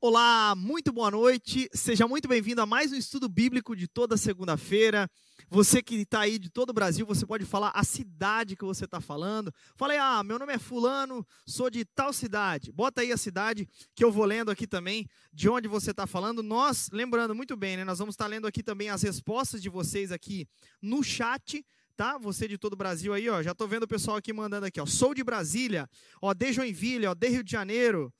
Olá, 0.00 0.54
muito 0.56 0.92
boa 0.92 1.10
noite. 1.10 1.68
Seja 1.74 2.06
muito 2.06 2.28
bem-vindo 2.28 2.62
a 2.62 2.66
mais 2.66 2.92
um 2.92 2.94
estudo 2.94 3.28
bíblico 3.28 3.74
de 3.74 3.88
toda 3.88 4.16
segunda-feira. 4.16 5.10
Você 5.50 5.82
que 5.82 5.96
está 5.96 6.20
aí 6.20 6.38
de 6.38 6.48
todo 6.48 6.70
o 6.70 6.72
Brasil, 6.72 7.04
você 7.04 7.26
pode 7.26 7.44
falar 7.44 7.72
a 7.74 7.82
cidade 7.82 8.54
que 8.54 8.64
você 8.64 8.84
está 8.84 9.00
falando. 9.00 9.52
Falei, 9.74 9.98
ah, 9.98 10.22
meu 10.22 10.38
nome 10.38 10.52
é 10.52 10.58
Fulano, 10.58 11.26
sou 11.44 11.68
de 11.68 11.84
tal 11.84 12.12
cidade. 12.12 12.70
Bota 12.70 13.00
aí 13.00 13.10
a 13.10 13.16
cidade 13.16 13.68
que 13.92 14.04
eu 14.04 14.12
vou 14.12 14.24
lendo 14.24 14.52
aqui 14.52 14.68
também, 14.68 15.04
de 15.32 15.48
onde 15.48 15.66
você 15.66 15.90
está 15.90 16.06
falando. 16.06 16.44
Nós, 16.44 16.88
lembrando 16.92 17.34
muito 17.34 17.56
bem, 17.56 17.78
né? 17.78 17.82
Nós 17.82 17.98
vamos 17.98 18.12
estar 18.12 18.26
tá 18.26 18.30
lendo 18.30 18.46
aqui 18.46 18.62
também 18.62 18.90
as 18.90 19.02
respostas 19.02 19.60
de 19.60 19.68
vocês 19.68 20.12
aqui 20.12 20.46
no 20.80 21.02
chat 21.02 21.64
tá? 21.96 22.16
Você 22.16 22.46
de 22.46 22.56
todo 22.56 22.74
o 22.74 22.76
Brasil 22.76 23.12
aí, 23.12 23.28
ó. 23.28 23.42
Já 23.42 23.52
tô 23.52 23.66
vendo 23.66 23.82
o 23.82 23.88
pessoal 23.88 24.18
aqui 24.18 24.32
mandando 24.32 24.64
aqui, 24.64 24.80
ó. 24.80 24.86
Sou 24.86 25.12
de 25.12 25.24
Brasília, 25.24 25.90
ó, 26.22 26.32
de 26.32 26.52
Joinville, 26.52 27.08
ó, 27.08 27.12
de 27.12 27.28
Rio 27.28 27.42
de 27.42 27.50
Janeiro. 27.50 28.14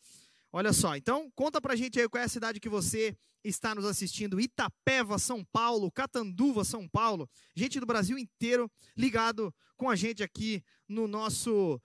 Olha 0.52 0.72
só, 0.72 0.96
então 0.96 1.30
conta 1.34 1.60
pra 1.60 1.76
gente 1.76 2.00
aí 2.00 2.08
qual 2.08 2.22
é 2.22 2.24
a 2.24 2.28
cidade 2.28 2.58
que 2.58 2.68
você 2.68 3.16
está 3.44 3.74
nos 3.74 3.84
assistindo. 3.84 4.40
Itapeva, 4.40 5.18
São 5.18 5.44
Paulo, 5.44 5.90
Catanduva, 5.90 6.64
São 6.64 6.88
Paulo. 6.88 7.28
Gente 7.54 7.78
do 7.78 7.86
Brasil 7.86 8.18
inteiro 8.18 8.70
ligado 8.96 9.54
com 9.76 9.90
a 9.90 9.96
gente 9.96 10.22
aqui 10.22 10.62
no 10.88 11.06
nosso 11.06 11.80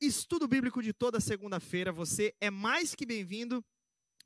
estudo 0.00 0.48
bíblico 0.48 0.82
de 0.82 0.92
toda 0.92 1.20
segunda-feira. 1.20 1.92
Você 1.92 2.34
é 2.40 2.50
mais 2.50 2.94
que 2.94 3.06
bem-vindo. 3.06 3.64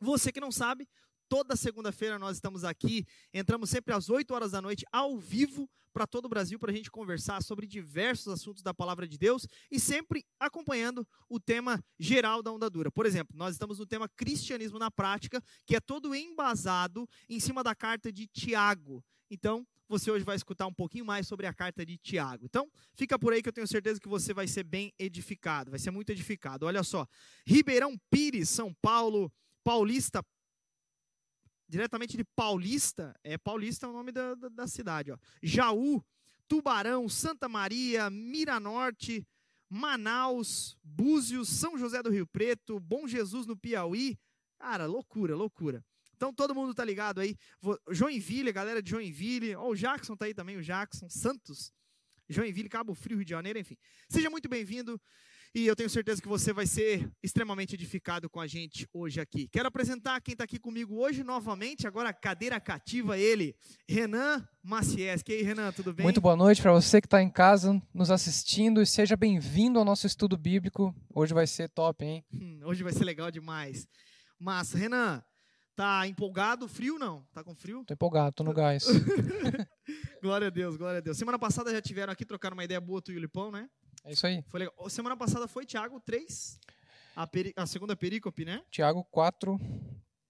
Você 0.01 0.33
que 0.33 0.41
não 0.41 0.51
sabe, 0.51 0.89
toda 1.29 1.57
segunda-feira 1.57 2.19
nós 2.19 2.37
estamos 2.37 2.65
aqui. 2.65 3.05
Entramos 3.33 3.71
sempre 3.71 3.95
às 3.95 4.09
8 4.09 4.33
horas 4.33 4.53
da 4.53 4.61
noite 4.63 4.85
ao 4.93 5.19
vivo 5.19 5.69
para 5.95 6.07
todo 6.09 6.25
o 6.25 6.29
Brasil 6.29 6.59
para 6.59 6.73
a 6.73 6.75
gente 6.75 6.91
conversar 6.91 7.41
sobre 7.41 7.69
diversos 7.69 8.27
assuntos 8.27 8.65
da 8.65 8.75
palavra 8.75 9.07
de 9.07 9.17
Deus 9.17 9.47
e 9.71 9.79
sempre 9.79 10.27
acompanhando 10.41 11.07
o 11.29 11.39
tema 11.39 11.83
geral 11.99 12.43
da 12.43 12.51
onda 12.51 12.69
dura. 12.69 12.91
Por 12.91 13.07
exemplo, 13.07 13.37
nós 13.37 13.55
estamos 13.55 13.79
no 13.79 13.87
tema 13.87 14.09
cristianismo 14.09 14.79
na 14.79 14.91
prática, 14.91 15.41
que 15.65 15.77
é 15.77 15.81
todo 15.81 16.13
embasado 16.13 17.09
em 17.29 17.39
cima 17.39 17.63
da 17.63 17.77
carta 17.77 18.13
de 18.13 18.27
Tiago. 18.27 19.05
Então, 19.31 19.65
você 19.89 20.11
hoje 20.11 20.25
vai 20.25 20.35
escutar 20.35 20.67
um 20.67 20.75
pouquinho 20.75 21.05
mais 21.05 21.29
sobre 21.29 21.47
a 21.47 21.55
carta 21.55 21.87
de 21.87 21.97
Tiago. 21.97 22.45
Então, 22.45 22.69
fica 22.95 23.17
por 23.17 23.33
aí 23.33 23.41
que 23.41 23.49
eu 23.49 23.53
tenho 23.53 23.67
certeza 23.69 24.01
que 24.01 24.09
você 24.09 24.35
vai 24.35 24.49
ser 24.49 24.65
bem 24.65 24.93
edificado, 24.99 25.71
vai 25.71 25.79
ser 25.79 25.93
muito 25.93 26.11
edificado. 26.11 26.67
Olha 26.67 26.83
só, 26.83 27.07
Ribeirão 27.47 27.97
Pires, 28.11 28.49
São 28.49 28.75
Paulo, 28.83 29.33
Paulista 29.63 30.25
diretamente 31.69 32.17
de 32.17 32.25
Paulista, 32.25 33.15
é 33.23 33.39
Paulista 33.39 33.87
é 33.87 33.89
o 33.89 33.93
nome 33.93 34.13
da, 34.13 34.35
da, 34.35 34.49
da 34.49 34.67
cidade, 34.67 35.11
ó. 35.13 35.19
Jaú, 35.43 36.05
Tubarão, 36.47 37.09
Santa 37.09 37.49
Maria, 37.49 38.11
Miranorte, 38.11 39.27
Manaus, 39.69 40.77
Búzios, 40.83 41.49
São 41.49 41.79
José 41.79 42.03
do 42.03 42.11
Rio 42.11 42.27
Preto, 42.27 42.79
Bom 42.79 43.09
Jesus 43.09 43.47
no 43.47 43.57
Piauí. 43.57 44.19
Cara, 44.59 44.87
loucura, 44.87 45.35
loucura. 45.35 45.85
Então 46.17 46.33
todo 46.33 46.55
mundo 46.55 46.75
tá 46.75 46.85
ligado 46.85 47.21
aí. 47.21 47.37
Joinville, 47.91 48.53
galera 48.53 48.83
de 48.83 48.91
Joinville. 48.91 49.57
Ó, 49.57 49.71
o 49.71 49.75
Jackson 49.75 50.17
tá 50.17 50.27
aí 50.27 50.35
também, 50.35 50.57
o 50.57 50.63
Jackson. 50.63 51.09
Santos, 51.09 51.73
Joinville, 52.29 52.69
Cabo 52.69 52.95
Frio, 52.95 53.17
Rio 53.17 53.25
de 53.25 53.31
Janeiro, 53.31 53.59
enfim. 53.59 53.77
Seja 54.09 54.31
muito 54.31 54.49
bem-vindo. 54.49 55.01
E 55.57 55.69
eu 55.69 55.77
tenho 55.77 55.89
certeza 55.89 56.21
que 56.21 56.27
você 56.27 56.53
vai 56.53 56.67
ser 56.67 57.09
extremamente 57.23 57.77
edificado 57.77 58.29
com 58.29 58.41
a 58.41 58.47
gente 58.47 58.89
hoje 58.93 59.21
aqui. 59.21 59.47
Quero 59.47 59.69
apresentar 59.69 60.21
quem 60.21 60.33
está 60.33 60.43
aqui 60.43 60.59
comigo 60.59 60.97
hoje 60.97 61.23
novamente, 61.23 61.87
agora 61.87 62.13
cadeira 62.13 62.59
cativa 62.59 63.17
ele, 63.17 63.55
Renan 63.89 64.45
Maciés. 64.61 65.23
E 65.29 65.33
aí, 65.33 65.43
Renan, 65.43 65.71
tudo 65.71 65.95
bem? 65.95 66.03
Muito 66.03 66.21
boa 66.21 66.35
noite 66.35 66.61
para 66.61 66.73
você 66.73 67.01
que 67.01 67.07
está 67.07 67.23
em 67.23 67.31
casa 67.31 67.81
nos 67.95 68.11
assistindo 68.11 68.83
e 68.83 68.87
seja 68.87 69.17
bem-vindo 69.17 69.79
ao 69.79 69.85
nosso 69.85 70.09
estudo 70.09 70.37
bíblico. 70.37 70.93
Hoje 71.15 71.33
vai 71.33 71.47
ser 71.47 71.69
top, 71.69 72.05
hein? 72.05 72.25
Hum, 72.33 72.59
hoje 72.65 72.83
vai 72.83 72.93
ser 72.93 73.05
legal 73.05 73.31
demais. 73.31 73.87
Massa. 74.37 74.77
Renan, 74.77 75.23
tá 75.77 76.05
empolgado? 76.09 76.67
Frio 76.67 76.99
não? 76.99 77.25
Tá 77.33 77.45
com 77.45 77.55
frio? 77.55 77.85
Tô 77.87 77.95
empolgado, 77.95 78.33
tô 78.35 78.43
no 78.43 78.53
gás. 78.53 78.87
glória 80.21 80.49
a 80.49 80.51
Deus, 80.51 80.77
glória 80.77 80.99
a 80.99 81.01
Deus. 81.01 81.17
Semana 81.17 81.39
passada 81.39 81.71
já 81.71 81.81
tiveram 81.81 82.13
aqui, 82.13 82.25
trocaram 82.25 82.57
uma 82.57 82.65
ideia 82.65 82.81
boa 82.81 83.01
tu 83.01 83.13
e 83.13 83.17
o 83.17 83.21
Lipão, 83.21 83.53
né? 83.53 83.69
É 84.05 84.13
isso 84.13 84.27
aí. 84.27 84.43
Foi 84.49 84.61
legal. 84.61 84.91
Semana 84.91 85.17
passada 85.17 85.49
foi 85.49 85.65
Tiago 85.65 85.99
3, 86.01 86.61
a, 87.17 87.27
peri... 87.27 87.53
a 87.57 87.67
segunda 87.67 87.97
perícope, 87.97 88.45
né? 88.45 88.63
Tiago 88.71 89.03
4, 89.05 89.59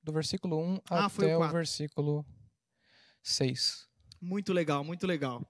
do 0.03 0.13
versículo 0.13 0.59
1 0.59 0.81
ah, 0.91 1.07
até 1.07 1.37
o, 1.37 1.41
o 1.41 1.49
versículo 1.49 2.27
6. 3.23 3.89
Muito 4.21 4.53
legal, 4.53 4.85
muito 4.85 5.07
legal. 5.07 5.45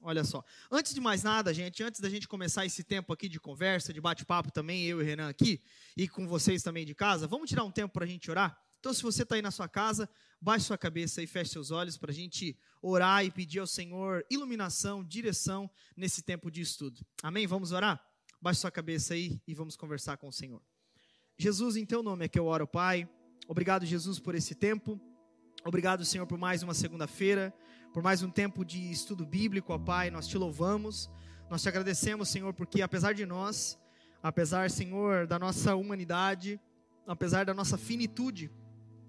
Olha 0.00 0.22
só. 0.22 0.44
Antes 0.70 0.94
de 0.94 1.00
mais 1.00 1.22
nada, 1.22 1.52
gente, 1.52 1.82
antes 1.82 2.00
da 2.00 2.08
gente 2.08 2.28
começar 2.28 2.64
esse 2.64 2.84
tempo 2.84 3.12
aqui 3.12 3.28
de 3.28 3.40
conversa, 3.40 3.92
de 3.92 4.00
bate-papo 4.00 4.52
também, 4.52 4.84
eu 4.84 5.00
e 5.00 5.02
o 5.02 5.04
Renan 5.04 5.28
aqui, 5.28 5.62
e 5.96 6.06
com 6.06 6.28
vocês 6.28 6.62
também 6.62 6.84
de 6.84 6.94
casa, 6.94 7.26
vamos 7.26 7.48
tirar 7.48 7.64
um 7.64 7.70
tempo 7.72 7.94
para 7.94 8.04
a 8.04 8.08
gente 8.08 8.30
orar? 8.30 8.56
Então, 8.84 8.92
se 8.92 9.02
você 9.02 9.22
está 9.22 9.34
aí 9.34 9.40
na 9.40 9.50
sua 9.50 9.66
casa, 9.66 10.06
baixe 10.38 10.66
sua 10.66 10.76
cabeça 10.76 11.22
e 11.22 11.26
feche 11.26 11.52
seus 11.52 11.70
olhos 11.70 11.96
para 11.96 12.10
a 12.10 12.14
gente 12.14 12.54
orar 12.82 13.24
e 13.24 13.30
pedir 13.30 13.60
ao 13.60 13.66
Senhor 13.66 14.22
iluminação, 14.28 15.02
direção 15.02 15.70
nesse 15.96 16.20
tempo 16.20 16.50
de 16.50 16.60
estudo. 16.60 17.00
Amém? 17.22 17.46
Vamos 17.46 17.72
orar? 17.72 17.98
Baixe 18.42 18.60
sua 18.60 18.70
cabeça 18.70 19.14
aí 19.14 19.40
e 19.48 19.54
vamos 19.54 19.74
conversar 19.74 20.18
com 20.18 20.28
o 20.28 20.32
Senhor. 20.32 20.60
Jesus, 21.38 21.76
em 21.76 21.86
teu 21.86 22.02
nome 22.02 22.26
é 22.26 22.28
que 22.28 22.38
eu 22.38 22.44
oro, 22.44 22.66
Pai. 22.66 23.08
Obrigado, 23.48 23.86
Jesus, 23.86 24.18
por 24.18 24.34
esse 24.34 24.54
tempo. 24.54 25.00
Obrigado, 25.64 26.04
Senhor, 26.04 26.26
por 26.26 26.36
mais 26.36 26.62
uma 26.62 26.74
segunda-feira, 26.74 27.54
por 27.90 28.02
mais 28.02 28.22
um 28.22 28.28
tempo 28.28 28.66
de 28.66 28.90
estudo 28.90 29.24
bíblico, 29.24 29.72
ó 29.72 29.78
Pai. 29.78 30.10
Nós 30.10 30.28
te 30.28 30.36
louvamos, 30.36 31.08
nós 31.48 31.62
te 31.62 31.70
agradecemos, 31.70 32.28
Senhor, 32.28 32.52
porque 32.52 32.82
apesar 32.82 33.14
de 33.14 33.24
nós, 33.24 33.78
apesar, 34.22 34.70
Senhor, 34.70 35.26
da 35.26 35.38
nossa 35.38 35.74
humanidade, 35.74 36.60
apesar 37.06 37.46
da 37.46 37.54
nossa 37.54 37.78
finitude, 37.78 38.50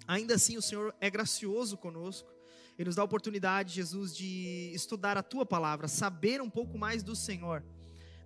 Ainda 0.07 0.35
assim, 0.35 0.57
o 0.57 0.61
Senhor 0.61 0.95
é 0.99 1.09
gracioso 1.09 1.77
conosco 1.77 2.29
e 2.77 2.83
nos 2.83 2.95
dá 2.95 3.01
a 3.01 3.05
oportunidade, 3.05 3.73
Jesus, 3.73 4.15
de 4.15 4.71
estudar 4.73 5.17
a 5.17 5.23
tua 5.23 5.45
palavra, 5.45 5.87
saber 5.87 6.41
um 6.41 6.49
pouco 6.49 6.77
mais 6.77 7.03
do 7.03 7.15
Senhor. 7.15 7.63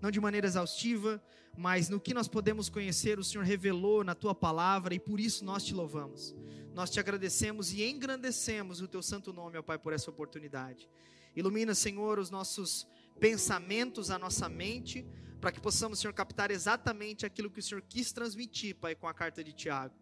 Não 0.01 0.09
de 0.09 0.19
maneira 0.19 0.47
exaustiva, 0.47 1.22
mas 1.57 1.90
no 1.90 2.00
que 2.00 2.13
nós 2.13 2.28
podemos 2.28 2.69
conhecer, 2.69 3.19
o 3.19 3.23
Senhor 3.23 3.44
revelou 3.44 4.03
na 4.03 4.16
tua 4.16 4.34
palavra 4.34 4.94
e 4.94 5.00
por 5.00 5.19
isso 5.19 5.44
nós 5.45 5.63
te 5.63 5.73
louvamos. 5.73 6.35
Nós 6.73 6.90
te 6.90 7.00
agradecemos 7.00 7.73
e 7.73 7.84
engrandecemos 7.84 8.81
o 8.81 8.88
teu 8.88 9.01
santo 9.01 9.34
nome, 9.34 9.57
ó 9.57 9.61
Pai, 9.61 9.78
por 9.78 9.94
essa 9.94 10.09
oportunidade. 10.09 10.90
Ilumina, 11.35 11.75
Senhor, 11.75 12.17
os 12.17 12.29
nossos 12.29 12.88
pensamentos, 13.19 14.09
a 14.09 14.17
nossa 14.17 14.47
mente, 14.47 15.06
para 15.40 15.51
que 15.51 15.59
possamos, 15.59 16.00
Senhor, 16.00 16.13
captar 16.13 16.50
exatamente 16.50 17.25
aquilo 17.25 17.50
que 17.50 17.59
o 17.59 17.63
Senhor 17.63 17.81
quis 17.81 18.11
transmitir, 18.11 18.75
Pai, 18.75 18.96
com 18.96 19.07
a 19.07 19.13
carta 19.13 19.44
de 19.44 19.53
Tiago. 19.53 19.94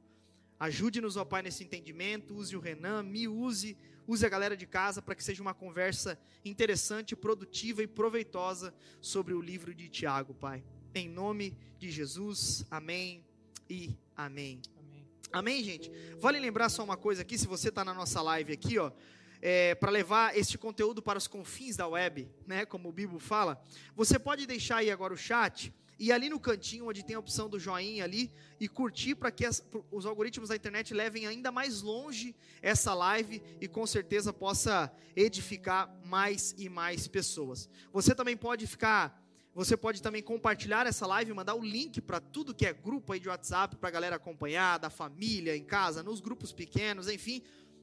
Ajude-nos, 0.59 1.17
ó 1.17 1.23
Pai, 1.23 1.43
nesse 1.43 1.63
entendimento. 1.63 2.35
Use 2.35 2.55
o 2.55 2.59
Renan, 2.59 3.03
me 3.03 3.27
use, 3.27 3.77
use 4.07 4.25
a 4.25 4.29
galera 4.29 4.57
de 4.57 4.65
casa 4.65 5.01
para 5.01 5.13
que 5.13 5.23
seja 5.23 5.41
uma 5.41 5.53
conversa 5.53 6.19
interessante, 6.43 7.15
produtiva 7.15 7.83
e 7.83 7.87
proveitosa 7.87 8.73
sobre 8.99 9.35
o 9.35 9.41
livro 9.41 9.73
de 9.73 9.87
Tiago, 9.87 10.33
Pai. 10.33 10.63
Em 10.95 11.07
nome 11.07 11.55
de 11.77 11.91
Jesus, 11.91 12.65
amém 12.71 13.23
e 13.69 13.95
amém. 14.15 14.59
Amém, 14.79 15.05
amém 15.31 15.63
gente? 15.63 15.91
Vale 16.19 16.39
lembrar 16.39 16.69
só 16.69 16.83
uma 16.83 16.97
coisa 16.97 17.21
aqui, 17.21 17.37
se 17.37 17.45
você 17.45 17.69
está 17.69 17.85
na 17.85 17.93
nossa 17.93 18.19
live 18.21 18.51
aqui, 18.51 18.79
ó. 18.79 18.91
É, 19.39 19.75
para 19.75 19.91
levar 19.91 20.35
este 20.35 20.57
conteúdo 20.57 20.99
para 21.03 21.19
os 21.19 21.27
confins 21.27 21.75
da 21.75 21.87
web, 21.87 22.27
né, 22.47 22.65
como 22.65 22.89
o 22.89 22.91
Bibo 22.91 23.19
fala, 23.19 23.61
você 23.95 24.17
pode 24.17 24.47
deixar 24.47 24.77
aí 24.77 24.89
agora 24.89 25.13
o 25.13 25.17
chat 25.17 25.71
e 25.99 26.11
ali 26.11 26.29
no 26.29 26.39
cantinho, 26.39 26.87
onde 26.87 27.03
tem 27.03 27.15
a 27.15 27.19
opção 27.19 27.49
do 27.49 27.59
joinha 27.59 28.03
ali, 28.03 28.31
e 28.59 28.67
curtir 28.67 29.15
para 29.15 29.31
que 29.31 29.45
as, 29.45 29.63
os 29.91 30.05
algoritmos 30.05 30.49
da 30.49 30.55
internet 30.55 30.93
levem 30.93 31.25
ainda 31.25 31.51
mais 31.51 31.81
longe 31.81 32.35
essa 32.61 32.93
live 32.93 33.41
e 33.59 33.67
com 33.67 33.85
certeza 33.85 34.31
possa 34.31 34.91
edificar 35.15 35.89
mais 36.05 36.53
e 36.57 36.69
mais 36.69 37.07
pessoas. 37.07 37.69
Você 37.91 38.13
também 38.13 38.37
pode 38.37 38.67
ficar, 38.67 39.23
você 39.53 39.75
pode 39.75 40.01
também 40.01 40.21
compartilhar 40.21 40.85
essa 40.85 41.07
live, 41.07 41.33
mandar 41.33 41.55
o 41.55 41.63
link 41.63 41.99
para 41.99 42.19
tudo 42.19 42.53
que 42.53 42.65
é 42.65 42.73
grupo 42.73 43.13
aí 43.13 43.19
de 43.19 43.27
WhatsApp 43.27 43.75
para 43.75 43.89
a 43.89 43.91
galera 43.91 44.15
acompanhar, 44.17 44.77
da 44.77 44.89
família, 44.89 45.57
em 45.57 45.63
casa, 45.63 46.03
nos 46.03 46.19
grupos 46.19 46.51
pequenos, 46.53 47.07
enfim. 47.07 47.41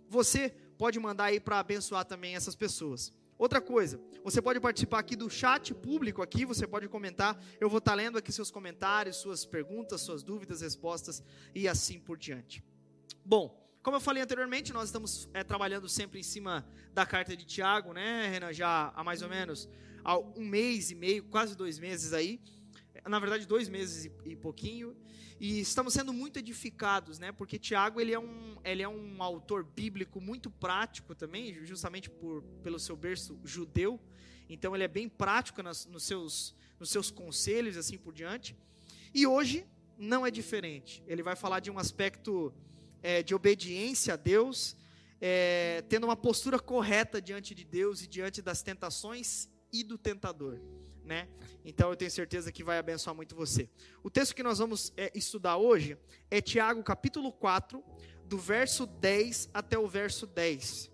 Você 0.09 0.51
pode 0.79 1.01
mandar 1.01 1.25
aí 1.25 1.41
para 1.41 1.59
abençoar 1.59 2.05
também 2.05 2.37
essas 2.37 2.55
pessoas. 2.55 3.13
Outra 3.37 3.61
coisa, 3.61 4.01
você 4.23 4.41
pode 4.41 4.61
participar 4.61 5.01
aqui 5.01 5.17
do 5.17 5.29
chat 5.29 5.75
público 5.75 6.23
aqui, 6.23 6.45
você 6.45 6.67
pode 6.67 6.89
comentar, 6.89 7.39
eu 7.61 7.69
vou 7.69 7.79
estar 7.79 7.95
lendo 7.95 8.17
aqui 8.17 8.31
seus 8.31 8.51
comentários, 8.51 9.17
suas 9.17 9.45
perguntas, 9.45 10.01
suas 10.01 10.23
dúvidas, 10.23 10.61
respostas 10.61 11.23
e 11.55 11.67
assim 11.67 11.99
por 11.99 12.17
diante. 12.17 12.63
Bom, 13.25 13.61
como 13.83 13.97
eu 13.97 14.01
falei 14.01 14.23
anteriormente, 14.23 14.73
nós 14.73 14.85
estamos 14.85 15.29
é, 15.35 15.43
trabalhando 15.43 15.89
sempre 15.89 16.21
em 16.21 16.23
cima 16.23 16.65
da 16.93 17.05
carta 17.05 17.37
de 17.37 17.45
Tiago, 17.45 17.93
né, 17.93 18.29
Renan, 18.29 18.53
já 18.53 18.93
há 18.95 19.03
mais 19.03 19.21
ou 19.21 19.29
menos 19.29 19.69
um 20.37 20.45
mês 20.45 20.91
e 20.91 20.95
meio, 20.95 21.25
quase 21.25 21.57
dois 21.57 21.79
meses 21.79 22.13
aí, 22.13 22.41
na 23.07 23.19
verdade 23.19 23.47
dois 23.47 23.69
meses 23.69 24.05
e, 24.07 24.31
e 24.31 24.37
pouquinho, 24.37 24.97
e 25.39 25.61
estamos 25.61 25.93
sendo 25.93 26.13
muito 26.13 26.39
edificados, 26.39 27.19
né? 27.19 27.33
Porque 27.33 27.59
Tiago 27.59 28.01
ele 28.01 28.13
é 28.13 28.19
um, 28.19 28.57
ele 28.65 28.83
é 28.83 28.89
um 28.89 29.23
autor 29.23 29.65
bíblico 29.65 30.21
muito 30.21 30.51
prático 30.51 31.15
também, 31.15 31.65
justamente 31.65 32.09
por, 32.09 32.43
pelo 32.63 32.79
seu 32.79 32.97
berço 32.97 33.39
judeu. 33.45 34.01
Então 34.49 34.75
ele 34.75 34.85
é 34.85 34.89
bem 34.89 35.09
prático 35.09 35.63
nas, 35.63 35.87
nos, 35.87 36.05
seus, 36.05 36.55
nos 36.79 36.91
seus 36.91 37.11
conselhos, 37.11 37.77
assim 37.77 37.99
por 37.99 38.13
diante. 38.13 38.57
E 39.13 39.27
hoje 39.27 39.67
não 39.99 40.25
é 40.27 40.31
diferente. 40.31 41.03
Ele 41.07 41.23
vai 41.23 41.35
falar 41.35 41.61
de 41.61 41.71
um 41.71 41.79
aspecto 41.79 42.55
é, 43.03 43.23
de 43.23 43.35
obediência 43.35 44.15
a 44.15 44.17
Deus, 44.17 44.77
é, 45.21 45.83
tendo 45.89 46.05
uma 46.05 46.17
postura 46.17 46.59
correta 46.59 47.21
diante 47.21 47.55
de 47.55 47.65
Deus 47.65 48.03
e 48.03 48.07
diante 48.07 48.41
das 48.41 48.63
tentações 48.63 49.49
e 49.73 49.83
do 49.83 49.99
tentador. 49.99 50.61
Né? 51.05 51.29
Então 51.65 51.91
eu 51.91 51.97
tenho 51.97 52.11
certeza 52.11 52.51
que 52.51 52.65
vai 52.65 52.79
abençoar 52.79 53.15
muito 53.15 53.35
você. 53.35 53.69
O 54.03 54.11
texto 54.11 54.35
que 54.35 54.43
nós 54.43 54.59
vamos 54.59 54.93
é, 54.97 55.13
estudar 55.15 55.57
hoje 55.57 55.99
é 56.31 56.41
Tiago 56.41 56.83
capítulo 56.83 57.31
4, 57.31 57.83
do 58.27 58.39
verso 58.39 58.87
10 58.87 59.51
até 59.53 59.79
o 59.79 59.87
verso 59.87 60.27
10. 60.27 60.91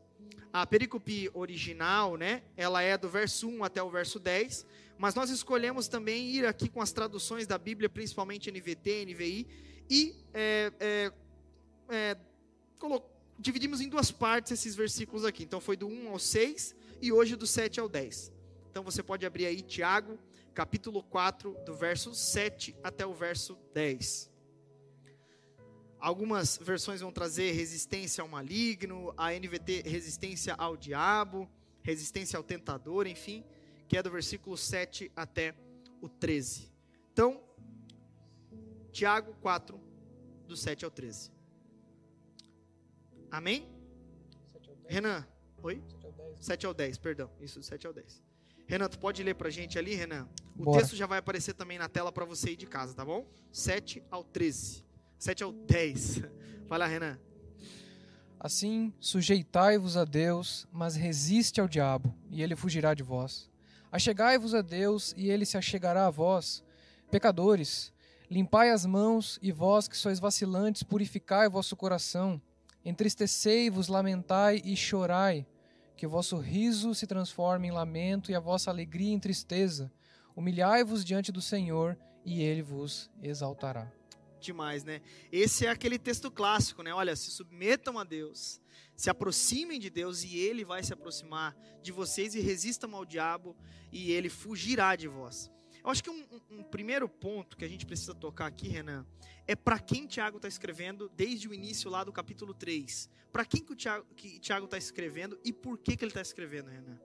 A 0.52 0.66
pericope 0.66 1.30
original, 1.32 2.16
né, 2.16 2.42
ela 2.56 2.82
é 2.82 2.98
do 2.98 3.08
verso 3.08 3.48
1 3.48 3.62
até 3.62 3.80
o 3.80 3.88
verso 3.88 4.18
10, 4.18 4.66
mas 4.98 5.14
nós 5.14 5.30
escolhemos 5.30 5.86
também 5.86 6.28
ir 6.28 6.44
aqui 6.44 6.68
com 6.68 6.82
as 6.82 6.90
traduções 6.90 7.46
da 7.46 7.56
Bíblia, 7.56 7.88
principalmente 7.88 8.50
NVT, 8.50 9.06
NVI, 9.06 9.46
e 9.88 10.14
é, 10.34 10.72
é, 10.80 11.12
é, 11.88 12.16
dividimos 13.38 13.80
em 13.80 13.88
duas 13.88 14.10
partes 14.10 14.52
esses 14.52 14.74
versículos 14.74 15.24
aqui. 15.24 15.44
Então 15.44 15.60
foi 15.60 15.76
do 15.76 15.86
1 15.86 16.10
ao 16.10 16.18
6 16.18 16.74
e 17.00 17.12
hoje 17.12 17.36
do 17.36 17.46
7 17.46 17.80
ao 17.80 17.88
10. 17.88 18.32
Então 18.70 18.84
você 18.84 19.02
pode 19.02 19.26
abrir 19.26 19.46
aí 19.46 19.60
Tiago, 19.62 20.16
capítulo 20.54 21.02
4, 21.02 21.56
do 21.66 21.74
verso 21.74 22.14
7 22.14 22.76
até 22.84 23.04
o 23.04 23.12
verso 23.12 23.58
10. 23.74 24.30
Algumas 25.98 26.56
versões 26.56 27.00
vão 27.00 27.10
trazer 27.10 27.50
resistência 27.50 28.22
ao 28.22 28.28
maligno, 28.28 29.12
a 29.16 29.32
NVT 29.32 29.82
resistência 29.84 30.54
ao 30.54 30.76
diabo, 30.76 31.50
resistência 31.82 32.36
ao 32.36 32.44
tentador, 32.44 33.08
enfim, 33.08 33.44
que 33.88 33.96
é 33.96 34.02
do 34.02 34.10
versículo 34.10 34.56
7 34.56 35.10
até 35.16 35.52
o 36.00 36.08
13. 36.08 36.72
Então, 37.12 37.42
Tiago 38.92 39.34
4, 39.42 39.80
do 40.46 40.56
7 40.56 40.84
ao 40.84 40.92
13. 40.92 41.32
Amém? 43.32 43.68
Renan, 44.86 45.26
oi? 45.60 45.82
7 45.88 46.04
ao 46.06 46.12
10, 46.12 46.46
7 46.46 46.66
ao 46.66 46.74
10 46.74 46.98
perdão. 46.98 47.30
Isso, 47.40 47.60
7 47.62 47.86
ao 47.88 47.92
10. 47.92 48.29
Renan, 48.70 48.88
tu 48.88 49.00
pode 49.00 49.20
ler 49.24 49.34
pra 49.34 49.50
gente 49.50 49.76
ali, 49.80 49.96
Renan? 49.96 50.28
O 50.56 50.62
Bora. 50.62 50.78
texto 50.80 50.94
já 50.94 51.04
vai 51.04 51.18
aparecer 51.18 51.54
também 51.54 51.76
na 51.76 51.88
tela 51.88 52.12
para 52.12 52.24
você 52.24 52.50
ir 52.50 52.56
de 52.56 52.68
casa, 52.68 52.94
tá 52.94 53.04
bom? 53.04 53.26
7 53.50 54.00
ao 54.08 54.22
13. 54.22 54.84
7 55.18 55.42
ao 55.42 55.50
10. 55.50 56.22
Vai 56.68 56.78
lá, 56.78 56.86
Renan. 56.86 57.18
Assim, 58.38 58.92
sujeitai-vos 59.00 59.96
a 59.96 60.04
Deus, 60.04 60.68
mas 60.70 60.94
resiste 60.94 61.60
ao 61.60 61.66
diabo, 61.66 62.14
e 62.30 62.44
ele 62.44 62.54
fugirá 62.54 62.94
de 62.94 63.02
vós. 63.02 63.50
Achegai-vos 63.90 64.54
a 64.54 64.62
Deus, 64.62 65.12
e 65.16 65.28
ele 65.28 65.44
se 65.44 65.58
achegará 65.58 66.06
a 66.06 66.10
vós. 66.10 66.62
Pecadores, 67.10 67.92
limpai 68.30 68.70
as 68.70 68.86
mãos, 68.86 69.36
e 69.42 69.50
vós 69.50 69.88
que 69.88 69.96
sois 69.96 70.20
vacilantes, 70.20 70.84
purificai 70.84 71.48
vosso 71.48 71.74
coração. 71.74 72.40
Entristecei-vos, 72.84 73.88
lamentai 73.88 74.62
e 74.64 74.76
chorai, 74.76 75.44
que 76.00 76.06
o 76.06 76.10
vosso 76.10 76.38
riso 76.38 76.94
se 76.94 77.06
transforme 77.06 77.68
em 77.68 77.70
lamento 77.70 78.30
e 78.30 78.34
a 78.34 78.40
vossa 78.40 78.70
alegria 78.70 79.12
em 79.12 79.20
tristeza. 79.20 79.92
Humilhai-vos 80.34 81.04
diante 81.04 81.30
do 81.30 81.42
Senhor, 81.42 81.94
e 82.24 82.40
ele 82.40 82.62
vos 82.62 83.10
exaltará 83.22 83.92
demais, 84.40 84.82
né? 84.82 85.02
Esse 85.30 85.66
é 85.66 85.68
aquele 85.68 85.98
texto 85.98 86.30
clássico, 86.30 86.82
né? 86.82 86.94
Olha, 86.94 87.14
se 87.14 87.30
submetam 87.30 87.98
a 87.98 88.04
Deus, 88.04 88.58
se 88.96 89.10
aproximem 89.10 89.78
de 89.78 89.90
Deus 89.90 90.24
e 90.24 90.38
Ele 90.38 90.64
vai 90.64 90.82
se 90.82 90.94
aproximar 90.94 91.54
de 91.82 91.92
vocês 91.92 92.34
e 92.34 92.40
resistam 92.40 92.96
ao 92.96 93.04
diabo 93.04 93.54
e 93.92 94.10
Ele 94.10 94.30
fugirá 94.30 94.96
de 94.96 95.06
vós. 95.06 95.50
Eu 95.82 95.90
acho 95.90 96.02
que 96.02 96.10
um, 96.10 96.24
um, 96.50 96.62
primeiro 96.62 97.08
ponto 97.08 97.56
que 97.56 97.64
a 97.64 97.68
gente 97.68 97.86
precisa 97.86 98.14
tocar 98.14 98.46
aqui, 98.46 98.68
Renan, 98.68 99.06
é 99.46 99.56
para 99.56 99.78
quem 99.78 100.06
Tiago 100.06 100.36
está 100.36 100.48
escrevendo 100.48 101.10
desde 101.16 101.48
o 101.48 101.54
início 101.54 101.90
lá 101.90 102.04
do 102.04 102.12
capítulo 102.12 102.52
3. 102.52 103.08
Para 103.32 103.44
quem 103.44 103.62
que 103.62 103.72
o 103.72 103.76
Tiago 103.76 104.64
está 104.64 104.76
escrevendo 104.76 105.38
e 105.44 105.52
por 105.52 105.78
que, 105.78 105.96
que 105.96 106.04
ele 106.04 106.10
está 106.10 106.20
escrevendo, 106.20 106.68
Renan? 106.68 107.00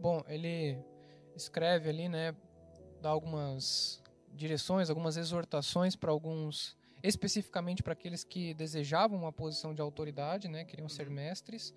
Bom, 0.00 0.24
ele 0.28 0.78
escreve 1.36 1.88
ali, 1.88 2.08
né, 2.08 2.34
dá 3.00 3.10
algumas 3.10 4.02
direções, 4.32 4.90
algumas 4.90 5.16
exortações 5.16 5.94
para 5.94 6.10
alguns, 6.10 6.76
especificamente 7.02 7.82
para 7.82 7.92
aqueles 7.92 8.24
que 8.24 8.54
desejavam 8.54 9.18
uma 9.18 9.32
posição 9.32 9.74
de 9.74 9.80
autoridade, 9.80 10.48
né, 10.48 10.64
queriam 10.64 10.88
ser 10.88 11.08
uhum. 11.08 11.14
mestres. 11.14 11.74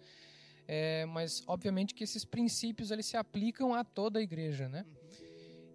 É, 0.68 1.06
mas 1.06 1.44
obviamente 1.48 1.94
que 1.94 2.04
esses 2.04 2.24
princípios 2.24 2.92
eles 2.92 3.06
se 3.06 3.18
aplicam 3.18 3.74
a 3.74 3.84
toda 3.84 4.20
a 4.20 4.22
igreja, 4.22 4.70
né? 4.70 4.86
Uhum. 4.88 5.31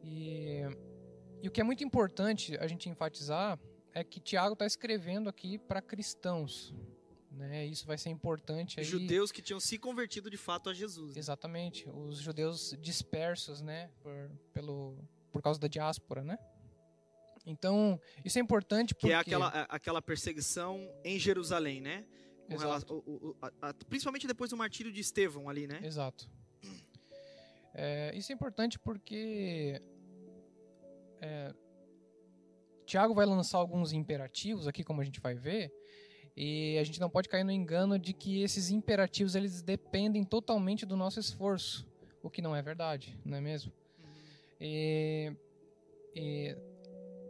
E, 0.08 0.62
e 1.42 1.48
o 1.48 1.50
que 1.50 1.60
é 1.60 1.64
muito 1.64 1.82
importante 1.82 2.56
a 2.58 2.66
gente 2.66 2.88
enfatizar 2.88 3.58
é 3.92 4.04
que 4.04 4.20
Tiago 4.20 4.52
está 4.52 4.66
escrevendo 4.66 5.28
aqui 5.28 5.58
para 5.58 5.82
cristãos, 5.82 6.74
né? 7.30 7.66
Isso 7.66 7.86
vai 7.86 7.98
ser 7.98 8.10
importante. 8.10 8.78
Aí... 8.78 8.84
Judeus 8.84 9.32
que 9.32 9.42
tinham 9.42 9.58
se 9.58 9.78
convertido 9.78 10.30
de 10.30 10.36
fato 10.36 10.70
a 10.70 10.74
Jesus. 10.74 11.14
Né? 11.14 11.18
Exatamente, 11.18 11.88
os 11.88 12.18
judeus 12.18 12.76
dispersos, 12.80 13.60
né, 13.60 13.90
por, 14.00 14.30
pelo, 14.52 14.96
por 15.32 15.42
causa 15.42 15.58
da 15.58 15.66
diáspora, 15.66 16.22
né? 16.22 16.38
Então, 17.44 18.00
isso 18.24 18.38
é 18.38 18.42
importante 18.42 18.94
porque... 18.94 19.06
Que 19.06 19.12
é 19.12 19.16
aquela, 19.16 19.48
aquela 19.68 20.02
perseguição 20.02 20.92
em 21.04 21.18
Jerusalém, 21.18 21.80
né? 21.80 22.04
Relação, 22.48 23.02
o, 23.06 23.30
o, 23.30 23.36
a, 23.40 23.68
a, 23.68 23.74
principalmente 23.88 24.26
depois 24.26 24.50
do 24.50 24.56
martírio 24.56 24.92
de 24.92 25.00
Estevão 25.00 25.48
ali, 25.48 25.66
né? 25.66 25.80
Exato. 25.82 26.30
É, 27.78 28.10
isso 28.16 28.32
é 28.32 28.34
importante 28.34 28.78
porque 28.78 29.82
é, 31.20 31.54
Tiago 32.86 33.14
vai 33.14 33.26
lançar 33.26 33.58
alguns 33.58 33.92
imperativos 33.92 34.66
aqui, 34.66 34.84
como 34.84 35.00
a 35.00 35.04
gente 35.04 35.20
vai 35.20 35.34
ver, 35.34 35.72
e 36.36 36.78
a 36.78 36.84
gente 36.84 37.00
não 37.00 37.10
pode 37.10 37.28
cair 37.28 37.44
no 37.44 37.50
engano 37.50 37.98
de 37.98 38.12
que 38.12 38.42
esses 38.42 38.70
imperativos 38.70 39.34
eles 39.34 39.62
dependem 39.62 40.22
totalmente 40.22 40.86
do 40.86 40.96
nosso 40.96 41.18
esforço, 41.18 41.86
o 42.22 42.30
que 42.30 42.42
não 42.42 42.54
é 42.54 42.62
verdade, 42.62 43.18
não 43.24 43.38
é 43.38 43.40
mesmo? 43.40 43.72
Uhum. 43.98 44.14
E, 44.60 45.32
e 46.14 46.56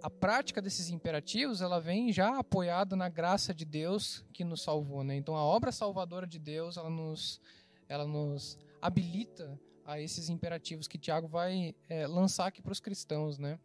a 0.02 0.10
prática 0.10 0.60
desses 0.60 0.90
imperativos 0.90 1.60
ela 1.60 1.80
vem 1.80 2.12
já 2.12 2.38
apoiada 2.38 2.94
na 2.94 3.08
graça 3.08 3.54
de 3.54 3.64
Deus 3.64 4.24
que 4.32 4.44
nos 4.44 4.62
salvou, 4.62 5.02
né? 5.02 5.16
Então 5.16 5.34
a 5.34 5.42
obra 5.42 5.72
salvadora 5.72 6.26
de 6.26 6.38
Deus 6.38 6.76
ela 6.76 6.90
nos 6.90 7.40
ela 7.88 8.06
nos 8.06 8.58
habilita 8.82 9.58
a 9.84 10.00
esses 10.00 10.28
imperativos 10.28 10.88
que 10.88 10.98
Tiago 10.98 11.28
vai 11.28 11.74
é, 11.88 12.06
lançar 12.06 12.46
aqui 12.46 12.60
para 12.60 12.72
os 12.72 12.80
cristãos, 12.80 13.38
né? 13.38 13.58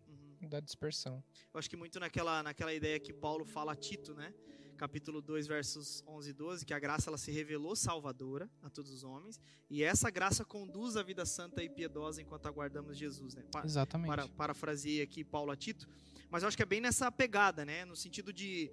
Da 0.49 0.59
dispersão. 0.59 1.23
Eu 1.53 1.59
acho 1.59 1.69
que 1.69 1.75
muito 1.75 1.99
naquela 1.99 2.41
naquela 2.43 2.73
ideia 2.73 2.99
que 2.99 3.13
Paulo 3.13 3.45
fala 3.45 3.73
a 3.73 3.75
Tito, 3.75 4.13
né? 4.13 4.33
capítulo 4.81 5.21
2, 5.21 5.45
versos 5.45 6.03
11 6.07 6.31
e 6.31 6.33
12, 6.33 6.65
que 6.65 6.73
a 6.73 6.79
graça 6.79 7.07
ela 7.11 7.17
se 7.17 7.31
revelou 7.31 7.75
salvadora 7.75 8.49
a 8.63 8.69
todos 8.69 8.91
os 8.91 9.03
homens, 9.03 9.39
e 9.69 9.83
essa 9.83 10.09
graça 10.09 10.43
conduz 10.43 10.97
a 10.97 11.03
vida 11.03 11.23
santa 11.23 11.61
e 11.61 11.69
piedosa 11.69 12.19
enquanto 12.19 12.47
aguardamos 12.47 12.97
Jesus, 12.97 13.35
né? 13.35 13.43
Pa 13.51 13.61
Exatamente. 13.63 14.07
Para, 14.07 14.27
parafraseei 14.29 15.03
aqui 15.03 15.23
Paulo 15.23 15.51
a 15.51 15.55
Tito, 15.55 15.87
mas 16.31 16.41
eu 16.41 16.47
acho 16.47 16.57
que 16.57 16.63
é 16.63 16.65
bem 16.65 16.81
nessa 16.81 17.11
pegada, 17.11 17.63
né? 17.63 17.85
No 17.85 17.95
sentido 17.95 18.33
de, 18.33 18.71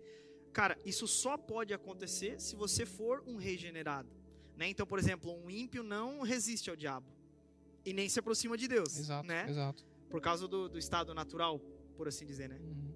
cara, 0.50 0.78
isso 0.83 1.07
só 1.07 1.37
pode 1.37 1.75
acontecer 1.75 2.40
se 2.40 2.57
você 2.57 2.87
for 2.87 3.23
um 3.26 3.37
regenerado, 3.37 4.09
né? 4.57 4.66
Então, 4.66 4.87
por 4.87 4.99
exemplo, 4.99 5.31
um 5.31 5.50
ímpio 5.50 5.83
não 5.83 6.23
resiste 6.23 6.71
ao 6.71 6.76
diabo 6.76 7.07
e 7.85 7.93
nem 7.93 8.09
se 8.09 8.19
aproxima 8.19 8.57
de 8.57 8.66
Deus, 8.66 8.97
exato, 8.97 9.28
né? 9.28 9.47
Exato. 9.47 9.85
Por 10.09 10.21
causa 10.21 10.49
do, 10.49 10.69
do 10.69 10.79
estado 10.79 11.15
natural, 11.15 11.59
por 11.97 12.09
assim 12.09 12.25
dizer, 12.25 12.49
né? 12.49 12.59
Uhum. 12.61 12.95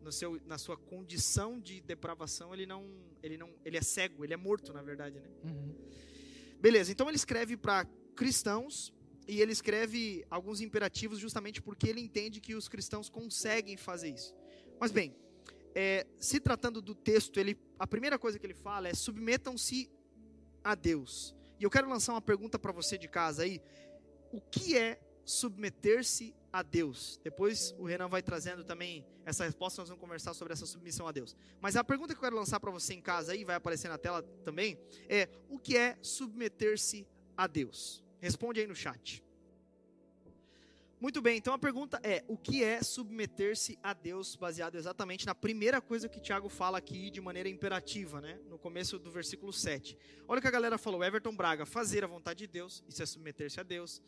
No 0.00 0.12
seu, 0.12 0.40
na 0.46 0.58
sua 0.58 0.76
condição 0.76 1.58
de 1.58 1.80
depravação, 1.80 2.54
ele 2.54 2.66
não, 2.66 2.88
ele 3.22 3.36
não, 3.36 3.52
ele 3.64 3.76
é 3.76 3.82
cego, 3.82 4.24
ele 4.24 4.34
é 4.34 4.36
morto, 4.36 4.72
na 4.72 4.82
verdade, 4.82 5.18
né? 5.18 5.28
Uhum. 5.44 5.74
Beleza. 6.60 6.92
Então 6.92 7.08
ele 7.08 7.16
escreve 7.16 7.56
para 7.56 7.84
cristãos 8.14 8.92
e 9.26 9.40
ele 9.40 9.52
escreve 9.52 10.24
alguns 10.30 10.60
imperativos 10.60 11.18
justamente 11.18 11.60
porque 11.60 11.88
ele 11.88 12.00
entende 12.00 12.40
que 12.40 12.54
os 12.54 12.68
cristãos 12.68 13.08
conseguem 13.08 13.76
fazer 13.76 14.10
isso. 14.10 14.34
Mas 14.78 14.92
bem, 14.92 15.16
é, 15.74 16.06
se 16.18 16.40
tratando 16.40 16.80
do 16.80 16.94
texto, 16.94 17.38
ele, 17.38 17.58
a 17.78 17.86
primeira 17.86 18.18
coisa 18.18 18.38
que 18.38 18.46
ele 18.46 18.54
fala 18.54 18.88
é 18.88 18.94
submetam-se 18.94 19.90
a 20.62 20.74
Deus. 20.74 21.34
E 21.58 21.64
eu 21.64 21.70
quero 21.70 21.88
lançar 21.88 22.12
uma 22.12 22.22
pergunta 22.22 22.58
para 22.58 22.72
você 22.72 22.96
de 22.96 23.08
casa 23.08 23.42
aí. 23.42 23.60
O 24.32 24.40
que 24.40 24.76
é 24.76 25.00
submeter-se 25.26 26.34
a 26.50 26.62
Deus? 26.62 27.20
Depois 27.22 27.74
o 27.78 27.84
Renan 27.84 28.08
vai 28.08 28.22
trazendo 28.22 28.64
também 28.64 29.04
essa 29.26 29.44
resposta, 29.44 29.82
nós 29.82 29.88
vamos 29.90 30.00
conversar 30.00 30.32
sobre 30.32 30.54
essa 30.54 30.64
submissão 30.64 31.06
a 31.06 31.12
Deus. 31.12 31.36
Mas 31.60 31.76
a 31.76 31.84
pergunta 31.84 32.14
que 32.14 32.18
eu 32.18 32.22
quero 32.22 32.36
lançar 32.36 32.58
para 32.60 32.70
você 32.70 32.94
em 32.94 33.02
casa 33.02 33.32
aí, 33.32 33.44
vai 33.44 33.56
aparecer 33.56 33.88
na 33.88 33.98
tela 33.98 34.22
também, 34.44 34.78
é 35.08 35.28
o 35.50 35.58
que 35.58 35.76
é 35.76 35.98
submeter-se 36.00 37.06
a 37.36 37.46
Deus? 37.46 38.02
Responde 38.20 38.60
aí 38.60 38.66
no 38.66 38.74
chat. 38.74 39.22
Muito 40.98 41.20
bem, 41.20 41.36
então 41.36 41.52
a 41.52 41.58
pergunta 41.58 42.00
é: 42.02 42.24
o 42.26 42.38
que 42.38 42.64
é 42.64 42.82
submeter-se 42.82 43.78
a 43.82 43.92
Deus, 43.92 44.34
baseado 44.34 44.76
exatamente 44.76 45.26
na 45.26 45.34
primeira 45.34 45.78
coisa 45.78 46.08
que 46.08 46.18
Tiago 46.18 46.48
fala 46.48 46.78
aqui 46.78 47.10
de 47.10 47.20
maneira 47.20 47.50
imperativa, 47.50 48.18
né? 48.18 48.40
No 48.48 48.58
começo 48.58 48.98
do 48.98 49.10
versículo 49.10 49.52
7. 49.52 49.98
Olha 50.26 50.38
o 50.38 50.40
que 50.40 50.48
a 50.48 50.50
galera 50.50 50.78
falou: 50.78 51.04
Everton 51.04 51.36
Braga, 51.36 51.66
fazer 51.66 52.02
a 52.02 52.06
vontade 52.06 52.38
de 52.38 52.46
Deus, 52.46 52.82
isso 52.88 53.02
é 53.02 53.06
submeter-se 53.06 53.60
a 53.60 53.62
Deus. 53.62 54.00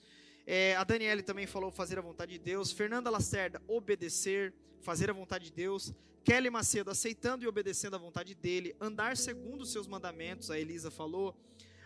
É, 0.50 0.74
a 0.76 0.82
Daniele 0.82 1.22
também 1.22 1.46
falou 1.46 1.70
fazer 1.70 1.98
a 1.98 2.00
vontade 2.00 2.32
de 2.32 2.38
Deus. 2.38 2.72
Fernanda 2.72 3.10
Lacerda, 3.10 3.60
obedecer, 3.68 4.54
fazer 4.80 5.10
a 5.10 5.12
vontade 5.12 5.44
de 5.44 5.52
Deus. 5.52 5.92
Kelly 6.24 6.48
Macedo, 6.48 6.90
aceitando 6.90 7.44
e 7.44 7.46
obedecendo 7.46 7.96
a 7.96 7.98
vontade 7.98 8.34
dele. 8.34 8.74
Andar 8.80 9.14
segundo 9.18 9.60
os 9.60 9.70
seus 9.70 9.86
mandamentos, 9.86 10.50
a 10.50 10.58
Elisa 10.58 10.90
falou. 10.90 11.36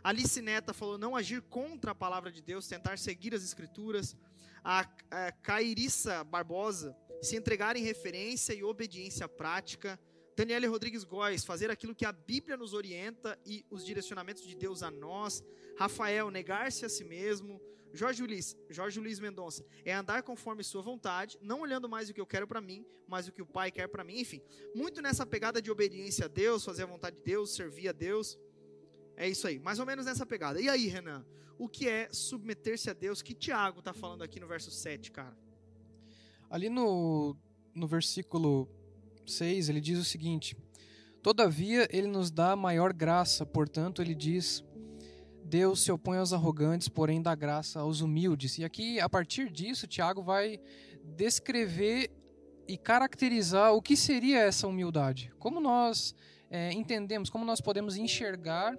Alice 0.05 0.41
Neta 0.41 0.73
falou 0.73 0.97
não 0.97 1.17
agir 1.17 1.43
contra 1.43 1.91
a 1.91 1.95
palavra 1.95 2.31
de 2.31 2.41
Deus, 2.41 2.69
tentar 2.69 3.01
seguir 3.01 3.35
as 3.35 3.43
escrituras. 3.43 4.17
A, 4.63 4.89
a 5.11 5.33
Cairissa 5.33 6.23
Barbosa, 6.23 6.97
se 7.21 7.35
entregar 7.35 7.75
em 7.75 7.83
referência 7.83 8.53
e 8.53 8.63
obediência 8.63 9.27
prática. 9.27 9.99
Daniele 10.37 10.67
Rodrigues 10.67 11.05
Góes, 11.05 11.45
fazer 11.45 11.71
aquilo 11.71 11.95
que 11.95 12.05
a 12.05 12.13
Bíblia 12.13 12.57
nos 12.57 12.73
orienta 12.73 13.39
e 13.45 13.65
os 13.71 13.85
direcionamentos 13.85 14.45
de 14.45 14.55
Deus 14.57 14.83
a 14.83 14.91
nós. 14.91 15.45
Rafael, 15.77 16.31
negar-se 16.31 16.85
a 16.85 16.89
si 16.89 17.05
mesmo. 17.05 17.61
Jorge 17.95 18.23
Luiz, 18.23 18.57
Jorge 18.71 18.99
Luiz 18.99 19.21
Mendonça, 19.21 19.65
é 19.85 19.93
andar 19.93 20.23
conforme 20.23 20.65
sua 20.65 20.81
vontade, 20.81 21.39
não 21.43 21.61
olhando 21.61 21.89
mais 21.89 22.09
o 22.09 22.15
que 22.15 22.21
eu 22.21 22.27
quero 22.27 22.47
para 22.47 22.61
mim, 22.61 22.87
mas 23.07 23.29
o 23.29 23.33
que 23.33 23.43
o 23.43 23.47
Pai 23.47 23.71
quer 23.71 23.87
para 23.87 24.03
mim. 24.03 24.19
Enfim, 24.19 24.41
muito 24.75 25.03
nessa 25.03 25.27
pegada 25.27 25.61
de 25.61 25.71
obediência 25.71 26.25
a 26.25 26.29
Deus, 26.29 26.65
fazer 26.65 26.85
a 26.85 26.87
vontade 26.87 27.17
de 27.17 27.23
Deus, 27.23 27.55
servir 27.55 27.89
a 27.89 27.93
Deus. 27.93 28.39
É 29.15 29.29
isso 29.29 29.47
aí, 29.47 29.59
mais 29.59 29.79
ou 29.79 29.85
menos 29.85 30.07
nessa 30.07 30.25
pegada. 30.25 30.59
E 30.59 30.71
aí, 30.71 30.87
Renan, 30.87 31.27
o 31.59 31.69
que 31.69 31.87
é 31.87 32.09
submeter-se 32.11 32.89
a 32.89 32.95
Deus? 32.95 33.21
Que 33.21 33.35
Tiago 33.35 33.81
está 33.81 33.93
falando 33.93 34.23
aqui 34.23 34.41
no 34.41 34.49
verso 34.49 34.71
7, 34.71 35.13
cara? 35.13 35.37
Ali 36.49 36.71
no, 36.71 37.37
no 37.75 37.87
versículo 37.87 38.69
6, 39.27 39.69
ele 39.69 39.81
diz 39.81 39.99
o 39.99 40.05
seguinte: 40.05 40.57
Todavia, 41.23 41.89
ele 41.91 42.09
nos 42.09 42.31
dá 42.31 42.57
maior 42.57 42.93
graça, 42.93 43.47
portanto, 43.47 44.03
ele 44.03 44.15
diz: 44.15 44.65
Deus 45.45 45.83
se 45.83 45.93
opõe 45.93 46.19
aos 46.19 46.33
arrogantes, 46.33 46.89
porém 46.89 47.21
dá 47.23 47.35
graça 47.35 47.81
aos 47.81 48.01
humildes. 48.01 48.59
E 48.59 48.65
aqui, 48.65 48.99
a 48.99 49.09
partir 49.09 49.51
disso, 49.51 49.87
Tiago 49.87 50.23
vai 50.23 50.59
descrever 51.17 52.11
e 52.67 52.77
caracterizar 52.77 53.75
o 53.75 53.83
que 53.83 53.97
seria 53.97 54.41
essa 54.41 54.67
humildade. 54.67 55.33
Como 55.39 55.61
nós 55.61 56.15
é, 56.51 56.73
entendemos, 56.73 57.29
como 57.29 57.45
nós 57.45 57.61
podemos 57.61 57.97
enxergar 57.97 58.75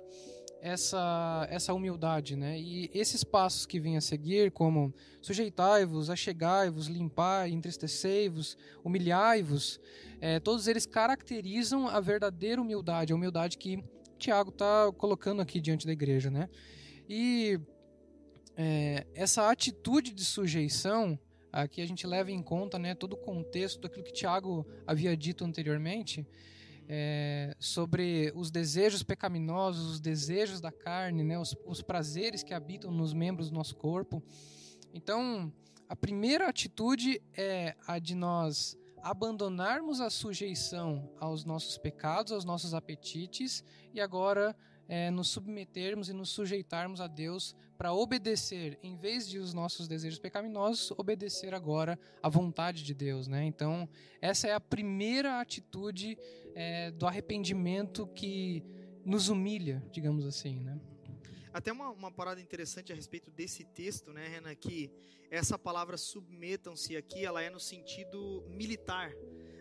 essa, 0.63 1.46
essa 1.51 1.74
humildade, 1.74 2.38
né? 2.38 2.58
E 2.58 2.89
esses 2.93 3.22
passos 3.22 3.65
que 3.65 3.82
vêm 3.82 3.98
a 3.98 4.01
seguir, 4.01 4.50
como 4.50 4.93
sujeitai-vos, 5.22 6.10
achegai-vos, 6.10 6.88
limpai, 6.88 7.51
entristecei-vos, 7.51 8.58
humilhai-vos, 8.82 9.77
é, 10.22 10.39
todos 10.39 10.70
eles 10.70 10.86
caracterizam 10.86 11.89
a 11.89 12.00
verdadeira 12.00 12.62
humildade, 12.62 13.12
a 13.12 13.15
humildade 13.15 13.58
que 13.58 13.84
Tiago 14.17 14.51
está 14.51 14.89
colocando 14.98 15.41
aqui 15.41 15.60
diante 15.60 15.86
da 15.86 15.91
igreja, 15.91 16.32
né? 16.32 16.48
E 17.10 17.60
é, 18.55 19.05
essa 19.13 19.51
atitude 19.51 20.13
de 20.13 20.24
sujeição, 20.24 21.20
aqui 21.51 21.82
a 21.82 21.86
gente 21.86 22.08
leva 22.08 22.32
em 22.32 22.41
conta 22.41 22.79
né, 22.79 22.96
todo 22.96 23.13
o 23.13 23.17
contexto 23.17 23.82
daquilo 23.82 24.05
que 24.05 24.13
Tiago 24.13 24.65
havia 24.88 25.17
dito 25.17 25.43
anteriormente, 25.43 26.25
é, 26.95 27.55
sobre 27.57 28.31
os 28.35 28.51
desejos 28.51 29.01
pecaminosos, 29.01 29.93
os 29.93 30.00
desejos 30.00 30.62
da 30.62 30.71
carne, 30.71 31.23
né, 31.23 31.39
os, 31.39 31.55
os 31.65 31.81
prazeres 31.81 32.43
que 32.43 32.53
habitam 32.53 32.91
nos 32.91 33.15
membros 33.15 33.50
do 33.50 33.55
nosso 33.55 33.75
corpo. 33.75 34.21
Então, 34.93 35.51
a 35.89 35.95
primeira 35.95 36.47
atitude 36.47 37.19
é 37.35 37.75
a 37.88 37.97
de 37.97 38.13
nós 38.13 38.77
abandonarmos 39.01 40.00
a 40.00 40.12
sujeição 40.12 41.12
aos 41.19 41.43
nossos 41.43 41.79
pecados, 41.79 42.31
aos 42.31 42.45
nossos 42.45 42.75
apetites 42.75 43.63
e 43.91 44.00
agora 44.00 44.55
é, 44.87 45.09
nos 45.09 45.29
submetermos 45.29 46.09
e 46.09 46.13
nos 46.13 46.29
sujeitarmos 46.29 47.01
a 47.01 47.07
Deus 47.07 47.55
para 47.77 47.93
obedecer, 47.93 48.79
em 48.81 48.95
vez 48.95 49.27
de 49.27 49.39
os 49.39 49.53
nossos 49.53 49.87
desejos 49.87 50.19
pecaminosos, 50.19 50.91
obedecer 50.91 51.53
agora 51.53 51.99
à 52.21 52.29
vontade 52.29 52.83
de 52.83 52.93
Deus. 52.93 53.27
Né? 53.27 53.45
Então, 53.45 53.89
essa 54.21 54.47
é 54.47 54.53
a 54.53 54.59
primeira 54.59 55.39
atitude 55.39 56.17
é, 56.55 56.91
do 56.91 57.07
arrependimento 57.07 58.07
que 58.07 58.63
nos 59.03 59.29
humilha, 59.29 59.83
digamos 59.91 60.25
assim. 60.25 60.59
Né? 60.59 60.79
Até 61.51 61.71
uma, 61.71 61.89
uma 61.89 62.11
parada 62.11 62.41
interessante 62.41 62.91
a 62.91 62.95
respeito 62.95 63.29
desse 63.31 63.63
texto, 63.63 64.11
né, 64.11 64.27
Renan, 64.27 64.55
que 64.55 64.91
essa 65.29 65.57
palavra 65.57 65.97
submetam-se 65.97 66.95
aqui, 66.95 67.25
ela 67.25 67.41
é 67.41 67.49
no 67.49 67.59
sentido 67.59 68.43
militar, 68.47 69.11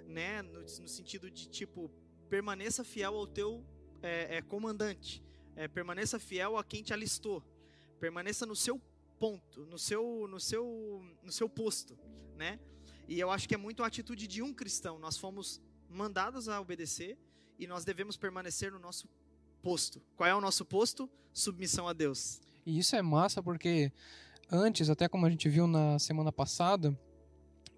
né, 0.06 0.42
no, 0.42 0.60
no 0.60 0.88
sentido 0.88 1.30
de 1.30 1.48
tipo, 1.48 1.90
permaneça 2.28 2.84
fiel 2.84 3.14
ao 3.14 3.26
teu 3.26 3.64
é, 4.02 4.36
é, 4.36 4.42
comandante, 4.42 5.22
é, 5.56 5.68
permaneça 5.68 6.18
fiel 6.18 6.56
a 6.56 6.64
quem 6.64 6.82
te 6.82 6.92
alistou, 6.92 7.42
permaneça 8.00 8.44
no 8.44 8.56
seu 8.56 8.80
ponto, 9.18 9.64
no 9.66 9.78
seu, 9.78 10.26
no 10.28 10.40
seu, 10.40 11.02
no 11.22 11.30
seu 11.30 11.48
posto, 11.48 11.96
né? 12.36 12.58
E 13.08 13.20
eu 13.20 13.30
acho 13.30 13.48
que 13.48 13.54
é 13.54 13.58
muito 13.58 13.82
a 13.82 13.86
atitude 13.86 14.26
de 14.26 14.42
um 14.42 14.52
cristão. 14.52 14.98
Nós 14.98 15.16
fomos 15.16 15.60
mandados 15.88 16.48
a 16.48 16.60
obedecer 16.60 17.18
e 17.58 17.66
nós 17.66 17.84
devemos 17.84 18.16
permanecer 18.16 18.72
no 18.72 18.78
nosso 18.78 19.08
posto. 19.62 20.02
Qual 20.16 20.28
é 20.28 20.34
o 20.34 20.40
nosso 20.40 20.64
posto? 20.64 21.08
Submissão 21.32 21.86
a 21.86 21.92
Deus. 21.92 22.40
E 22.64 22.78
isso 22.78 22.96
é 22.96 23.02
massa 23.02 23.42
porque 23.42 23.92
antes, 24.50 24.88
até 24.90 25.08
como 25.08 25.26
a 25.26 25.30
gente 25.30 25.48
viu 25.48 25.66
na 25.66 25.98
semana 25.98 26.32
passada, 26.32 26.98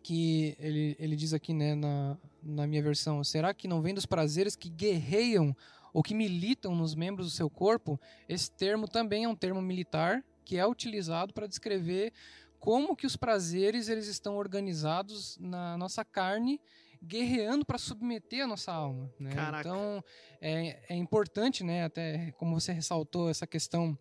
que 0.02 0.54
ele, 0.59 0.97
ele 0.99 1.16
diz 1.16 1.33
aqui 1.33 1.52
né, 1.52 1.75
na, 1.75 2.16
na 2.43 2.66
minha 2.66 2.83
versão: 2.83 3.25
será 3.25 3.54
que 3.54 3.66
não 3.66 3.81
vem 3.81 3.95
dos 3.95 4.07
prazeres 4.07 4.54
que 4.54 4.69
guerreiam 4.69 5.57
ou 5.94 6.02
que 6.02 6.12
militam 6.12 6.74
nos 6.74 6.96
membros 6.96 7.28
do 7.28 7.36
seu 7.36 7.48
corpo, 7.48 7.98
esse 8.28 8.50
termo 8.50 8.88
também 8.88 9.24
é 9.24 9.28
um 9.28 9.36
termo 9.36 9.62
militar 9.62 10.24
que 10.44 10.58
é 10.58 10.66
utilizado 10.66 11.32
para 11.32 11.46
descrever 11.46 12.12
como 12.58 12.96
que 12.96 13.06
os 13.06 13.16
prazeres 13.16 13.88
eles 13.88 14.08
estão 14.08 14.36
organizados 14.36 15.38
na 15.38 15.78
nossa 15.78 16.04
carne 16.04 16.60
guerreando 17.00 17.64
para 17.64 17.78
submeter 17.78 18.42
a 18.42 18.46
nossa 18.46 18.72
alma. 18.72 19.12
Né? 19.20 19.30
Então 19.60 20.02
é, 20.40 20.94
é 20.94 20.96
importante, 20.96 21.62
né, 21.62 21.84
até 21.84 22.32
como 22.32 22.58
você 22.58 22.72
ressaltou 22.72 23.30
essa 23.30 23.46
questão 23.46 23.96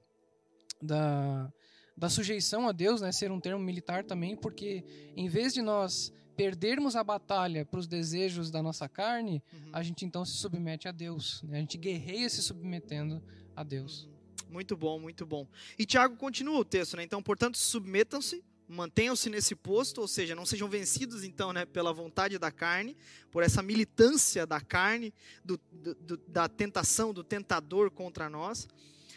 da, 0.81 1.53
da 1.95 2.09
sujeição 2.09 2.67
a 2.67 2.71
Deus, 2.71 3.01
né, 3.01 3.11
ser 3.11 3.31
um 3.31 3.39
termo 3.39 3.61
militar 3.61 4.03
também, 4.03 4.35
porque 4.35 4.83
em 5.15 5.27
vez 5.27 5.53
de 5.53 5.61
nós 5.61 6.11
perdermos 6.35 6.95
a 6.95 7.03
batalha 7.03 7.65
para 7.65 7.79
os 7.79 7.87
desejos 7.87 8.49
da 8.49 8.61
nossa 8.61 8.89
carne, 8.89 9.41
uhum. 9.53 9.69
a 9.73 9.83
gente 9.83 10.05
então 10.05 10.25
se 10.25 10.33
submete 10.33 10.87
a 10.87 10.91
Deus. 10.91 11.41
Né? 11.43 11.57
A 11.57 11.59
gente 11.61 11.77
guerreia 11.77 12.29
se 12.29 12.41
submetendo 12.41 13.21
a 13.55 13.63
Deus. 13.63 14.03
Uhum. 14.03 14.53
Muito 14.53 14.75
bom, 14.75 14.99
muito 14.99 15.25
bom. 15.25 15.47
E 15.77 15.85
Tiago 15.85 16.15
continua 16.15 16.59
o 16.59 16.65
texto, 16.65 16.95
né? 16.95 17.03
Então, 17.03 17.23
portanto, 17.23 17.57
submetam-se, 17.57 18.43
mantenham-se 18.67 19.29
nesse 19.29 19.55
posto, 19.55 20.01
ou 20.01 20.07
seja, 20.07 20.35
não 20.35 20.45
sejam 20.45 20.69
vencidos, 20.69 21.23
então, 21.23 21.51
né, 21.51 21.65
pela 21.65 21.91
vontade 21.91 22.37
da 22.37 22.51
carne, 22.51 22.95
por 23.31 23.41
essa 23.41 23.63
militância 23.63 24.45
da 24.45 24.61
carne, 24.61 25.13
do, 25.43 25.59
do, 25.71 26.17
da 26.27 26.47
tentação, 26.47 27.13
do 27.13 27.23
tentador 27.23 27.89
contra 27.89 28.29
nós. 28.29 28.67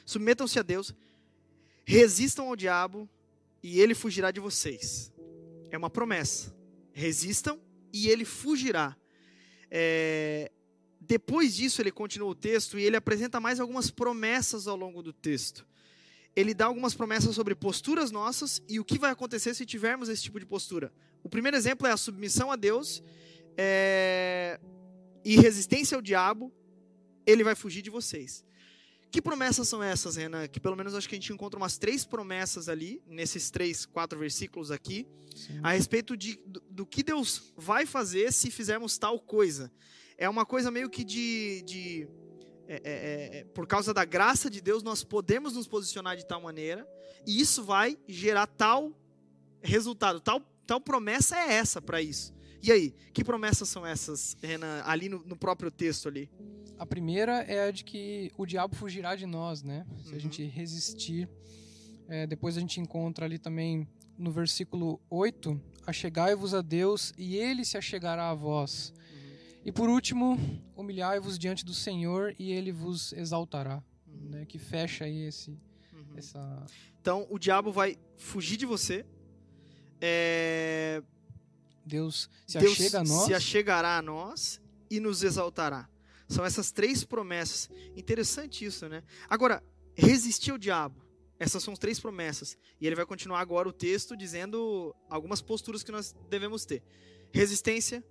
Submetam-se 0.06 0.58
a 0.58 0.62
Deus, 0.62 0.94
resistam 1.84 2.48
ao 2.48 2.56
diabo 2.56 3.08
e 3.62 3.80
ele 3.80 3.94
fugirá 3.94 4.30
de 4.30 4.40
vocês. 4.40 5.12
É 5.70 5.76
uma 5.76 5.90
promessa 5.90 6.56
resistam 6.96 7.60
e 7.92 8.08
ele 8.08 8.24
fugirá. 8.24 8.96
É, 9.70 10.50
depois 10.98 11.54
disso, 11.54 11.82
ele 11.82 11.92
continua 11.92 12.30
o 12.30 12.34
texto 12.34 12.78
e 12.78 12.82
ele 12.82 12.96
apresenta 12.96 13.38
mais 13.38 13.60
algumas 13.60 13.90
promessas 13.90 14.66
ao 14.66 14.76
longo 14.76 15.02
do 15.02 15.12
texto. 15.12 15.66
Ele 16.34 16.54
dá 16.54 16.64
algumas 16.64 16.94
promessas 16.94 17.34
sobre 17.34 17.54
posturas 17.54 18.10
nossas 18.10 18.62
e 18.66 18.80
o 18.80 18.84
que 18.84 18.98
vai 18.98 19.10
acontecer 19.10 19.54
se 19.54 19.66
tivermos 19.66 20.08
esse 20.08 20.22
tipo 20.22 20.40
de 20.40 20.46
postura. 20.46 20.90
O 21.22 21.28
primeiro 21.28 21.56
exemplo 21.56 21.86
é 21.86 21.92
a 21.92 21.98
submissão 21.98 22.50
a 22.50 22.56
Deus 22.56 23.02
é, 23.58 24.58
e 25.22 25.36
resistência 25.36 25.96
ao 25.96 26.02
diabo. 26.02 26.50
Ele 27.26 27.44
vai 27.44 27.54
fugir 27.54 27.82
de 27.82 27.90
vocês. 27.90 28.42
Que 29.16 29.22
promessas 29.22 29.66
são 29.66 29.82
essas, 29.82 30.16
Renan? 30.16 30.46
Que 30.46 30.60
pelo 30.60 30.76
menos 30.76 30.94
acho 30.94 31.08
que 31.08 31.14
a 31.14 31.18
gente 31.18 31.32
encontra 31.32 31.58
umas 31.58 31.78
três 31.78 32.04
promessas 32.04 32.68
ali, 32.68 33.02
nesses 33.06 33.50
três, 33.50 33.86
quatro 33.86 34.18
versículos 34.18 34.70
aqui, 34.70 35.08
Sim. 35.34 35.58
a 35.62 35.72
respeito 35.72 36.14
de, 36.14 36.38
do, 36.44 36.62
do, 36.68 36.84
que 36.84 37.02
Deus 37.02 37.54
vai 37.56 37.86
fazer 37.86 38.30
se 38.30 38.50
fizermos 38.50 38.98
tal 38.98 39.18
coisa. 39.18 39.72
É 40.18 40.28
uma 40.28 40.44
coisa 40.44 40.70
meio 40.70 40.90
que 40.90 41.02
de. 41.02 41.62
de 41.62 42.08
é, 42.68 42.74
é, 42.74 42.80
é, 42.84 43.38
é, 43.38 43.44
por 43.44 43.66
causa 43.66 43.94
da 43.94 44.04
graça 44.04 44.50
de 44.50 44.60
Deus, 44.60 44.82
nós 44.82 45.02
podemos 45.02 45.54
nos 45.54 45.66
posicionar 45.66 46.14
de 46.14 46.26
tal 46.26 46.42
maneira, 46.42 46.86
e 47.26 47.40
isso 47.40 47.64
vai 47.64 47.96
gerar 48.06 48.46
tal 48.46 48.92
resultado, 49.62 50.20
tal, 50.20 50.42
tal 50.66 50.78
promessa 50.78 51.38
é 51.38 51.54
essa 51.54 51.80
para 51.80 52.02
isso. 52.02 52.35
E 52.62 52.72
aí, 52.72 52.94
que 53.12 53.24
promessas 53.24 53.68
são 53.68 53.86
essas, 53.86 54.36
Renan, 54.42 54.82
ali 54.84 55.08
no, 55.08 55.18
no 55.20 55.36
próprio 55.36 55.70
texto 55.70 56.08
ali? 56.08 56.30
A 56.78 56.84
primeira 56.84 57.42
é 57.42 57.68
a 57.68 57.70
de 57.70 57.84
que 57.84 58.30
o 58.36 58.44
diabo 58.44 58.74
fugirá 58.76 59.16
de 59.16 59.26
nós, 59.26 59.62
né? 59.62 59.86
Se 60.02 60.10
uhum. 60.10 60.16
a 60.16 60.18
gente 60.18 60.44
resistir. 60.44 61.28
É, 62.08 62.26
depois 62.26 62.56
a 62.56 62.60
gente 62.60 62.80
encontra 62.80 63.24
ali 63.24 63.38
também 63.38 63.88
no 64.18 64.30
versículo 64.30 65.00
8: 65.08 65.60
Achegai-vos 65.86 66.54
a 66.54 66.60
Deus 66.60 67.14
e 67.16 67.36
ele 67.36 67.64
se 67.64 67.78
achegará 67.78 68.30
a 68.30 68.34
vós. 68.34 68.92
Uhum. 68.98 69.60
E 69.64 69.72
por 69.72 69.88
último, 69.88 70.38
humilhai-vos 70.76 71.38
diante 71.38 71.64
do 71.64 71.72
Senhor 71.72 72.34
e 72.38 72.52
ele 72.52 72.72
vos 72.72 73.12
exaltará. 73.14 73.82
Uhum. 74.06 74.30
Né? 74.30 74.46
Que 74.46 74.58
fecha 74.58 75.04
aí 75.04 75.22
esse. 75.22 75.50
Uhum. 75.92 76.16
Essa... 76.16 76.66
Então 77.00 77.26
o 77.30 77.38
diabo 77.38 77.72
vai 77.72 77.96
fugir 78.16 78.56
de 78.56 78.66
você, 78.66 79.04
é, 80.00 81.02
Deus 81.86 82.28
se 82.46 82.58
Deus 82.58 82.72
achega 82.72 82.98
a 82.98 83.04
nós. 83.04 83.26
se 83.26 83.34
achegará 83.34 83.96
a 83.98 84.02
nós 84.02 84.60
e 84.90 84.98
nos 84.98 85.22
exaltará. 85.22 85.88
São 86.28 86.44
essas 86.44 86.72
três 86.72 87.04
promessas. 87.04 87.70
Interessante 87.96 88.64
isso, 88.64 88.88
né? 88.88 89.04
Agora, 89.30 89.62
resistir 89.94 90.50
ao 90.50 90.58
diabo. 90.58 91.06
Essas 91.38 91.62
são 91.62 91.72
as 91.72 91.78
três 91.78 92.00
promessas. 92.00 92.58
E 92.80 92.86
ele 92.86 92.96
vai 92.96 93.06
continuar 93.06 93.40
agora 93.40 93.68
o 93.68 93.72
texto 93.72 94.16
dizendo 94.16 94.94
algumas 95.08 95.40
posturas 95.40 95.84
que 95.84 95.92
nós 95.92 96.14
devemos 96.28 96.64
ter. 96.64 96.82
Resistência, 97.32 98.04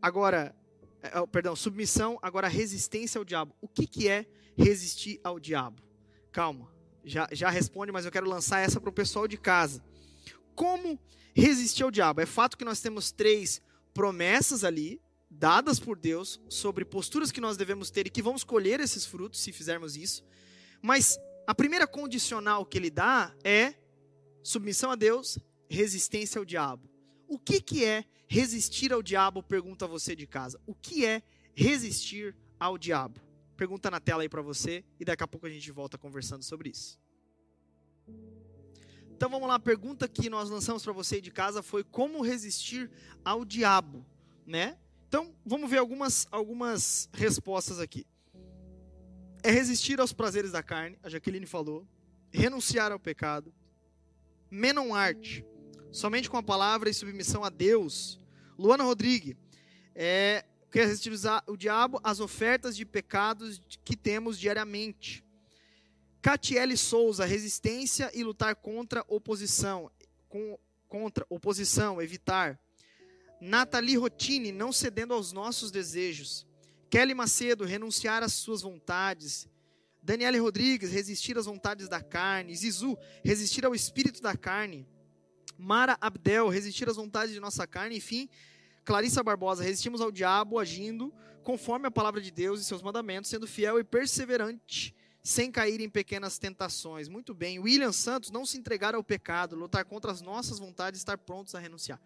agora, 0.00 0.54
é, 1.02 1.18
é, 1.18 1.26
perdão, 1.26 1.56
submissão, 1.56 2.18
agora 2.22 2.46
resistência 2.46 3.18
ao 3.18 3.24
diabo. 3.24 3.56
O 3.60 3.66
que, 3.66 3.86
que 3.86 4.08
é 4.08 4.26
resistir 4.56 5.18
ao 5.24 5.40
diabo? 5.40 5.82
Calma, 6.30 6.70
já, 7.04 7.26
já 7.32 7.50
responde, 7.50 7.90
mas 7.90 8.04
eu 8.04 8.12
quero 8.12 8.28
lançar 8.28 8.60
essa 8.60 8.80
para 8.80 8.90
o 8.90 8.92
pessoal 8.92 9.26
de 9.26 9.36
casa. 9.36 9.82
Como 10.54 11.00
resistir 11.42 11.82
ao 11.82 11.90
diabo? 11.90 12.20
É 12.20 12.26
fato 12.26 12.56
que 12.56 12.64
nós 12.64 12.80
temos 12.80 13.12
três 13.12 13.60
promessas 13.92 14.64
ali, 14.64 15.00
dadas 15.30 15.78
por 15.78 15.98
Deus, 15.98 16.40
sobre 16.48 16.84
posturas 16.84 17.30
que 17.30 17.40
nós 17.40 17.56
devemos 17.56 17.90
ter 17.90 18.06
e 18.06 18.10
que 18.10 18.22
vamos 18.22 18.42
colher 18.42 18.80
esses 18.80 19.04
frutos 19.04 19.40
se 19.40 19.52
fizermos 19.52 19.96
isso. 19.96 20.24
Mas 20.80 21.18
a 21.46 21.54
primeira 21.54 21.86
condicional 21.86 22.64
que 22.64 22.78
ele 22.78 22.90
dá 22.90 23.34
é 23.44 23.74
submissão 24.42 24.90
a 24.90 24.96
Deus, 24.96 25.38
resistência 25.68 26.38
ao 26.38 26.44
diabo. 26.44 26.88
O 27.28 27.38
que, 27.38 27.60
que 27.60 27.84
é 27.84 28.04
resistir 28.26 28.92
ao 28.92 29.02
diabo? 29.02 29.42
Pergunta 29.42 29.86
você 29.86 30.16
de 30.16 30.26
casa. 30.26 30.60
O 30.66 30.74
que 30.74 31.04
é 31.04 31.22
resistir 31.54 32.34
ao 32.58 32.78
diabo? 32.78 33.20
Pergunta 33.56 33.90
na 33.90 34.00
tela 34.00 34.22
aí 34.22 34.28
para 34.28 34.42
você 34.42 34.84
e 34.98 35.04
daqui 35.04 35.22
a 35.22 35.28
pouco 35.28 35.46
a 35.46 35.50
gente 35.50 35.70
volta 35.70 35.98
conversando 35.98 36.42
sobre 36.42 36.70
isso. 36.70 36.98
Então 39.16 39.30
vamos 39.30 39.48
lá, 39.48 39.54
a 39.54 39.58
pergunta 39.60 40.06
que 40.06 40.28
nós 40.28 40.50
lançamos 40.50 40.82
para 40.82 40.92
você 40.92 41.20
de 41.20 41.30
casa 41.30 41.62
foi 41.62 41.82
como 41.82 42.22
resistir 42.22 42.90
ao 43.24 43.44
diabo, 43.44 44.04
né? 44.46 44.76
Então 45.08 45.34
vamos 45.44 45.70
ver 45.70 45.78
algumas, 45.78 46.26
algumas 46.30 47.08
respostas 47.12 47.80
aqui 47.80 48.06
é 49.46 49.50
resistir 49.52 50.00
aos 50.00 50.12
prazeres 50.12 50.50
da 50.50 50.60
carne, 50.60 50.98
a 51.04 51.08
Jaqueline 51.08 51.46
falou, 51.46 51.86
renunciar 52.32 52.90
ao 52.90 52.98
pecado, 52.98 53.54
menon 54.50 54.92
arte, 54.92 55.44
somente 55.92 56.28
com 56.28 56.36
a 56.36 56.42
palavra 56.42 56.90
e 56.90 56.94
submissão 56.94 57.44
a 57.44 57.48
Deus. 57.48 58.18
Luana 58.58 58.82
Rodrigues, 58.82 59.36
é, 59.94 60.44
quer 60.68 60.88
resistir 60.88 61.12
o 61.46 61.56
diabo 61.56 62.00
às 62.02 62.18
ofertas 62.18 62.76
de 62.76 62.84
pecados 62.84 63.60
que 63.84 63.96
temos 63.96 64.36
diariamente. 64.36 65.24
Catiele 66.26 66.76
Souza, 66.76 67.24
resistência 67.24 68.10
e 68.12 68.24
lutar 68.24 68.56
contra 68.56 69.04
oposição, 69.06 69.88
com, 70.28 70.58
contra 70.88 71.24
oposição, 71.30 72.02
evitar. 72.02 72.58
Nathalie 73.40 73.96
Rotini, 73.96 74.50
não 74.50 74.72
cedendo 74.72 75.14
aos 75.14 75.30
nossos 75.30 75.70
desejos. 75.70 76.44
Kelly 76.90 77.14
Macedo, 77.14 77.64
renunciar 77.64 78.24
às 78.24 78.32
suas 78.32 78.62
vontades. 78.62 79.48
Daniele 80.02 80.40
Rodrigues, 80.40 80.90
resistir 80.90 81.38
às 81.38 81.46
vontades 81.46 81.88
da 81.88 82.02
carne. 82.02 82.56
Zizu, 82.56 82.98
resistir 83.22 83.64
ao 83.64 83.72
espírito 83.72 84.20
da 84.20 84.36
carne. 84.36 84.84
Mara 85.56 85.96
Abdel, 86.00 86.48
resistir 86.48 86.88
às 86.88 86.96
vontades 86.96 87.32
de 87.32 87.38
nossa 87.38 87.68
carne. 87.68 87.98
Enfim, 87.98 88.28
Clarissa 88.84 89.22
Barbosa, 89.22 89.62
resistimos 89.62 90.00
ao 90.00 90.10
diabo 90.10 90.58
agindo 90.58 91.14
conforme 91.44 91.86
a 91.86 91.90
palavra 91.92 92.20
de 92.20 92.32
Deus 92.32 92.60
e 92.60 92.64
seus 92.64 92.82
mandamentos, 92.82 93.30
sendo 93.30 93.46
fiel 93.46 93.78
e 93.78 93.84
perseverante, 93.84 94.92
sem 95.26 95.50
cair 95.50 95.80
em 95.80 95.90
pequenas 95.90 96.38
tentações. 96.38 97.08
Muito 97.08 97.34
bem. 97.34 97.58
William 97.58 97.92
Santos, 97.92 98.30
não 98.30 98.46
se 98.46 98.56
entregar 98.56 98.94
ao 98.94 99.02
pecado, 99.02 99.56
lutar 99.56 99.84
contra 99.84 100.12
as 100.12 100.20
nossas 100.20 100.60
vontades, 100.60 101.00
estar 101.00 101.18
prontos 101.18 101.54
a 101.56 101.58
renunciar. 101.58 102.00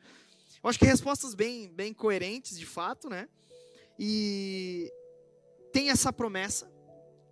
Eu 0.62 0.70
acho 0.70 0.78
que 0.78 0.86
respostas 0.86 1.34
bem, 1.34 1.68
bem 1.68 1.92
coerentes, 1.92 2.58
de 2.58 2.64
fato, 2.64 3.10
né? 3.10 3.28
E 3.98 4.90
tem 5.70 5.90
essa 5.90 6.10
promessa: 6.10 6.72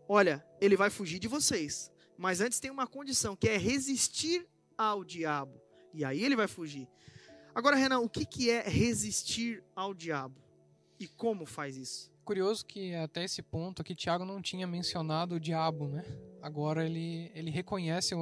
olha, 0.07 0.45
ele 0.61 0.76
vai 0.76 0.90
fugir 0.90 1.18
de 1.18 1.26
vocês. 1.26 1.90
Mas 2.18 2.42
antes 2.42 2.61
tem 2.61 2.71
uma 2.71 2.87
condição, 2.87 3.35
que 3.35 3.49
é 3.49 3.57
resistir 3.57 4.47
ao 4.76 5.02
diabo. 5.02 5.58
E 5.95 6.04
aí 6.04 6.23
ele 6.23 6.36
vai 6.36 6.49
fugir. 6.49 6.86
Agora, 7.54 7.76
Renan, 7.76 8.00
o 8.00 8.10
que, 8.10 8.26
que 8.26 8.50
é 8.50 8.60
resistir 8.60 9.65
ao 9.75 9.95
diabo? 9.95 10.36
E 11.00 11.08
como 11.08 11.47
faz 11.47 11.76
isso? 11.76 12.13
Curioso 12.28 12.62
que 12.67 12.95
até 12.95 13.25
esse 13.25 13.41
ponto 13.41 13.80
aqui 13.80 13.95
Tiago 13.95 14.23
não 14.23 14.43
tinha 14.43 14.67
mencionado 14.67 15.36
o 15.36 15.41
diabo, 15.41 15.88
né? 15.88 16.04
Agora 16.43 16.84
ele, 16.84 17.32
ele 17.34 17.50
reconhece 17.50 18.14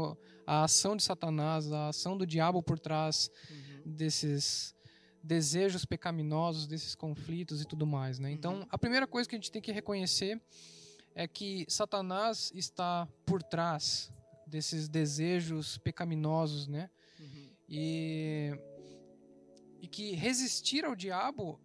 a 0.47 0.62
ação 0.62 0.95
de 0.95 1.03
Satanás, 1.03 1.73
a 1.73 1.88
ação 1.88 2.16
do 2.16 2.25
diabo 2.25 2.62
por 2.62 2.79
trás 2.79 3.29
uhum. 3.51 3.83
desses 3.85 4.77
desejos 5.21 5.85
pecaminosos, 5.85 6.69
desses 6.69 6.95
conflitos 6.95 7.61
e 7.61 7.64
tudo 7.64 7.85
mais, 7.85 8.21
né? 8.21 8.31
Então, 8.31 8.61
uhum. 8.61 8.66
a 8.71 8.79
primeira 8.79 9.09
coisa 9.09 9.29
que 9.29 9.35
a 9.35 9.38
gente 9.38 9.51
tem 9.51 9.61
que 9.61 9.73
reconhecer 9.73 10.40
é 11.12 11.27
que 11.27 11.66
Satanás 11.69 12.53
está 12.55 13.09
por 13.27 13.42
trás 13.42 14.12
desses 14.47 14.88
desejos 14.88 15.79
pecaminosos, 15.79 16.69
né? 16.69 16.88
Uhum. 17.19 17.51
E 17.69 18.53
e 19.81 19.88
que 19.88 20.12
resistir 20.14 20.85
ao 20.85 20.95
diabo 20.95 21.61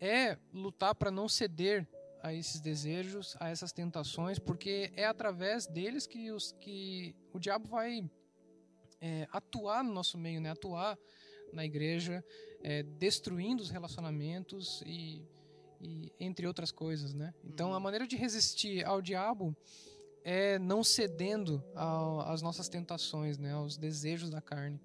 é 0.00 0.38
lutar 0.52 0.94
para 0.94 1.10
não 1.10 1.28
ceder 1.28 1.86
a 2.22 2.34
esses 2.34 2.60
desejos, 2.60 3.36
a 3.38 3.48
essas 3.48 3.72
tentações, 3.72 4.38
porque 4.38 4.92
é 4.96 5.04
através 5.04 5.66
deles 5.66 6.06
que, 6.06 6.30
os, 6.30 6.52
que 6.60 7.14
o 7.32 7.38
diabo 7.38 7.68
vai 7.68 8.08
é, 9.00 9.28
atuar 9.30 9.84
no 9.84 9.92
nosso 9.92 10.18
meio, 10.18 10.40
né? 10.40 10.50
Atuar 10.50 10.98
na 11.52 11.64
igreja, 11.64 12.24
é, 12.62 12.82
destruindo 12.82 13.62
os 13.62 13.70
relacionamentos 13.70 14.82
e, 14.84 15.24
e, 15.80 16.12
entre 16.18 16.46
outras 16.46 16.70
coisas, 16.70 17.14
né? 17.14 17.32
Então, 17.44 17.70
uhum. 17.70 17.74
a 17.74 17.80
maneira 17.80 18.06
de 18.06 18.16
resistir 18.16 18.84
ao 18.84 19.00
diabo 19.00 19.56
é 20.24 20.58
não 20.58 20.82
cedendo 20.82 21.64
às 22.26 22.42
nossas 22.42 22.68
tentações, 22.68 23.38
né? 23.38 23.52
Aos 23.52 23.76
desejos 23.76 24.30
da 24.30 24.40
carne. 24.40 24.80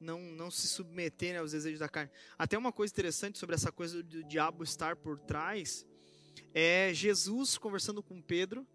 Não, 0.00 0.18
não 0.18 0.50
se 0.50 0.66
submeter 0.66 1.34
né, 1.34 1.40
aos 1.40 1.52
desejos 1.52 1.78
da 1.78 1.88
carne. 1.88 2.10
Até 2.38 2.56
uma 2.56 2.72
coisa 2.72 2.92
interessante 2.92 3.38
sobre 3.38 3.54
essa 3.54 3.70
coisa 3.70 4.02
do 4.02 4.24
diabo 4.24 4.64
estar 4.64 4.96
por 4.96 5.18
trás 5.18 5.86
é 6.54 6.90
Jesus 6.94 7.58
conversando 7.58 8.02
com 8.02 8.20
Pedro 8.20 8.66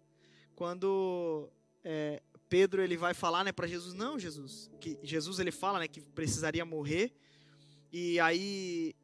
quando 0.54 1.50
é, 1.82 2.22
Pedro 2.48 2.80
ele 2.80 2.96
vai 2.96 3.12
falar 3.12 3.44
né, 3.44 3.52
para 3.52 3.66
Jesus 3.66 3.92
não 3.92 4.18
Jesus 4.18 4.70
que 4.80 4.98
Jesus 5.02 5.38
ele 5.38 5.50
fala 5.50 5.80
né, 5.80 5.88
que 5.88 6.00
precisaria 6.00 6.64
morrer 6.64 7.12
e 7.92 8.20
aí 8.20 8.94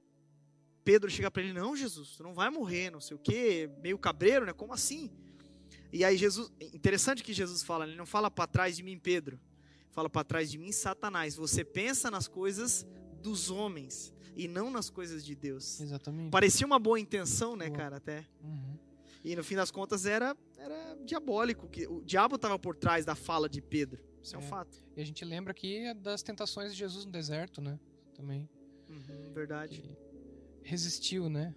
Pedro 0.85 1.11
chega 1.11 1.31
para 1.31 1.43
ele: 1.43 1.53
Não, 1.53 1.77
Jesus, 1.77 2.17
tu 2.17 2.23
não 2.23 2.35
vai 2.35 2.51
morrer, 2.51 2.91
não 2.91 3.01
sei 3.01 3.17
o 3.17 3.21
quê, 3.21 3.71
meio 3.81 3.99
cabreiro, 3.99 4.45
né? 4.45 4.53
Como 4.53 4.73
assim? 4.73 5.11
E 5.93 6.05
aí 6.05 6.17
Jesus, 6.17 6.51
interessante 6.61 7.23
que 7.23 7.33
Jesus 7.33 7.63
fala, 7.63 7.87
ele 7.87 7.97
não 7.97 8.07
fala 8.07 8.31
para 8.31 8.47
trás 8.47 8.77
de 8.77 8.83
mim, 8.83 8.99
Pedro, 8.99 9.39
fala 9.93 10.11
para 10.11 10.25
trás 10.25 10.51
de 10.51 10.59
mim, 10.59 10.73
Satanás. 10.73 11.37
Você 11.37 11.65
pensa 11.65 12.11
nas 12.11 12.27
coisas 12.27 12.87
dos 13.23 13.51
homens 13.51 14.13
e 14.35 14.49
não 14.49 14.71
nas 14.71 14.91
coisas 14.91 15.25
de 15.25 15.35
Deus. 15.35 15.81
Exatamente. 15.81 16.31
Parecia 16.31 16.67
uma 16.67 16.79
boa 16.79 16.99
intenção, 16.99 17.55
né, 17.55 17.67
boa. 17.67 17.79
cara, 17.79 17.97
até. 17.99 18.27
Uhum. 18.43 18.79
E 19.25 19.37
no 19.37 19.45
fim 19.45 19.55
das 19.55 19.71
contas 19.71 20.05
era, 20.05 20.37
era 20.57 20.97
diabólico, 21.05 21.69
que 21.69 21.87
o 21.87 22.03
diabo 22.03 22.35
estava 22.35 22.59
por 22.59 22.75
trás 22.75 23.05
da 23.05 23.15
fala 23.15 23.49
de 23.49 23.63
Pedro. 23.63 24.03
Isso 24.21 24.35
é, 24.35 24.37
é 24.37 24.39
um 24.41 24.43
fato. 24.43 24.83
E 24.97 25.01
a 25.01 25.05
gente 25.05 25.25
lembra 25.25 25.53
aqui 25.53 25.93
das 25.95 26.23
tentações 26.23 26.73
de 26.73 26.79
Jesus 26.79 27.05
no 27.05 27.13
deserto, 27.13 27.61
né? 27.61 27.79
Também. 28.15 28.49
Uhum, 28.89 29.33
verdade. 29.33 29.97
Resistiu, 30.65 31.29
né, 31.29 31.55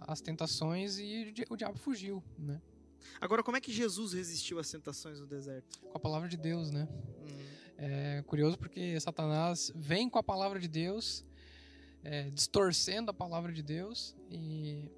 às 0.00 0.20
tentações 0.20 0.98
e 0.98 1.32
o 1.48 1.56
diabo 1.56 1.78
fugiu, 1.78 2.22
né? 2.36 2.60
Agora, 3.20 3.42
como 3.42 3.56
é 3.56 3.60
que 3.60 3.72
Jesus 3.72 4.12
resistiu 4.12 4.58
às 4.58 4.68
tentações 4.70 5.20
no 5.20 5.26
deserto? 5.26 5.80
Com 5.80 5.96
a 5.96 6.00
palavra 6.00 6.28
de 6.28 6.36
Deus, 6.36 6.70
né? 6.70 6.88
Uhum. 6.90 7.47
É 7.80 8.22
curioso 8.26 8.58
porque 8.58 8.98
Satanás 8.98 9.70
vem 9.72 10.10
com 10.10 10.18
a 10.18 10.22
palavra 10.22 10.58
de 10.58 10.66
Deus, 10.66 11.24
é, 12.02 12.28
distorcendo 12.30 13.12
a 13.12 13.14
palavra 13.14 13.52
de 13.52 13.62
Deus 13.62 14.16
e, 14.28 14.90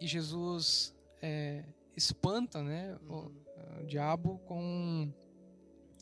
e 0.00 0.06
Jesus 0.06 0.94
é, 1.20 1.62
espanta, 1.94 2.62
né, 2.62 2.98
uhum. 3.02 3.30
o, 3.76 3.80
o, 3.82 3.84
diabo 3.84 4.38
com 4.46 5.12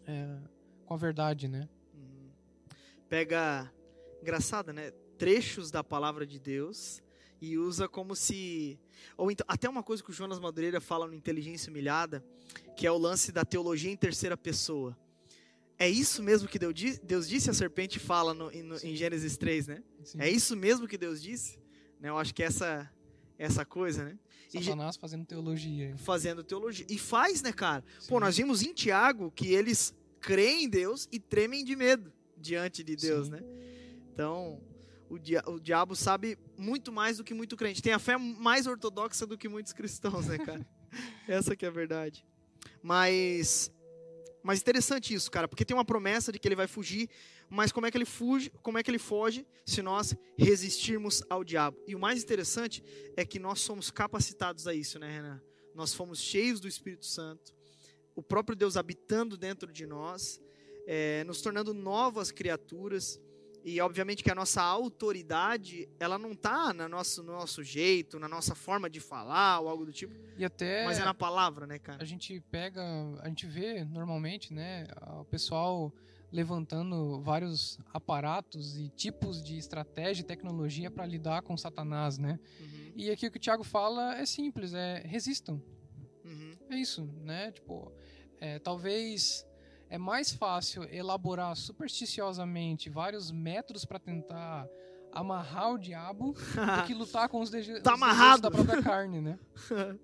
é, 0.07 0.39
com 0.87 0.95
a 0.95 0.97
verdade, 0.97 1.49
né? 1.49 1.69
Uhum. 1.95 2.31
Pega 3.09 3.73
engraçada, 4.23 4.73
né? 4.73 4.93
Trechos 5.19 5.73
da 5.73 5.83
palavra 5.83 6.25
de 6.25 6.39
Deus 6.39 7.03
e 7.41 7.59
usa 7.59 7.89
como 7.89 8.15
se. 8.15 8.79
Ou 9.17 9.33
então, 9.33 9.45
até 9.49 9.69
uma 9.69 9.83
coisa 9.83 10.01
que 10.01 10.11
o 10.11 10.13
Jonas 10.13 10.39
Madureira 10.39 10.81
fala 10.81 11.09
no 11.09 11.15
Inteligência 11.15 11.71
Humilhada, 11.71 12.25
que 12.77 12.87
é 12.87 12.93
o 12.93 12.99
lance 12.99 13.33
da 13.33 13.45
teologia 13.45 13.91
em 13.91 13.97
terceira 13.97 14.37
pessoa. 14.37 14.97
É 15.81 15.89
isso 15.89 16.23
mesmo 16.23 16.47
que 16.47 16.59
Deus 16.59 17.27
disse? 17.27 17.49
A 17.49 17.55
serpente 17.55 17.99
fala 17.99 18.35
no, 18.35 18.51
no, 18.51 18.77
em 18.77 18.95
Gênesis 18.95 19.39
3, 19.39 19.67
né? 19.67 19.83
Sim. 20.05 20.21
É 20.21 20.29
isso 20.29 20.55
mesmo 20.55 20.87
que 20.87 20.99
Deus 20.99 21.23
disse? 21.23 21.59
Né? 21.99 22.11
Eu 22.11 22.19
acho 22.19 22.35
que 22.35 22.43
essa 22.43 22.93
essa 23.39 23.65
coisa, 23.65 24.05
né? 24.05 24.19
Satanás 24.51 24.97
e, 24.97 25.01
fazendo 25.01 25.25
teologia. 25.25 25.97
Fazendo 25.97 26.45
teologia. 26.45 26.85
E 26.91 26.99
faz, 26.99 27.41
né, 27.41 27.51
cara? 27.51 27.83
Sim. 27.99 28.09
Pô, 28.11 28.21
nós 28.21 28.37
vimos 28.37 28.63
em 28.63 28.75
Tiago 28.75 29.31
que 29.31 29.55
eles 29.55 29.95
creem 30.21 30.65
em 30.65 30.69
Deus 30.69 31.09
e 31.11 31.19
tremem 31.19 31.65
de 31.65 31.75
medo 31.75 32.13
diante 32.37 32.85
de 32.85 32.95
Deus, 32.95 33.29
Sim. 33.29 33.33
né? 33.33 33.43
Então, 34.13 34.61
o, 35.09 35.19
dia, 35.19 35.43
o 35.47 35.59
diabo 35.59 35.97
sabe 35.97 36.37
muito 36.59 36.93
mais 36.93 37.17
do 37.17 37.25
que 37.25 37.33
muito 37.33 37.57
crente. 37.57 37.81
Tem 37.81 37.95
a 37.95 37.99
fé 37.99 38.19
mais 38.19 38.67
ortodoxa 38.67 39.27
do 39.27 39.39
que 39.39 39.49
muitos 39.49 39.73
cristãos, 39.73 40.27
né, 40.27 40.37
cara? 40.37 40.67
Essa 41.27 41.57
que 41.57 41.65
é 41.65 41.69
a 41.69 41.73
verdade. 41.73 42.23
Mas 42.83 43.73
mas 44.43 44.61
interessante 44.61 45.13
isso, 45.13 45.31
cara, 45.31 45.47
porque 45.47 45.65
tem 45.65 45.77
uma 45.77 45.85
promessa 45.85 46.33
de 46.33 46.39
que 46.39 46.49
ele 46.49 46.57
vai 46.57 46.67
fugir, 46.67 47.09
mas 47.49 47.73
como 47.73 47.87
é 47.87 47.91
que 47.91 47.97
ele 47.97 48.05
fuge? 48.05 48.51
Como 48.63 48.79
é 48.79 48.83
que 48.83 48.91
ele 48.91 48.99
foge 48.99 49.47
se 49.67 49.83
nós 49.83 50.15
resistirmos 50.37 51.23
ao 51.29 51.45
diabo? 51.45 51.77
E 51.87 51.95
o 51.95 51.99
mais 51.99 52.23
interessante 52.23 52.83
é 53.17 53.25
que 53.25 53.39
nós 53.39 53.61
somos 53.61 53.91
capacitados 53.91 54.67
a 54.67 54.75
isso, 54.75 54.99
né, 54.99 55.11
Renan? 55.11 55.43
Nós 55.75 55.95
fomos 55.95 56.21
cheios 56.21 56.61
do 56.61 56.69
Espírito 56.69 57.07
Santo, 57.07 57.55
o 58.15 58.23
próprio 58.23 58.57
Deus 58.57 58.77
habitando 58.77 59.37
dentro 59.37 59.73
de 59.73 59.87
nós, 59.87 60.41
é, 60.87 61.23
nos 61.25 61.41
tornando 61.41 61.73
novas 61.73 62.31
criaturas. 62.31 63.21
E 63.65 63.81
obviamente 63.81 64.23
que 64.25 64.31
a 64.31 64.35
nossa 64.35 64.63
autoridade, 64.63 65.89
ela 65.99 66.19
não 66.19 66.33
está 66.33 66.73
no 66.73 66.89
nosso, 66.89 67.23
no 67.23 67.33
nosso 67.33 67.63
jeito, 67.63 68.19
na 68.19 68.29
nossa 68.29 68.55
forma 68.55 68.89
de 68.89 69.01
falar 69.01 69.61
ou 69.61 69.69
algo 69.69 69.85
do 69.85 69.93
tipo, 69.93 70.15
E 70.39 70.45
até 70.45 70.85
mas 70.85 70.99
é 70.99 71.05
na 71.05 71.13
palavra, 71.15 71.67
né, 71.67 71.79
cara? 71.79 72.03
a 72.03 72.07
gente 72.07 72.41
pega, 72.51 72.83
a 73.21 73.29
gente 73.29 73.47
vê 73.47 73.85
normalmente, 73.85 74.53
né, 74.53 74.87
o 75.21 75.25
pessoal 75.25 75.93
levantando 76.33 77.21
vários 77.23 77.79
aparatos 77.93 78.79
e 78.79 78.89
tipos 78.91 79.43
de 79.43 79.59
estratégia 79.59 80.23
e 80.23 80.25
tecnologia 80.25 80.91
para 80.91 81.05
lidar 81.05 81.43
com 81.43 81.57
Satanás, 81.57 82.19
né? 82.19 82.39
Uhum, 82.61 82.93
E 82.95 83.11
aqui 83.11 83.27
o 83.27 83.31
que 83.33 83.37
o 83.37 83.41
Thiago 83.41 83.65
fala 83.65 84.15
é 84.17 84.25
simples, 84.25 84.73
é 84.73 85.03
resistam. 85.05 85.61
uhum, 86.25 86.53
É 86.71 86.77
isso, 86.77 87.05
né? 87.25 87.51
Tipo, 87.51 87.93
é, 88.39 88.59
talvez 88.61 89.45
é 89.91 89.99
mais 89.99 90.33
fácil 90.33 90.85
elaborar 90.85 91.55
supersticiosamente 91.57 92.89
vários 92.89 93.31
métodos 93.31 93.85
para 93.85 93.99
tentar 93.99 94.67
amarrar 95.13 95.73
o 95.73 95.79
diabo 95.79 96.33
do 96.35 96.87
que 96.87 96.95
lutar 96.95 97.29
com 97.29 97.41
os, 97.41 97.51
dege- 97.51 97.81
Tá 97.81 97.95
os 97.97 98.41
da 98.41 98.51
própria 98.51 98.81
carne, 98.81 99.21
né? 99.21 99.39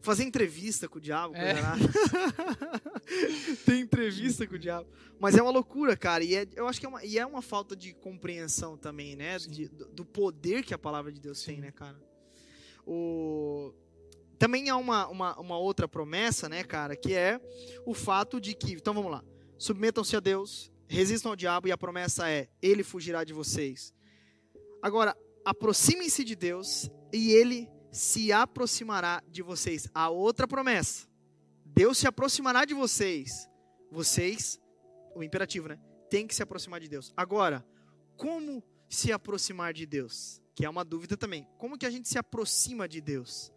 Fazer 0.00 0.24
entrevista 0.24 0.88
com 0.88 0.98
o 0.98 1.00
diabo, 1.00 1.34
É. 1.36 1.54
Tem 3.66 3.80
entrevista 3.80 4.46
com 4.46 4.54
o 4.54 4.58
diabo. 4.58 4.88
Mas 5.18 5.36
é 5.36 5.42
uma 5.42 5.50
loucura, 5.50 5.96
cara. 5.96 6.22
E 6.24 6.34
é, 6.34 6.46
eu 6.54 6.66
acho 6.68 6.80
que 6.80 6.86
é 6.86 6.88
uma, 6.88 7.04
e 7.04 7.18
é 7.18 7.26
uma 7.26 7.42
falta 7.42 7.74
de 7.76 7.92
compreensão 7.92 8.76
também, 8.76 9.16
né? 9.16 9.36
De- 9.38 9.68
do, 9.68 9.86
do 9.88 10.04
poder 10.04 10.62
que 10.64 10.74
a 10.74 10.78
palavra 10.78 11.12
de 11.12 11.20
Deus 11.20 11.42
tem, 11.42 11.56
Sim. 11.56 11.60
né, 11.62 11.70
cara? 11.70 11.96
O... 12.86 13.72
Também 14.38 14.68
há 14.68 14.76
uma, 14.76 15.06
uma, 15.08 15.40
uma 15.40 15.58
outra 15.58 15.88
promessa, 15.88 16.48
né, 16.48 16.62
cara? 16.62 16.96
Que 16.96 17.14
é 17.14 17.40
o 17.84 17.94
fato 17.94 18.40
de 18.40 18.54
que. 18.54 18.72
Então 18.72 18.94
vamos 18.94 19.10
lá. 19.10 19.24
Submetam-se 19.58 20.14
a 20.16 20.20
Deus, 20.20 20.70
resistam 20.86 21.32
ao 21.32 21.36
diabo, 21.36 21.68
e 21.68 21.72
a 21.72 21.78
promessa 21.78 22.28
é: 22.28 22.48
ele 22.60 22.82
fugirá 22.82 23.24
de 23.24 23.32
vocês. 23.32 23.94
Agora, 24.82 25.16
aproximem-se 25.44 26.22
de 26.22 26.36
Deus 26.36 26.90
e 27.12 27.32
ele 27.32 27.68
se 27.90 28.30
aproximará 28.30 29.22
de 29.28 29.42
vocês. 29.42 29.88
A 29.94 30.10
outra 30.10 30.46
promessa. 30.46 31.08
Deus 31.64 31.98
se 31.98 32.06
aproximará 32.06 32.64
de 32.64 32.74
vocês. 32.74 33.48
Vocês, 33.90 34.60
o 35.14 35.22
imperativo, 35.22 35.68
né? 35.68 35.78
Tem 36.10 36.26
que 36.26 36.34
se 36.34 36.42
aproximar 36.42 36.80
de 36.80 36.88
Deus. 36.88 37.12
Agora, 37.16 37.66
como 38.16 38.62
se 38.88 39.12
aproximar 39.12 39.72
de 39.72 39.86
Deus? 39.86 40.42
Que 40.54 40.64
é 40.64 40.70
uma 40.70 40.84
dúvida 40.84 41.16
também. 41.16 41.48
Como 41.58 41.78
que 41.78 41.86
a 41.86 41.90
gente 41.90 42.08
se 42.08 42.18
aproxima 42.18 42.88
de 42.88 43.00
Deus? 43.00 43.52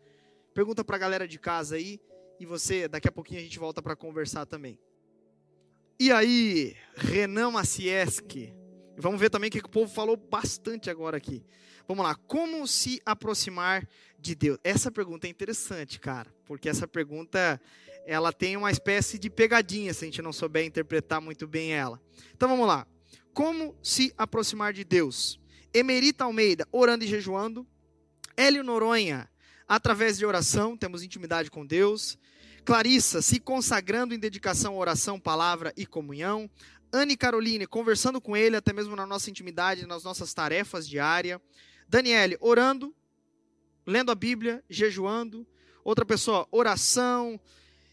Pergunta 0.59 0.83
pra 0.83 0.97
galera 0.97 1.25
de 1.25 1.39
casa 1.39 1.77
aí 1.77 2.01
e 2.37 2.45
você, 2.45 2.85
daqui 2.85 3.07
a 3.07 3.11
pouquinho 3.13 3.39
a 3.39 3.43
gente 3.43 3.57
volta 3.57 3.81
para 3.81 3.95
conversar 3.95 4.45
também. 4.45 4.77
E 5.97 6.11
aí, 6.11 6.75
Renan 6.97 7.51
Macieski. 7.51 8.53
Vamos 8.97 9.21
ver 9.21 9.29
também 9.29 9.47
o 9.47 9.51
que 9.51 9.59
o 9.59 9.69
povo 9.69 9.89
falou 9.89 10.17
bastante 10.17 10.89
agora 10.89 11.15
aqui. 11.15 11.45
Vamos 11.87 12.03
lá, 12.03 12.13
como 12.13 12.67
se 12.67 13.01
aproximar 13.05 13.87
de 14.19 14.35
Deus? 14.35 14.57
Essa 14.61 14.91
pergunta 14.91 15.27
é 15.27 15.29
interessante, 15.29 15.97
cara, 15.97 16.29
porque 16.43 16.67
essa 16.67 16.85
pergunta 16.85 17.57
ela 18.05 18.33
tem 18.33 18.57
uma 18.57 18.69
espécie 18.69 19.17
de 19.17 19.29
pegadinha 19.29 19.93
se 19.93 20.03
a 20.03 20.07
gente 20.07 20.21
não 20.21 20.33
souber 20.33 20.65
interpretar 20.65 21.21
muito 21.21 21.47
bem 21.47 21.71
ela. 21.71 22.01
Então 22.35 22.49
vamos 22.49 22.67
lá. 22.67 22.85
Como 23.31 23.77
se 23.81 24.13
aproximar 24.17 24.73
de 24.73 24.83
Deus? 24.83 25.39
Emerita 25.73 26.25
Almeida, 26.25 26.67
orando 26.69 27.05
e 27.05 27.07
jejuando. 27.07 27.65
Hélio 28.35 28.61
Noronha, 28.61 29.29
através 29.69 30.17
de 30.17 30.25
oração, 30.25 30.75
temos 30.75 31.03
intimidade 31.03 31.51
com 31.51 31.63
Deus. 31.63 32.17
Clarissa, 32.65 33.21
se 33.21 33.39
consagrando 33.39 34.15
em 34.15 34.19
dedicação 34.19 34.73
à 34.73 34.77
oração, 34.77 35.19
palavra 35.19 35.71
e 35.77 35.85
comunhão. 35.85 36.49
Anne 36.91 37.15
Caroline, 37.15 37.67
conversando 37.67 38.19
com 38.19 38.35
ele, 38.35 38.55
até 38.55 38.73
mesmo 38.73 38.95
na 38.95 39.05
nossa 39.05 39.29
intimidade, 39.29 39.85
nas 39.85 40.03
nossas 40.03 40.33
tarefas 40.33 40.89
diárias. 40.89 41.39
Daniele, 41.87 42.35
orando, 42.41 42.93
lendo 43.85 44.11
a 44.11 44.15
Bíblia, 44.15 44.63
jejuando. 44.67 45.45
Outra 45.83 46.03
pessoa, 46.03 46.47
oração, 46.51 47.39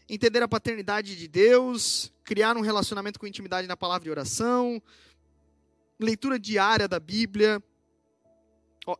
entender 0.09 0.41
a 0.41 0.47
paternidade 0.47 1.15
de 1.15 1.27
Deus, 1.27 2.11
criar 2.23 2.57
um 2.57 2.61
relacionamento 2.61 3.19
com 3.19 3.27
intimidade 3.27 3.67
na 3.67 3.77
palavra 3.77 4.03
de 4.03 4.09
oração, 4.09 4.81
leitura 5.99 6.39
diária 6.39 6.87
da 6.87 6.99
Bíblia. 6.99 7.61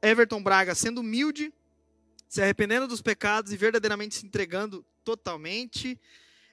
Everton 0.01 0.43
Braga, 0.43 0.75
sendo 0.75 1.01
humilde, 1.01 1.51
se 2.27 2.41
arrependendo 2.41 2.87
dos 2.87 3.01
pecados 3.01 3.51
e 3.51 3.57
verdadeiramente 3.57 4.15
se 4.15 4.25
entregando 4.25 4.85
totalmente. 5.03 5.99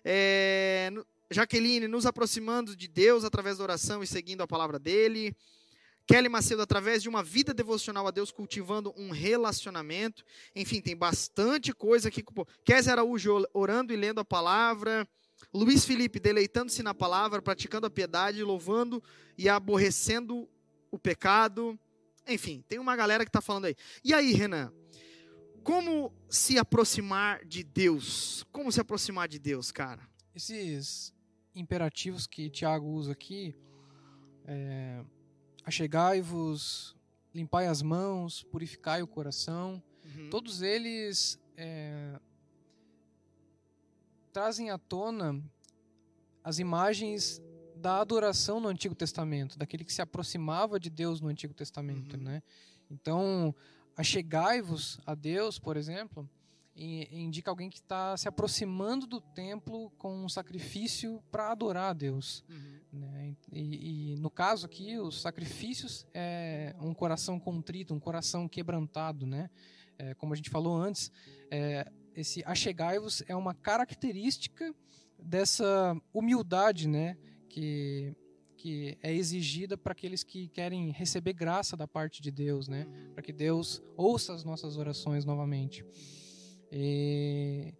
É, 0.05 0.91
Jaqueline, 1.31 1.89
nos 1.89 2.07
aproximando 2.07 2.77
de 2.77 2.87
Deus 2.87 3.25
através 3.25 3.59
da 3.59 3.65
oração 3.65 4.03
e 4.03 4.07
seguindo 4.07 4.43
a 4.43 4.47
palavra 4.47 4.79
dele. 4.79 5.37
Kelly 6.07 6.29
Macedo, 6.29 6.61
através 6.61 7.03
de 7.03 7.09
uma 7.09 7.23
vida 7.23 7.55
devocional 7.55 8.07
a 8.07 8.11
Deus, 8.11 8.31
cultivando 8.31 8.93
um 8.97 9.11
relacionamento. 9.11 10.23
Enfim, 10.55 10.81
tem 10.81 10.95
bastante 10.95 11.73
coisa 11.73 12.09
aqui. 12.09 12.23
Kézia 12.65 12.93
Araújo, 12.93 13.47
orando 13.55 13.93
e 13.93 13.97
lendo 13.97 14.21
a 14.21 14.25
palavra. 14.25 15.09
Luiz 15.53 15.85
Felipe, 15.85 16.21
deleitando-se 16.21 16.83
na 16.83 16.93
palavra, 16.93 17.41
praticando 17.41 17.87
a 17.87 17.91
piedade, 17.91 18.43
louvando 18.43 19.03
e 19.39 19.49
aborrecendo 19.49 20.49
o 20.91 20.99
pecado. 20.99 21.79
Enfim, 22.29 22.63
tem 22.69 22.79
uma 22.79 22.95
galera 22.97 23.25
que 23.25 23.31
está 23.31 23.41
falando 23.41 23.67
aí. 23.67 23.77
E 24.05 24.13
aí, 24.13 24.33
Renan? 24.33 24.73
Como 25.65 26.13
se 26.29 26.59
aproximar 26.59 27.45
de 27.45 27.65
Deus? 27.65 28.45
Como 28.53 28.71
se 28.71 28.81
aproximar 28.81 29.27
de 29.29 29.39
Deus, 29.39 29.73
cara? 29.73 30.03
Esses 30.35 31.13
imperativos 31.55 32.27
que 32.27 32.51
Tiago 32.51 32.87
usa 32.87 33.13
aqui, 33.13 33.57
é, 34.45 35.03
achegai-vos, 35.65 36.95
limpai 37.35 37.67
as 37.67 37.81
mãos, 37.83 38.43
purificai 38.45 39.03
o 39.03 39.07
coração, 39.07 39.83
Uhum. 40.05 40.29
todos 40.29 40.61
eles 40.61 41.41
é, 41.57 42.21
trazem 44.33 44.71
à 44.71 44.77
tona 44.77 45.43
as 46.43 46.59
imagens 46.59 47.41
da 47.77 48.01
adoração 48.01 48.61
no 48.61 48.69
Antigo 48.69 48.95
Testamento, 48.95 49.59
daquele 49.59 49.83
que 49.85 49.93
se 49.93 50.03
aproximava 50.03 50.79
de 50.79 50.91
Deus 50.91 51.21
no 51.23 51.29
Antigo 51.29 51.55
Testamento, 51.55 52.17
Uhum. 52.17 52.23
né? 52.23 52.43
Então, 52.91 53.55
achegai-vos 53.97 55.01
a 55.07 55.15
Deus, 55.15 55.59
por 55.59 55.77
exemplo, 55.77 56.29
indica 56.77 57.51
alguém 57.51 57.71
que 57.71 57.79
está 57.79 58.17
se 58.17 58.27
aproximando 58.27 59.07
do 59.07 59.21
templo 59.21 59.91
com 59.97 60.25
um 60.25 60.29
sacrifício 60.29 61.23
para 61.31 61.53
adorar 61.53 61.91
a 61.91 61.93
Deus. 61.93 62.45
Uhum. 62.49 62.81
né? 62.93 63.37
E, 63.53 64.13
e 64.13 64.17
no 64.17 64.29
caso 64.29 64.67
aqui, 64.67 64.99
os 64.99 65.21
sacrifícios 65.21 66.05
é 66.13 66.75
um 66.81 66.93
coração 66.93 67.39
contrito, 67.39 67.95
um 67.95 68.01
coração 68.01 68.49
quebrantado, 68.49 69.27
né? 69.27 69.49
É, 69.97 70.15
como 70.15 70.33
a 70.33 70.37
gente 70.37 70.51
falou 70.51 70.77
antes, 70.77 71.13
é, 71.51 71.89
esse 72.17 72.43
achegai-vos 72.45 73.23
é 73.29 73.37
uma 73.37 73.55
característica 73.55 74.75
dessa 75.17 75.97
humildade, 76.13 76.89
né? 76.89 77.17
Que, 77.49 78.13
que 78.65 78.97
é 79.03 79.13
exigida 79.13 79.77
para 79.77 79.93
aqueles 79.93 80.25
que 80.25 80.49
querem 80.49 80.91
receber 80.91 81.35
graça 81.35 81.77
da 81.77 81.87
parte 81.87 82.23
de 82.23 82.31
Deus, 82.31 82.67
né? 82.67 82.87
Para 83.13 83.23
que 83.23 83.31
Deus 83.31 83.83
ouça 83.95 84.33
as 84.33 84.43
nossas 84.43 84.79
orações 84.79 85.23
novamente. 85.27 85.85
E, 86.73 87.75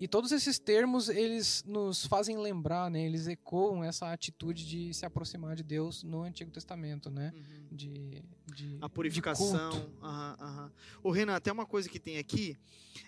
e 0.00 0.08
todos 0.08 0.32
esses 0.32 0.58
termos, 0.58 1.10
eles 1.10 1.62
nos 1.66 2.06
fazem 2.06 2.38
lembrar, 2.38 2.90
né? 2.90 3.04
Eles 3.04 3.26
ecoam 3.26 3.84
essa 3.84 4.10
atitude 4.10 4.66
de 4.66 4.94
se 4.94 5.04
aproximar 5.04 5.54
de 5.54 5.62
Deus 5.62 6.02
no 6.02 6.22
Antigo 6.22 6.50
Testamento, 6.50 7.10
né? 7.10 7.30
Uhum. 7.34 7.76
De, 7.76 8.24
de 8.54 8.78
A 8.80 8.88
purificação. 8.88 9.70
culto. 9.70 9.92
aham, 10.02 10.36
aham. 10.40 10.72
Ô, 11.02 11.10
Renan, 11.10 11.36
até 11.36 11.52
uma 11.52 11.66
coisa 11.66 11.90
que 11.90 12.00
tem 12.00 12.16
aqui: 12.16 12.56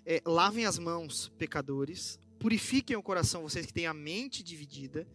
é, 0.05 0.21
lavem 0.27 0.67
as 0.67 0.79
mãos, 0.79 1.31
pecadores, 1.39 2.21
purifiquem 2.39 2.99
o 2.99 3.03
coração, 3.03 3.41
vocês 3.45 3.65
que 3.65 3.73
têm 3.73 3.87
a 3.87 3.95
mente 3.95 4.43
dividida, 4.43 5.09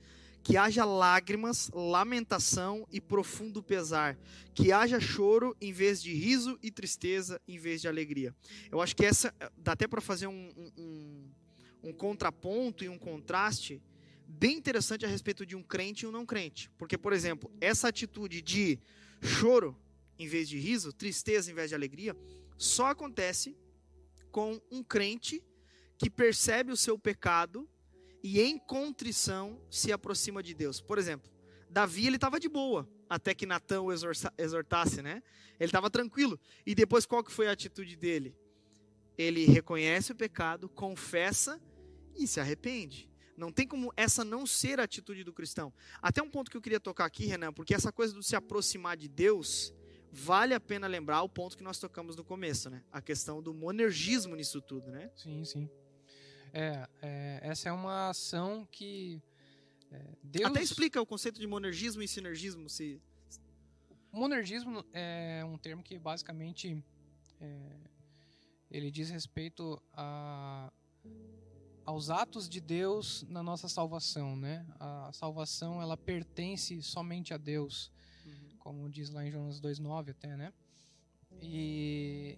que 0.44 0.58
haja 0.58 0.84
lágrimas, 0.84 1.72
lamentação 1.74 2.86
e 2.92 3.00
profundo 3.00 3.64
pesar, 3.64 4.18
que 4.54 4.72
haja 4.74 5.00
choro 5.00 5.56
em 5.62 5.72
vez 5.72 6.02
de 6.04 6.14
riso 6.14 6.60
e 6.62 6.70
tristeza 6.70 7.42
em 7.48 7.58
vez 7.58 7.80
de 7.82 7.88
alegria. 7.88 8.36
Eu 8.70 8.82
acho 8.82 8.94
que 8.96 9.06
essa 9.06 9.34
dá 9.58 9.72
até 9.72 9.88
para 9.88 10.02
fazer 10.02 10.28
um, 10.28 10.52
um- 10.78 11.32
um- 11.86 11.94
contraponto 11.94 12.84
e 12.84 12.90
um 12.90 12.98
contraste 12.98 13.82
bem 14.28 14.58
interessante 14.58 15.06
a 15.06 15.08
respeito 15.08 15.46
de 15.46 15.56
um 15.56 15.64
crente 15.64 16.04
e 16.04 16.08
um 16.08 16.12
não 16.12 16.26
crente. 16.26 16.70
Porque, 16.78 16.98
por 16.98 17.14
exemplo, 17.14 17.50
essa 17.62 17.88
atitude 17.88 18.42
de 18.42 18.80
choro 19.22 19.78
em 20.20 20.28
vez 20.28 20.48
de 20.50 20.60
riso, 20.60 20.92
tristeza 20.94 21.50
em 21.52 21.54
vez 21.54 21.70
de 21.70 21.76
alegria, 21.76 22.16
só 22.58 22.88
acontece 22.88 23.56
com 24.32 24.60
um 24.72 24.84
crente 24.84 25.42
que 25.98 26.10
percebe 26.10 26.72
o 26.72 26.78
seu 26.78 26.98
pecado 27.00 27.68
e 28.24 28.40
em 28.40 28.58
contrição 28.58 29.62
se 29.70 29.92
aproxima 29.92 30.42
de 30.42 30.54
Deus. 30.54 30.80
Por 30.80 30.98
exemplo, 30.98 31.30
Davi 31.70 32.08
ele 32.08 32.16
estava 32.16 32.40
de 32.40 32.48
boa 32.48 32.90
até 33.10 33.36
que 33.36 33.46
Natan 33.46 33.82
o 33.82 33.92
exortasse, 33.92 35.02
né? 35.02 35.22
Ele 35.60 35.68
estava 35.68 35.90
tranquilo. 35.90 36.40
E 36.66 36.74
depois 36.74 37.06
qual 37.06 37.24
que 37.24 37.32
foi 37.32 37.48
a 37.48 37.52
atitude 37.52 37.96
dele? 37.96 38.36
Ele 39.18 39.46
reconhece 39.46 40.12
o 40.12 40.16
pecado, 40.16 40.70
confessa 40.70 41.62
e 42.16 42.26
se 42.26 42.40
arrepende. 42.40 43.10
Não 43.36 43.52
tem 43.52 43.68
como 43.68 43.92
essa 43.98 44.24
não 44.24 44.46
ser 44.46 44.80
a 44.80 44.84
atitude 44.84 45.24
do 45.24 45.34
cristão. 45.34 45.74
Até 46.02 46.22
um 46.22 46.30
ponto 46.30 46.50
que 46.50 46.58
eu 46.58 46.62
queria 46.62 46.80
tocar 46.80 47.06
aqui, 47.06 47.26
Renan, 47.26 47.52
porque 47.52 47.74
essa 47.74 47.92
coisa 47.92 48.14
do 48.14 48.24
se 48.24 48.36
aproximar 48.36 48.96
de 48.96 49.08
Deus, 49.08 49.74
vale 50.12 50.54
a 50.54 50.60
pena 50.60 50.88
lembrar 50.88 51.22
o 51.24 51.30
ponto 51.30 51.58
que 51.58 51.64
nós 51.64 51.80
tocamos 51.80 52.16
no 52.16 52.24
começo, 52.24 52.70
né? 52.70 52.84
A 52.92 53.02
questão 53.02 53.42
do 53.42 53.54
monergismo 53.54 54.36
nisso 54.36 54.62
tudo, 54.62 54.92
né? 54.92 55.12
Sim, 55.16 55.44
sim. 55.44 55.70
É, 56.54 56.88
é 57.02 57.40
essa 57.42 57.70
é 57.70 57.72
uma 57.72 58.10
ação 58.10 58.66
que 58.72 59.22
é, 59.92 60.16
Deus... 60.24 60.50
Até 60.50 60.62
explica 60.62 61.02
o 61.02 61.06
conceito 61.06 61.40
de 61.40 61.48
monergismo 61.48 62.02
e 62.02 62.08
sinergismo, 62.08 62.70
se... 62.70 63.02
Monergismo 64.12 64.86
é 64.94 65.44
um 65.46 65.58
termo 65.58 65.82
que 65.82 65.98
basicamente 65.98 66.84
é, 67.42 67.78
ele 68.70 68.92
diz 68.92 69.10
respeito 69.10 69.82
a 69.92 70.72
aos 71.86 72.10
atos 72.10 72.48
de 72.48 72.62
Deus 72.62 73.26
na 73.28 73.44
nossa 73.44 73.68
salvação, 73.68 74.38
né? 74.38 74.66
A 74.80 75.12
salvação 75.12 75.82
ela 75.82 75.98
pertence 75.98 76.82
somente 76.82 77.34
a 77.34 77.38
Deus, 77.38 77.92
uhum. 78.26 78.58
como 78.60 78.90
diz 78.90 79.10
lá 79.10 79.26
em 79.26 79.32
Jonas 79.32 79.60
2:9 79.60 80.12
até, 80.12 80.38
né? 80.38 80.54
E, 81.42 82.38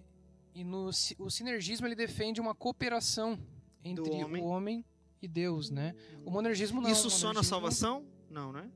e 0.54 0.64
no 0.64 0.90
o 1.18 1.30
sinergismo 1.30 1.86
ele 1.86 1.94
defende 1.94 2.40
uma 2.40 2.54
cooperação 2.54 3.38
entre 3.86 4.10
homem. 4.10 4.42
o 4.42 4.46
homem 4.46 4.84
e 5.20 5.28
Deus, 5.28 5.70
né? 5.70 5.94
O 6.24 6.30
monergismo 6.30 6.80
não. 6.80 6.90
Isso 6.90 7.10
só 7.10 7.32
na 7.32 7.42
salvação? 7.42 8.06
Não, 8.28 8.52
né? 8.52 8.70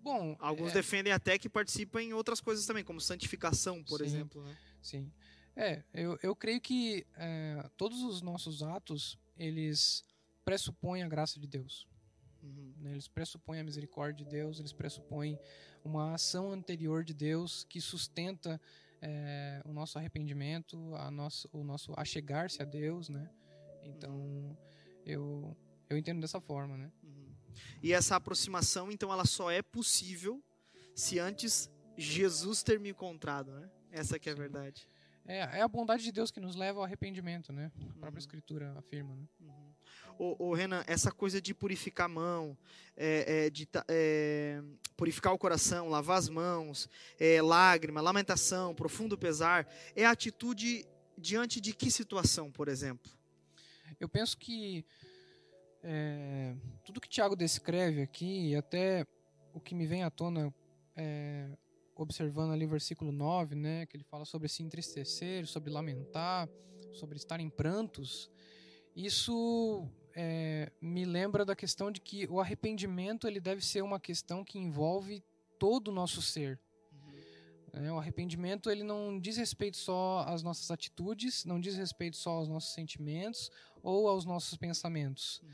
Bom, 0.00 0.36
alguns 0.38 0.70
é... 0.70 0.74
defendem 0.74 1.12
até 1.12 1.38
que 1.38 1.48
participa 1.48 2.00
em 2.00 2.12
outras 2.12 2.40
coisas 2.40 2.64
também, 2.64 2.84
como 2.84 3.00
santificação, 3.00 3.82
por 3.84 3.98
sim, 3.98 4.06
exemplo. 4.06 4.42
Né? 4.42 4.56
Sim. 4.80 5.12
É, 5.54 5.82
eu, 5.92 6.18
eu 6.22 6.36
creio 6.36 6.60
que 6.60 7.04
é, 7.16 7.68
todos 7.76 8.02
os 8.02 8.22
nossos 8.22 8.62
atos 8.62 9.18
eles 9.36 10.04
pressupõem 10.44 11.02
a 11.02 11.08
graça 11.08 11.38
de 11.38 11.46
Deus. 11.46 11.86
Uhum. 12.42 12.72
Né? 12.78 12.92
Eles 12.92 13.08
pressupõem 13.08 13.60
a 13.60 13.64
misericórdia 13.64 14.24
de 14.24 14.30
Deus, 14.30 14.60
eles 14.60 14.72
pressupõem 14.72 15.38
uma 15.84 16.14
ação 16.14 16.52
anterior 16.52 17.04
de 17.04 17.12
Deus 17.12 17.64
que 17.64 17.80
sustenta 17.80 18.60
é, 19.02 19.60
o 19.64 19.72
nosso 19.72 19.98
arrependimento, 19.98 20.94
a 20.94 21.10
nosso, 21.10 21.48
o 21.52 21.64
nosso 21.64 21.92
achegar-se 21.96 22.62
a 22.62 22.64
Deus, 22.64 23.08
né? 23.08 23.28
Então, 23.96 24.14
uhum. 24.14 24.56
eu, 25.04 25.56
eu 25.88 25.96
entendo 25.96 26.20
dessa 26.20 26.40
forma, 26.40 26.76
né? 26.76 26.90
Uhum. 27.02 27.34
E 27.82 27.92
essa 27.92 28.16
aproximação, 28.16 28.90
então, 28.90 29.12
ela 29.12 29.24
só 29.24 29.50
é 29.50 29.62
possível 29.62 30.42
se 30.94 31.18
antes 31.18 31.70
Jesus 31.96 32.62
ter 32.62 32.78
me 32.78 32.90
encontrado, 32.90 33.52
né? 33.52 33.70
Essa 33.90 34.18
que 34.18 34.28
é 34.28 34.32
a 34.32 34.36
verdade. 34.36 34.88
É, 35.26 35.58
é 35.58 35.60
a 35.60 35.68
bondade 35.68 36.02
de 36.02 36.12
Deus 36.12 36.30
que 36.30 36.40
nos 36.40 36.56
leva 36.56 36.78
ao 36.78 36.84
arrependimento, 36.84 37.52
né? 37.52 37.70
A 37.76 37.92
própria 37.92 38.12
uhum. 38.12 38.18
Escritura 38.18 38.74
afirma, 38.78 39.14
né? 39.14 39.24
Uhum. 39.40 39.68
Ô, 40.18 40.48
ô, 40.48 40.54
Renan, 40.54 40.82
essa 40.86 41.12
coisa 41.12 41.40
de 41.40 41.54
purificar 41.54 42.06
a 42.06 42.08
mão, 42.08 42.58
é, 42.96 43.46
é, 43.46 43.50
de 43.50 43.68
é, 43.86 44.60
purificar 44.96 45.32
o 45.32 45.38
coração, 45.38 45.88
lavar 45.88 46.18
as 46.18 46.28
mãos, 46.28 46.88
é, 47.20 47.40
lágrima, 47.40 48.00
lamentação, 48.00 48.74
profundo 48.74 49.16
pesar, 49.16 49.68
é 49.94 50.04
atitude 50.04 50.84
diante 51.16 51.60
de 51.60 51.72
que 51.72 51.90
situação, 51.90 52.50
por 52.50 52.66
exemplo? 52.66 53.17
Eu 53.98 54.08
penso 54.08 54.36
que 54.36 54.84
é, 55.82 56.54
tudo 56.84 57.00
que 57.00 57.08
Tiago 57.08 57.36
descreve 57.36 58.02
aqui, 58.02 58.50
e 58.50 58.56
até 58.56 59.06
o 59.52 59.60
que 59.60 59.74
me 59.74 59.86
vem 59.86 60.02
à 60.02 60.10
tona 60.10 60.54
é, 60.96 61.56
observando 61.94 62.52
ali 62.52 62.64
o 62.64 62.68
versículo 62.68 63.10
9, 63.10 63.54
né, 63.54 63.86
que 63.86 63.96
ele 63.96 64.04
fala 64.04 64.24
sobre 64.24 64.48
se 64.48 64.62
entristecer, 64.62 65.46
sobre 65.46 65.70
lamentar, 65.70 66.48
sobre 66.92 67.16
estar 67.16 67.40
em 67.40 67.50
prantos, 67.50 68.30
isso 68.94 69.88
é, 70.14 70.72
me 70.80 71.04
lembra 71.04 71.44
da 71.44 71.54
questão 71.54 71.90
de 71.90 72.00
que 72.00 72.26
o 72.28 72.40
arrependimento 72.40 73.26
ele 73.26 73.40
deve 73.40 73.64
ser 73.64 73.82
uma 73.82 74.00
questão 74.00 74.44
que 74.44 74.58
envolve 74.58 75.22
todo 75.58 75.88
o 75.88 75.92
nosso 75.92 76.20
ser. 76.20 76.58
É, 77.82 77.92
o 77.92 77.98
arrependimento 77.98 78.70
ele 78.70 78.82
não 78.82 79.18
diz 79.18 79.36
respeito 79.36 79.76
só 79.76 80.24
às 80.26 80.42
nossas 80.42 80.70
atitudes, 80.70 81.44
não 81.44 81.60
diz 81.60 81.76
respeito 81.76 82.16
só 82.16 82.30
aos 82.30 82.48
nossos 82.48 82.74
sentimentos 82.74 83.50
ou 83.82 84.08
aos 84.08 84.24
nossos 84.24 84.56
pensamentos. 84.56 85.40
Uhum. 85.42 85.48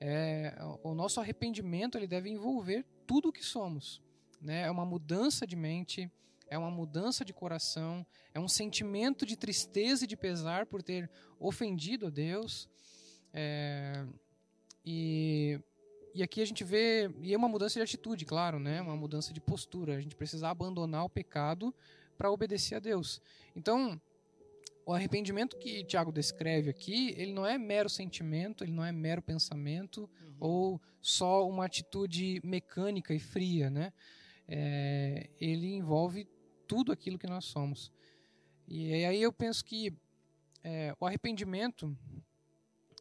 É, 0.00 0.58
o 0.82 0.94
nosso 0.94 1.20
arrependimento 1.20 1.96
ele 1.96 2.06
deve 2.06 2.28
envolver 2.28 2.84
tudo 3.06 3.28
o 3.28 3.32
que 3.32 3.44
somos 3.44 4.02
né? 4.42 4.62
É 4.62 4.70
uma 4.70 4.84
mudança 4.84 5.46
de 5.46 5.54
mente, 5.54 6.10
é 6.48 6.58
uma 6.58 6.70
mudança 6.70 7.24
de 7.24 7.32
coração, 7.32 8.04
é 8.34 8.40
um 8.40 8.48
sentimento 8.48 9.24
de 9.24 9.36
tristeza 9.36 10.04
e 10.04 10.08
de 10.08 10.16
pesar 10.16 10.66
por 10.66 10.82
ter 10.82 11.08
ofendido 11.38 12.08
a 12.08 12.10
Deus. 12.10 12.68
É, 13.32 14.04
e, 14.84 15.60
e 16.14 16.22
aqui 16.22 16.40
a 16.40 16.44
gente 16.44 16.64
vê, 16.64 17.10
e 17.20 17.32
é 17.32 17.36
uma 17.36 17.48
mudança 17.48 17.78
de 17.78 17.82
atitude, 17.82 18.24
claro, 18.24 18.58
né? 18.58 18.80
Uma 18.80 18.96
mudança 18.96 19.32
de 19.32 19.40
postura. 19.40 19.96
A 19.96 20.00
gente 20.00 20.16
precisa 20.16 20.48
abandonar 20.48 21.04
o 21.04 21.08
pecado 21.08 21.74
para 22.18 22.30
obedecer 22.30 22.74
a 22.74 22.78
Deus. 22.78 23.20
Então, 23.56 24.00
o 24.84 24.92
arrependimento 24.92 25.56
que 25.56 25.84
Tiago 25.84 26.12
descreve 26.12 26.70
aqui, 26.70 27.14
ele 27.16 27.32
não 27.32 27.46
é 27.46 27.56
mero 27.56 27.88
sentimento, 27.88 28.64
ele 28.64 28.72
não 28.72 28.84
é 28.84 28.92
mero 28.92 29.22
pensamento 29.22 30.02
uhum. 30.02 30.36
ou 30.38 30.82
só 31.00 31.48
uma 31.48 31.64
atitude 31.64 32.40
mecânica 32.44 33.14
e 33.14 33.18
fria, 33.18 33.70
né? 33.70 33.92
é, 34.48 35.30
ele 35.40 35.74
envolve 35.74 36.28
tudo 36.66 36.92
aquilo 36.92 37.18
que 37.18 37.26
nós 37.26 37.46
somos. 37.46 37.90
E 38.68 38.92
aí 38.92 39.20
eu 39.22 39.32
penso 39.32 39.64
que 39.64 39.92
é, 40.62 40.94
o 41.00 41.06
arrependimento 41.06 41.96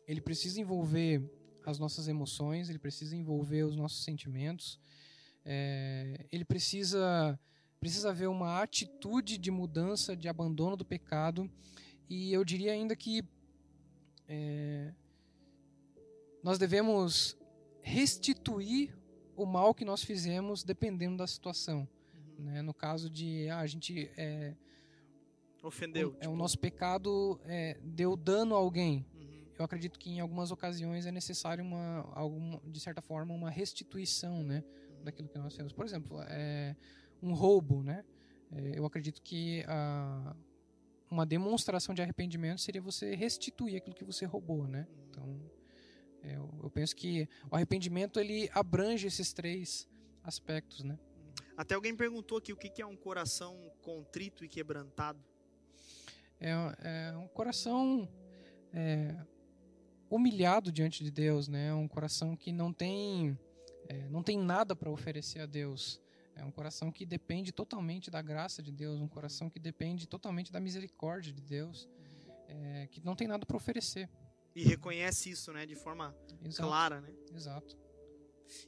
ele 0.07 0.21
precisa 0.21 0.59
envolver 0.59 1.21
as 1.69 1.79
nossas 1.79 2.07
emoções, 2.07 2.69
ele 2.69 2.79
precisa 2.79 3.15
envolver 3.15 3.63
os 3.63 3.75
nossos 3.75 4.03
sentimentos, 4.03 4.79
é, 5.45 6.25
ele 6.31 6.45
precisa 6.45 7.39
precisa 7.79 8.11
haver 8.11 8.29
uma 8.29 8.61
atitude 8.61 9.39
de 9.39 9.49
mudança, 9.49 10.15
de 10.15 10.29
abandono 10.29 10.77
do 10.77 10.85
pecado, 10.85 11.49
e 12.07 12.31
eu 12.31 12.45
diria 12.45 12.73
ainda 12.73 12.95
que 12.95 13.23
é, 14.27 14.93
nós 16.43 16.59
devemos 16.59 17.35
restituir 17.81 18.95
o 19.35 19.45
mal 19.45 19.73
que 19.73 19.83
nós 19.83 20.03
fizemos 20.03 20.63
dependendo 20.63 21.17
da 21.17 21.25
situação. 21.25 21.87
Uhum. 22.13 22.45
Né? 22.45 22.61
No 22.61 22.73
caso 22.73 23.09
de 23.09 23.49
ah, 23.49 23.59
a 23.59 23.67
gente 23.67 24.11
é, 24.15 24.53
ofendeu, 25.63 26.09
o, 26.09 26.11
tipo... 26.11 26.23
é 26.23 26.27
o 26.27 26.31
tipo 26.31 26.37
nosso 26.37 26.59
pecado 26.59 27.39
é, 27.45 27.79
deu 27.83 28.15
dano 28.15 28.55
a 28.55 28.59
alguém. 28.59 29.05
Eu 29.57 29.65
acredito 29.65 29.99
que 29.99 30.09
em 30.09 30.19
algumas 30.19 30.51
ocasiões 30.51 31.05
é 31.05 31.11
necessário 31.11 31.63
uma, 31.63 32.09
alguma, 32.13 32.61
de 32.65 32.79
certa 32.79 33.01
forma, 33.01 33.33
uma 33.33 33.49
restituição, 33.49 34.43
né, 34.43 34.63
daquilo 35.03 35.27
que 35.27 35.37
nós 35.37 35.53
fizemos. 35.53 35.73
Por 35.73 35.85
exemplo, 35.85 36.21
é, 36.27 36.75
um 37.21 37.33
roubo, 37.33 37.83
né? 37.83 38.03
É, 38.51 38.77
eu 38.77 38.85
acredito 38.85 39.21
que 39.21 39.63
a, 39.67 40.35
uma 41.09 41.25
demonstração 41.25 41.93
de 41.93 42.01
arrependimento 42.01 42.59
seria 42.61 42.81
você 42.81 43.15
restituir 43.15 43.77
aquilo 43.77 43.95
que 43.95 44.03
você 44.03 44.25
roubou, 44.25 44.67
né? 44.67 44.87
Então 45.09 45.39
é, 46.23 46.35
eu, 46.35 46.49
eu, 46.63 46.69
penso 46.69 46.95
que 46.95 47.27
o 47.49 47.55
arrependimento 47.55 48.19
ele 48.19 48.49
abrange 48.53 49.07
esses 49.07 49.33
três 49.33 49.87
aspectos, 50.23 50.83
né? 50.83 50.97
Até 51.55 51.75
alguém 51.75 51.95
perguntou 51.95 52.37
aqui 52.37 52.53
o 52.53 52.57
que 52.57 52.81
é 52.81 52.85
um 52.85 52.95
coração 52.95 53.71
contrito 53.81 54.43
e 54.43 54.49
quebrantado. 54.49 55.23
É, 56.39 56.51
é 56.79 57.17
um 57.17 57.27
coração 57.27 58.09
é, 58.73 59.15
humilhado 60.11 60.71
diante 60.71 61.03
de 61.03 61.09
Deus, 61.09 61.47
né? 61.47 61.73
Um 61.73 61.87
coração 61.87 62.35
que 62.35 62.51
não 62.51 62.73
tem 62.73 63.37
é, 63.87 64.09
não 64.09 64.21
tem 64.21 64.37
nada 64.37 64.75
para 64.75 64.91
oferecer 64.91 65.39
a 65.39 65.45
Deus. 65.45 65.99
É 66.35 66.43
um 66.43 66.51
coração 66.51 66.91
que 66.91 67.05
depende 67.05 67.51
totalmente 67.51 68.11
da 68.11 68.21
graça 68.21 68.61
de 68.61 68.71
Deus, 68.71 68.99
um 68.99 69.07
coração 69.07 69.49
que 69.49 69.59
depende 69.59 70.07
totalmente 70.07 70.51
da 70.51 70.59
misericórdia 70.59 71.31
de 71.31 71.41
Deus, 71.41 71.89
é, 72.47 72.87
que 72.87 73.03
não 73.03 73.15
tem 73.15 73.27
nada 73.27 73.45
para 73.45 73.55
oferecer. 73.55 74.09
E 74.55 74.63
reconhece 74.63 75.29
isso, 75.29 75.51
né? 75.53 75.65
De 75.65 75.75
forma 75.75 76.15
Exato. 76.43 76.67
clara, 76.67 77.01
né? 77.01 77.13
Exato. 77.33 77.77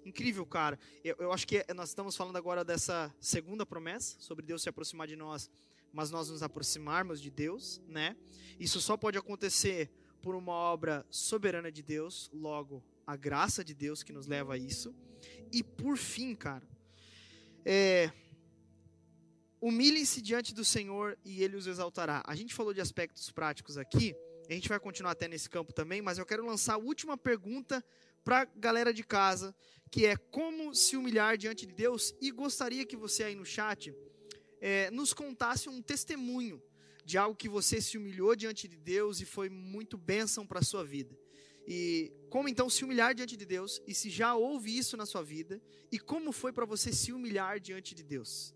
Incrível, 0.05 0.45
cara. 0.45 0.79
Eu, 1.03 1.15
eu 1.19 1.33
acho 1.33 1.45
que 1.45 1.65
nós 1.73 1.89
estamos 1.89 2.15
falando 2.15 2.37
agora 2.37 2.63
dessa 2.63 3.13
segunda 3.19 3.65
promessa, 3.65 4.15
sobre 4.19 4.45
Deus 4.45 4.61
se 4.61 4.69
aproximar 4.69 5.07
de 5.07 5.15
nós, 5.15 5.49
mas 5.91 6.09
nós 6.09 6.29
nos 6.29 6.41
aproximarmos 6.41 7.21
de 7.21 7.29
Deus, 7.29 7.81
né? 7.87 8.15
Isso 8.59 8.79
só 8.79 8.95
pode 8.95 9.17
acontecer 9.17 9.91
por 10.23 10.35
uma 10.35 10.53
obra 10.53 11.05
soberana 11.09 11.69
de 11.69 11.83
Deus, 11.83 12.31
logo 12.33 12.81
a 13.05 13.17
graça 13.17 13.61
de 13.61 13.73
Deus 13.73 14.01
que 14.01 14.13
nos 14.13 14.25
leva 14.25 14.53
a 14.53 14.57
isso. 14.57 14.95
E 15.51 15.61
por 15.61 15.97
fim, 15.97 16.33
cara, 16.33 16.65
é, 17.65 18.09
humilhem-se 19.59 20.21
diante 20.21 20.53
do 20.53 20.63
Senhor 20.63 21.17
e 21.25 21.43
Ele 21.43 21.57
os 21.57 21.67
exaltará. 21.67 22.23
A 22.25 22.35
gente 22.35 22.53
falou 22.53 22.73
de 22.73 22.79
aspectos 22.79 23.29
práticos 23.31 23.77
aqui, 23.77 24.15
a 24.49 24.53
gente 24.53 24.69
vai 24.69 24.79
continuar 24.79 25.11
até 25.11 25.27
nesse 25.27 25.49
campo 25.49 25.73
também, 25.73 26.01
mas 26.01 26.17
eu 26.17 26.25
quero 26.25 26.45
lançar 26.45 26.75
a 26.75 26.77
última 26.77 27.17
pergunta 27.17 27.83
para 28.23 28.43
a 28.43 28.45
galera 28.45 28.93
de 28.93 29.03
casa, 29.03 29.53
que 29.91 30.05
é 30.05 30.15
como 30.15 30.73
se 30.73 30.95
humilhar 30.95 31.37
diante 31.37 31.65
de 31.65 31.73
Deus. 31.73 32.15
E 32.21 32.31
gostaria 32.31 32.85
que 32.85 32.95
você 32.95 33.25
aí 33.25 33.35
no 33.35 33.45
chat 33.45 33.93
é, 34.61 34.89
nos 34.89 35.13
contasse 35.13 35.67
um 35.67 35.81
testemunho 35.81 36.63
de 37.05 37.17
algo 37.17 37.35
que 37.35 37.49
você 37.49 37.81
se 37.81 37.97
humilhou 37.97 38.35
diante 38.35 38.67
de 38.67 38.77
Deus 38.77 39.19
e 39.19 39.25
foi 39.25 39.49
muito 39.49 39.97
bênção 39.97 40.45
para 40.45 40.59
a 40.59 40.63
sua 40.63 40.83
vida. 40.83 41.17
E 41.67 42.11
como 42.29 42.49
então 42.49 42.69
se 42.69 42.83
humilhar 42.83 43.15
diante 43.15 43.37
de 43.37 43.45
Deus 43.45 43.81
e 43.87 43.93
se 43.93 44.09
já 44.09 44.35
houve 44.35 44.77
isso 44.77 44.97
na 44.97 45.05
sua 45.05 45.23
vida 45.23 45.61
e 45.91 45.97
como 45.97 46.31
foi 46.31 46.51
para 46.51 46.65
você 46.65 46.91
se 46.91 47.13
humilhar 47.13 47.59
diante 47.59 47.95
de 47.95 48.03
Deus? 48.03 48.53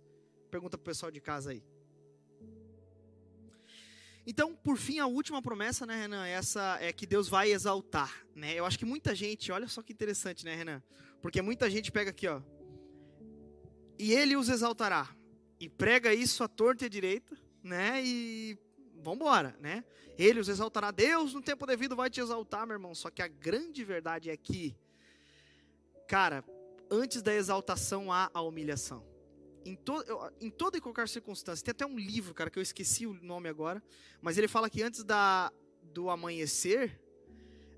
Pergunta 0.49 0.77
para 0.77 0.83
o 0.83 0.85
pessoal 0.85 1.11
de 1.11 1.21
casa 1.21 1.51
aí. 1.51 1.63
Então, 4.29 4.53
por 4.53 4.77
fim, 4.77 4.99
a 4.99 5.07
última 5.07 5.41
promessa, 5.41 5.85
né, 5.85 6.01
Renan, 6.01 6.27
essa 6.27 6.77
é 6.81 6.91
que 6.91 7.05
Deus 7.05 7.29
vai 7.29 7.49
exaltar, 7.49 8.27
né? 8.35 8.55
Eu 8.55 8.65
acho 8.65 8.77
que 8.77 8.83
muita 8.83 9.15
gente, 9.15 9.53
olha 9.53 9.69
só 9.69 9.81
que 9.81 9.93
interessante, 9.93 10.43
né, 10.43 10.53
Renan? 10.53 10.83
Porque 11.21 11.41
muita 11.41 11.69
gente 11.69 11.93
pega 11.93 12.09
aqui, 12.09 12.27
ó. 12.27 12.41
E 13.97 14.11
ele 14.11 14.35
os 14.35 14.49
exaltará. 14.49 15.15
E 15.61 15.69
prega 15.69 16.13
isso 16.13 16.43
à 16.43 16.47
torta 16.49 16.83
e 16.83 16.87
à 16.87 16.89
direita, 16.89 17.37
né? 17.67 18.01
E 18.03 18.57
vambora, 19.01 19.55
né? 19.59 19.83
Ele 20.17 20.39
os 20.39 20.49
exaltará. 20.49 20.91
Deus, 20.91 21.33
no 21.33 21.41
tempo 21.41 21.65
devido, 21.65 21.95
vai 21.95 22.09
te 22.09 22.19
exaltar, 22.19 22.65
meu 22.65 22.75
irmão. 22.75 22.95
Só 22.95 23.09
que 23.09 23.21
a 23.21 23.27
grande 23.27 23.83
verdade 23.83 24.29
é 24.29 24.37
que, 24.37 24.75
cara, 26.07 26.43
antes 26.89 27.21
da 27.21 27.33
exaltação 27.33 28.11
há 28.11 28.29
a 28.33 28.41
humilhação. 28.41 29.05
Em, 29.63 29.75
to, 29.75 30.01
em 30.39 30.49
toda 30.49 30.77
e 30.77 30.81
qualquer 30.81 31.07
circunstância. 31.09 31.63
Tem 31.63 31.71
até 31.71 31.85
um 31.85 31.99
livro, 31.99 32.33
cara, 32.33 32.49
que 32.49 32.57
eu 32.57 32.63
esqueci 32.63 33.05
o 33.05 33.13
nome 33.13 33.49
agora. 33.49 33.83
Mas 34.21 34.37
ele 34.37 34.47
fala 34.47 34.69
que 34.69 34.81
antes 34.81 35.03
da, 35.03 35.51
do 35.83 36.09
amanhecer, 36.09 36.99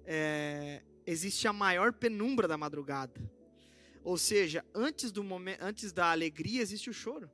é, 0.06 0.84
existe 1.06 1.48
a 1.48 1.54
maior 1.54 1.92
penumbra 1.92 2.48
da 2.48 2.58
madrugada. 2.58 3.20
Ou 4.04 4.18
seja, 4.18 4.64
antes 4.74 5.12
do 5.12 5.24
momento, 5.24 5.62
antes 5.62 5.92
da 5.92 6.12
alegria 6.12 6.62
existe 6.62 6.90
o 6.90 6.94
choro. 6.94 7.30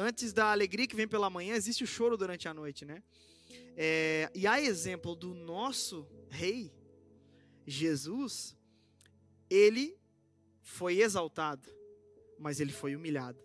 Antes 0.00 0.32
da 0.32 0.52
alegria 0.52 0.86
que 0.86 0.94
vem 0.94 1.08
pela 1.08 1.28
manhã 1.28 1.56
existe 1.56 1.82
o 1.82 1.86
choro 1.86 2.16
durante 2.16 2.46
a 2.46 2.54
noite, 2.54 2.84
né? 2.84 3.02
É, 3.76 4.30
e 4.32 4.46
a 4.46 4.60
exemplo 4.60 5.16
do 5.16 5.34
nosso 5.34 6.06
rei 6.30 6.72
Jesus, 7.66 8.56
ele 9.50 9.98
foi 10.62 11.00
exaltado, 11.00 11.68
mas 12.38 12.60
ele 12.60 12.70
foi 12.70 12.94
humilhado. 12.94 13.42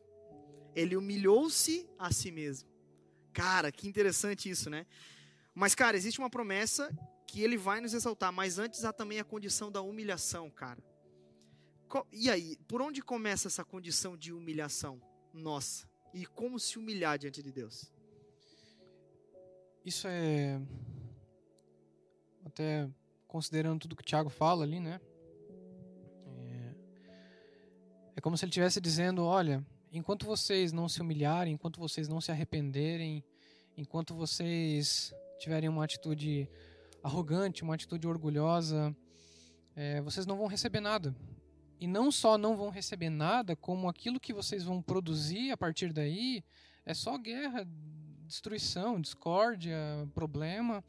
Ele 0.75 0.95
humilhou-se 0.95 1.89
a 1.97 2.11
si 2.11 2.29
mesmo. 2.29 2.69
Cara, 3.33 3.71
que 3.71 3.87
interessante 3.87 4.47
isso, 4.47 4.69
né? 4.69 4.85
Mas, 5.55 5.73
cara, 5.73 5.97
existe 5.97 6.19
uma 6.19 6.29
promessa 6.29 6.95
que 7.25 7.41
ele 7.41 7.57
vai 7.57 7.81
nos 7.81 7.95
exaltar, 7.95 8.31
mas 8.31 8.59
antes 8.59 8.85
há 8.85 8.93
também 8.93 9.19
a 9.19 9.23
condição 9.23 9.71
da 9.71 9.81
humilhação, 9.81 10.51
cara. 10.51 10.83
E 12.11 12.29
aí, 12.29 12.57
por 12.67 12.79
onde 12.79 13.01
começa 13.01 13.47
essa 13.47 13.65
condição 13.65 14.15
de 14.15 14.31
humilhação 14.31 15.01
nossa? 15.33 15.91
E 16.13 16.25
como 16.25 16.59
se 16.59 16.77
humilhar 16.77 17.17
diante 17.17 17.41
de 17.41 17.51
Deus? 17.51 17.91
Isso 19.83 20.07
é. 20.07 20.61
Até 22.45 22.87
considerando 23.27 23.81
tudo 23.81 23.95
que 23.95 24.03
o 24.03 24.05
Tiago 24.05 24.29
fala 24.29 24.63
ali, 24.63 24.79
né? 24.79 25.01
É, 26.37 26.75
é 28.17 28.21
como 28.21 28.37
se 28.37 28.45
ele 28.45 28.51
estivesse 28.51 28.79
dizendo: 28.79 29.23
olha, 29.23 29.65
enquanto 29.91 30.25
vocês 30.25 30.71
não 30.71 30.87
se 30.87 31.01
humilharem, 31.01 31.53
enquanto 31.53 31.79
vocês 31.79 32.07
não 32.07 32.21
se 32.21 32.31
arrependerem, 32.31 33.23
enquanto 33.75 34.13
vocês 34.13 35.11
tiverem 35.39 35.67
uma 35.67 35.83
atitude 35.83 36.47
arrogante, 37.01 37.63
uma 37.63 37.73
atitude 37.73 38.07
orgulhosa, 38.07 38.95
é, 39.75 39.99
vocês 40.01 40.25
não 40.25 40.37
vão 40.37 40.47
receber 40.47 40.79
nada. 40.79 41.15
E 41.83 41.87
não 41.87 42.09
só 42.09 42.37
não 42.37 42.55
vão 42.55 42.69
receber 42.69 43.09
nada, 43.09 43.57
como 43.57 43.89
aquilo 43.89 44.17
que 44.17 44.31
vocês 44.31 44.63
vão 44.63 44.81
produzir 44.81 45.51
a 45.51 45.57
partir 45.57 45.91
daí 45.91 46.41
é 46.85 46.93
só 46.93 47.17
guerra, 47.17 47.67
destruição, 48.25 49.01
discórdia, 49.01 49.77
problema. 50.13 50.81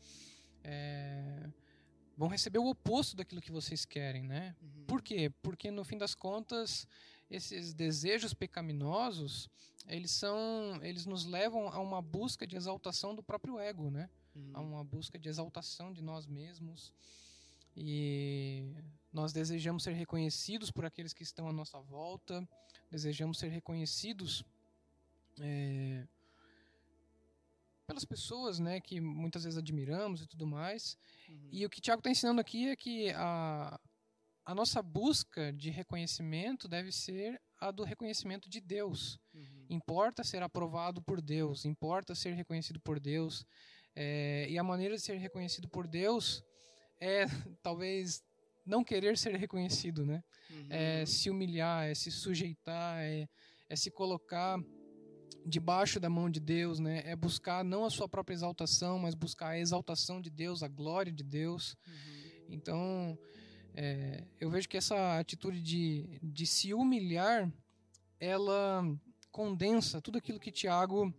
É, 0.63 1.51
vão 2.17 2.29
receber 2.29 2.59
o 2.59 2.69
oposto 2.69 3.17
daquilo 3.17 3.41
que 3.41 3.51
vocês 3.51 3.85
querem, 3.85 4.23
né? 4.23 4.55
Uhum. 4.63 4.85
Por 4.87 5.03
quê? 5.03 5.33
Porque 5.43 5.69
no 5.69 5.83
fim 5.83 5.99
das 5.99 6.15
contas, 6.15 6.87
esses 7.29 7.75
desejos 7.75 8.33
pecaminosos, 8.33 9.51
eles 9.89 10.13
são, 10.13 10.79
eles 10.81 11.07
nos 11.07 11.25
levam 11.25 11.67
a 11.67 11.81
uma 11.81 12.01
busca 12.01 12.47
de 12.47 12.55
exaltação 12.55 13.17
do 13.17 13.23
próprio 13.23 13.59
ego, 13.59 13.91
né? 13.91 14.09
uhum. 14.35 14.51
a 14.55 14.61
uma 14.61 14.85
busca 14.85 15.19
de 15.19 15.29
exaltação 15.29 15.93
de 15.93 16.03
nós 16.03 16.25
mesmos. 16.25 16.93
E 17.77 18.73
nós 19.15 19.33
desejamos 19.33 19.85
ser 19.85 19.93
reconhecidos 19.93 20.73
por 20.73 20.85
aqueles 20.85 21.13
que 21.13 21.23
estão 21.23 21.49
à 21.49 21.53
nossa 21.53 21.81
volta, 21.81 22.47
desejamos 22.91 23.39
ser 23.39 23.49
reconhecidos 23.49 24.45
é, 25.41 26.05
pelas 27.87 28.05
pessoas 28.05 28.59
né, 28.59 28.81
que 28.81 29.01
muitas 29.01 29.45
vezes 29.45 29.57
admiramos 29.57 30.21
e 30.21 30.27
tudo 30.27 30.47
mais. 30.47 30.99
Uhum. 31.29 31.49
E 31.53 31.65
o 31.65 31.71
que 31.71 31.79
o 31.79 31.81
Tiago 31.81 32.01
está 32.01 32.11
ensinando 32.11 32.41
aqui 32.41 32.69
é 32.69 32.75
que 32.75 33.11
a, 33.11 33.81
a 34.45 34.55
nossa 34.55 34.83
busca 34.83 35.53
de 35.53 35.71
reconhecimento 35.71 36.67
deve 36.67 36.91
ser 36.91 37.41
a 37.61 37.71
do 37.71 37.85
reconhecimento 37.85 38.51
de 38.51 38.61
Deus. 38.61 39.21
Uhum. 39.33 39.67
Importa 39.71 40.25
ser 40.25 40.43
aprovado 40.43 41.01
por 41.01 41.23
Deus, 41.23 41.65
importa 41.65 42.17
ser 42.17 42.35
reconhecido 42.35 42.81
por 42.81 42.99
Deus. 42.99 43.47
É, 43.95 44.49
e 44.51 44.59
a 44.59 44.65
maneira 44.65 44.97
de 44.97 45.01
ser 45.01 45.19
reconhecido 45.19 45.69
por 45.69 45.87
Deus 45.87 46.43
é 47.01 47.27
talvez 47.63 48.25
não 48.65 48.85
querer 48.85 49.17
ser 49.19 49.37
reconhecido, 49.37 50.05
né? 50.05 50.23
Uhum. 50.51 50.67
É 50.71 51.07
se 51.07 51.31
humilhar, 51.31 51.87
é 51.87 51.95
se 51.95 52.11
sujeitar, 52.11 52.99
é, 53.01 53.29
é 53.69 53.77
se 53.77 53.91
colocar 53.91 54.59
debaixo 55.47 56.01
da 56.01 56.09
mão 56.09 56.31
de 56.31 56.41
Deus, 56.41 56.79
né? 56.79 57.03
É 57.05 57.15
buscar 57.15 57.65
não 57.65 57.85
a 57.85 57.91
sua 57.91 58.09
própria 58.09 58.35
exaltação, 58.35 58.99
mas 58.99 59.15
buscar 59.15 59.49
a 59.49 59.59
exaltação 59.59 60.21
de 60.21 60.31
Deus, 60.31 60.63
a 60.63 60.69
glória 60.69 61.13
de 61.13 61.23
Deus. 61.23 61.77
Uhum. 61.87 62.47
Então, 62.49 63.19
é, 63.75 64.25
eu 64.41 64.49
vejo 64.51 64.69
que 64.69 64.77
essa 64.77 65.19
atitude 65.19 65.61
de, 65.61 66.19
de 66.23 66.47
se 66.47 66.73
humilhar, 66.73 67.53
ela 68.19 68.85
condensa 69.31 70.01
tudo 70.01 70.19
aquilo 70.19 70.41
que 70.41 70.53
Tiago 70.53 71.13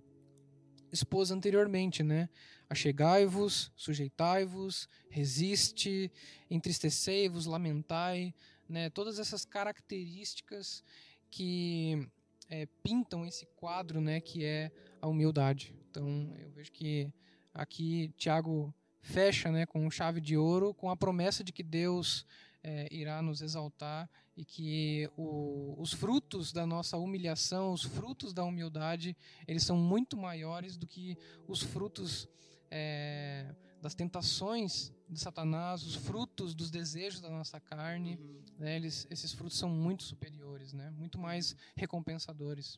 expôs 0.91 1.31
anteriormente, 1.31 2.01
né? 2.01 2.29
Achegai-vos, 2.69 3.71
sujeitai-vos, 3.75 4.89
resiste, 5.09 6.11
entristecei-vos, 6.49 7.45
lamentai, 7.45 8.33
né? 8.67 8.89
Todas 8.89 9.19
essas 9.19 9.45
características 9.45 10.83
que 11.29 12.07
é, 12.49 12.65
pintam 12.83 13.25
esse 13.25 13.45
quadro, 13.55 14.01
né? 14.01 14.19
Que 14.19 14.43
é 14.43 14.71
a 15.01 15.07
humildade. 15.07 15.73
Então, 15.89 16.33
eu 16.39 16.49
vejo 16.51 16.71
que 16.71 17.11
aqui 17.53 18.11
Tiago 18.17 18.73
fecha, 19.01 19.51
né? 19.51 19.65
Com 19.65 19.89
chave 19.91 20.19
de 20.19 20.35
ouro, 20.35 20.73
com 20.73 20.89
a 20.89 20.97
promessa 20.97 21.43
de 21.43 21.51
que 21.51 21.63
Deus 21.63 22.25
é, 22.63 22.87
irá 22.91 23.21
nos 23.21 23.41
exaltar 23.41 24.09
e 24.35 24.43
que 24.43 25.09
o, 25.15 25.75
os 25.77 25.93
frutos 25.93 26.51
da 26.51 26.65
nossa 26.65 26.97
humilhação, 26.97 27.71
os 27.71 27.83
frutos 27.83 28.33
da 28.33 28.43
humildade, 28.43 29.15
eles 29.47 29.63
são 29.63 29.77
muito 29.77 30.17
maiores 30.17 30.75
do 30.75 30.87
que 30.87 31.17
os 31.47 31.61
frutos 31.61 32.27
é, 32.77 33.55
das 33.81 33.95
tentações 33.95 34.91
de 35.09 35.17
Satanás, 35.17 35.81
os 35.83 35.95
frutos 35.95 36.53
dos 36.53 36.69
desejos 36.69 37.21
da 37.21 37.29
nossa 37.29 37.57
carne, 37.57 38.19
uhum. 38.19 38.43
né, 38.59 38.75
eles, 38.75 39.07
esses 39.09 39.31
frutos 39.31 39.57
são 39.57 39.69
muito 39.69 40.03
superiores, 40.03 40.73
né, 40.73 40.89
muito 40.89 41.17
mais 41.17 41.55
recompensadores. 41.73 42.77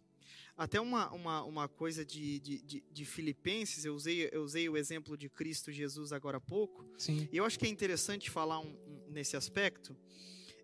Até 0.56 0.80
uma, 0.80 1.12
uma, 1.12 1.44
uma 1.44 1.68
coisa 1.68 2.06
de, 2.06 2.40
de, 2.40 2.62
de, 2.62 2.84
de, 2.92 3.06
Filipenses, 3.06 3.86
eu 3.86 3.96
usei, 3.96 4.30
eu 4.32 4.44
usei 4.44 4.70
o 4.70 4.78
exemplo 4.78 5.18
de 5.18 5.30
Cristo 5.30 5.72
Jesus 5.72 6.12
agora 6.12 6.38
há 6.38 6.42
pouco. 6.42 6.86
Sim. 6.98 7.28
E 7.32 7.38
eu 7.38 7.46
acho 7.46 7.58
que 7.58 7.66
é 7.66 7.70
interessante 7.70 8.30
falar 8.30 8.60
um, 8.60 8.68
um, 8.68 9.06
nesse 9.10 9.36
aspecto. 9.36 9.96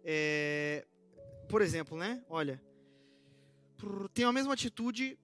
É, 0.04 0.86
por 1.48 1.62
exemplo, 1.62 1.98
né? 1.98 2.24
Olha, 2.28 2.62
tem 4.14 4.26
a 4.26 4.32
mesma 4.32 4.54
atitude, 4.54 5.18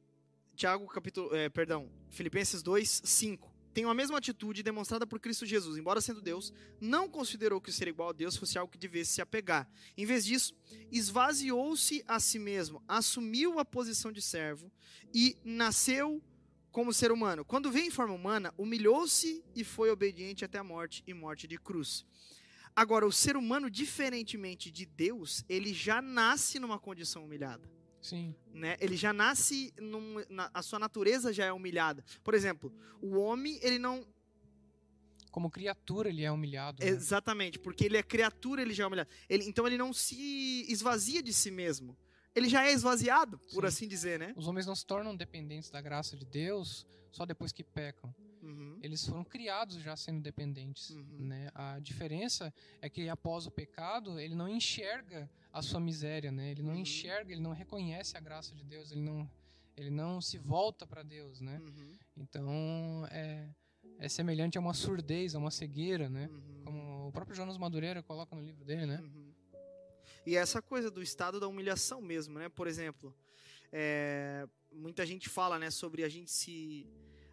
Tiago, 0.55 0.87
capítulo, 0.87 1.35
é, 1.35 1.49
perdão, 1.49 1.91
Filipenses 2.09 2.63
2, 2.63 3.01
5 3.03 3.48
tem 3.79 3.89
a 3.89 3.93
mesma 3.93 4.17
atitude 4.17 4.61
demonstrada 4.61 5.07
por 5.07 5.21
Cristo 5.21 5.45
Jesus, 5.45 5.77
embora 5.77 6.01
sendo 6.01 6.21
Deus, 6.21 6.51
não 6.81 7.07
considerou 7.07 7.61
que 7.61 7.71
ser 7.71 7.87
igual 7.87 8.09
a 8.09 8.11
Deus 8.11 8.35
fosse 8.35 8.57
algo 8.57 8.69
que 8.69 8.77
devesse 8.77 9.13
se 9.13 9.21
apegar. 9.21 9.69
Em 9.95 10.05
vez 10.05 10.25
disso, 10.25 10.53
esvaziou-se 10.91 12.03
a 12.05 12.19
si 12.19 12.37
mesmo, 12.37 12.83
assumiu 12.85 13.57
a 13.57 13.63
posição 13.63 14.11
de 14.11 14.21
servo 14.21 14.69
e 15.13 15.37
nasceu 15.45 16.21
como 16.73 16.91
ser 16.91 17.09
humano. 17.09 17.45
Quando 17.45 17.71
veio 17.71 17.87
em 17.87 17.89
forma 17.89 18.13
humana, 18.13 18.53
humilhou-se 18.57 19.41
e 19.55 19.63
foi 19.63 19.89
obediente 19.89 20.43
até 20.43 20.57
a 20.57 20.63
morte 20.63 21.01
e 21.07 21.13
morte 21.13 21.47
de 21.47 21.57
cruz. 21.57 22.05
Agora, 22.75 23.07
o 23.07 23.13
ser 23.13 23.37
humano, 23.37 23.69
diferentemente 23.69 24.69
de 24.69 24.85
Deus, 24.85 25.45
ele 25.47 25.73
já 25.73 26.01
nasce 26.01 26.59
numa 26.59 26.77
condição 26.77 27.23
humilhada. 27.23 27.78
Sim. 28.01 28.33
Né? 28.53 28.77
Ele 28.79 28.95
já 28.95 29.11
nasce, 29.11 29.73
num, 29.79 30.23
na, 30.29 30.49
a 30.53 30.61
sua 30.61 30.79
natureza 30.79 31.33
já 31.33 31.45
é 31.45 31.51
humilhada. 31.51 32.03
Por 32.23 32.33
exemplo, 32.33 32.73
o 33.01 33.17
homem, 33.17 33.59
ele 33.61 33.77
não. 33.77 34.05
Como 35.31 35.49
criatura, 35.49 36.09
ele 36.09 36.23
é 36.23 36.31
humilhado. 36.31 36.83
Né? 36.83 36.89
Exatamente, 36.89 37.59
porque 37.59 37.85
ele 37.85 37.97
é 37.97 38.03
criatura, 38.03 38.61
ele 38.61 38.73
já 38.73 38.83
é 38.83 38.87
humilhado. 38.87 39.09
Ele, 39.29 39.43
então, 39.45 39.67
ele 39.67 39.77
não 39.77 39.93
se 39.93 40.65
esvazia 40.69 41.21
de 41.21 41.33
si 41.33 41.51
mesmo. 41.51 41.95
Ele 42.35 42.47
já 42.47 42.65
é 42.65 42.71
esvaziado, 42.71 43.39
por 43.53 43.63
Sim. 43.63 43.67
assim 43.67 43.87
dizer, 43.87 44.19
né? 44.19 44.33
Os 44.35 44.47
homens 44.47 44.65
não 44.65 44.75
se 44.75 44.85
tornam 44.85 45.15
dependentes 45.15 45.69
da 45.69 45.81
graça 45.81 46.15
de 46.15 46.25
Deus 46.25 46.87
só 47.11 47.25
depois 47.25 47.51
que 47.51 47.63
pecam. 47.63 48.13
Uhum. 48.49 48.79
Eles 48.81 49.05
foram 49.05 49.23
criados 49.23 49.77
já 49.81 49.95
sendo 49.95 50.21
dependentes. 50.21 50.89
Uhum. 50.89 51.27
Né? 51.27 51.51
A 51.53 51.79
diferença 51.79 52.53
é 52.81 52.89
que 52.89 53.07
após 53.07 53.45
o 53.45 53.51
pecado, 53.51 54.19
ele 54.19 54.35
não 54.35 54.49
enxerga 54.49 55.29
a 55.53 55.61
sua 55.61 55.79
miséria, 55.79 56.31
né? 56.31 56.51
ele 56.51 56.63
não 56.63 56.73
uhum. 56.73 56.79
enxerga, 56.79 57.31
ele 57.31 57.41
não 57.41 57.51
reconhece 57.51 58.17
a 58.17 58.19
graça 58.19 58.55
de 58.55 58.63
Deus, 58.63 58.91
ele 58.91 59.01
não, 59.01 59.29
ele 59.77 59.89
não 59.89 60.19
se 60.19 60.37
volta 60.37 60.85
para 60.87 61.03
Deus. 61.03 61.39
Né? 61.39 61.59
Uhum. 61.59 61.97
Então, 62.17 63.07
é, 63.11 63.47
é 63.99 64.09
semelhante 64.09 64.57
a 64.57 64.61
uma 64.61 64.73
surdez, 64.73 65.35
a 65.35 65.39
uma 65.39 65.51
cegueira, 65.51 66.09
né? 66.09 66.27
Uhum. 66.27 66.63
como 66.63 67.07
o 67.07 67.11
próprio 67.11 67.35
Jonas 67.35 67.57
Madureira 67.57 68.01
coloca 68.01 68.35
no 68.35 68.41
livro 68.41 68.65
dele. 68.65 68.85
Né? 68.85 68.99
Uhum. 68.99 69.33
E 70.25 70.35
essa 70.35 70.61
coisa 70.61 70.89
do 70.91 71.01
estado 71.01 71.39
da 71.39 71.47
humilhação 71.47 72.01
mesmo, 72.01 72.37
né? 72.37 72.49
Por 72.49 72.67
exemplo, 72.67 73.15
é, 73.71 74.47
muita 74.71 75.05
gente 75.05 75.29
fala, 75.29 75.57
né, 75.59 75.69
sobre 75.69 76.03
a 76.03 76.09
gente 76.09 76.31
se 76.31 76.87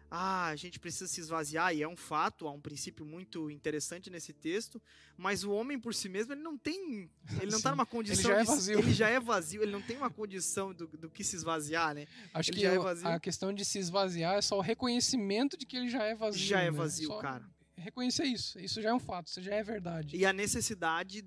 ah, 0.09 0.47
a 0.47 0.55
gente 0.55 0.79
precisa 0.79 1.07
se 1.07 1.19
esvaziar, 1.19 1.75
e 1.75 1.81
é 1.81 1.87
um 1.87 1.95
fato, 1.95 2.47
há 2.47 2.51
um 2.51 2.61
princípio 2.61 3.05
muito 3.05 3.51
interessante 3.51 4.09
nesse 4.09 4.33
texto, 4.33 4.81
mas 5.17 5.43
o 5.43 5.51
homem 5.51 5.77
por 5.77 5.93
si 5.93 6.07
mesmo, 6.07 6.33
ele 6.33 6.41
não 6.41 6.57
tem, 6.57 7.09
ele 7.41 7.51
não 7.51 7.57
está 7.57 7.71
numa 7.71 7.85
condição 7.85 8.31
ele 8.31 8.45
já, 8.45 8.53
é 8.53 8.57
de, 8.57 8.71
ele 8.71 8.93
já 8.93 9.09
é 9.09 9.19
vazio, 9.19 9.61
ele 9.61 9.71
não 9.71 9.81
tem 9.81 9.97
uma 9.97 10.09
condição 10.09 10.73
do, 10.73 10.87
do 10.87 11.09
que 11.09 11.23
se 11.23 11.35
esvaziar, 11.35 11.93
né? 11.93 12.07
Acho 12.33 12.51
ele 12.51 12.59
que 12.59 12.65
é 12.65 12.77
a 13.03 13.19
questão 13.19 13.53
de 13.53 13.65
se 13.65 13.79
esvaziar 13.79 14.35
é 14.35 14.41
só 14.41 14.57
o 14.57 14.61
reconhecimento 14.61 15.57
de 15.57 15.65
que 15.65 15.75
ele 15.75 15.89
já 15.89 16.03
é 16.03 16.15
vazio. 16.15 16.47
Já 16.47 16.61
é 16.61 16.71
né? 16.71 16.71
vazio, 16.71 17.07
só 17.07 17.19
cara. 17.19 17.49
Reconhecer 17.75 18.25
isso, 18.25 18.59
isso 18.59 18.81
já 18.81 18.89
é 18.89 18.93
um 18.93 18.99
fato, 18.99 19.27
isso 19.27 19.41
já 19.41 19.53
é 19.53 19.63
verdade. 19.63 20.15
E 20.15 20.25
a 20.25 20.31
necessidade 20.31 21.23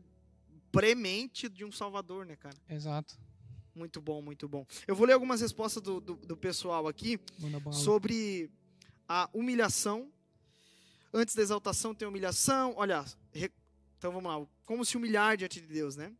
premente 0.73 1.49
de 1.49 1.65
um 1.65 1.73
salvador, 1.73 2.25
né, 2.25 2.37
cara? 2.37 2.57
Exato. 2.69 3.19
Muito 3.75 4.01
bom, 4.01 4.21
muito 4.21 4.49
bom. 4.49 4.67
Eu 4.87 4.97
vou 4.97 5.07
ler 5.07 5.13
algumas 5.13 5.41
respostas 5.41 5.83
do, 5.83 6.01
do, 6.01 6.17
do 6.17 6.37
pessoal 6.37 6.89
aqui 6.89 7.21
sobre 7.73 8.51
a 9.13 9.29
humilhação. 9.35 10.09
Antes 11.13 11.35
da 11.35 11.43
exaltação 11.43 11.93
tem 11.93 12.07
humilhação. 12.07 12.75
Olha, 12.77 13.05
re... 13.33 13.51
então 13.99 14.13
vamos 14.13 14.31
lá. 14.31 14.47
Como 14.65 14.85
se 14.85 14.97
humilhar 14.97 15.37
diante 15.37 15.61
de 15.61 15.67
Deus, 15.67 15.97
né? 15.97 16.13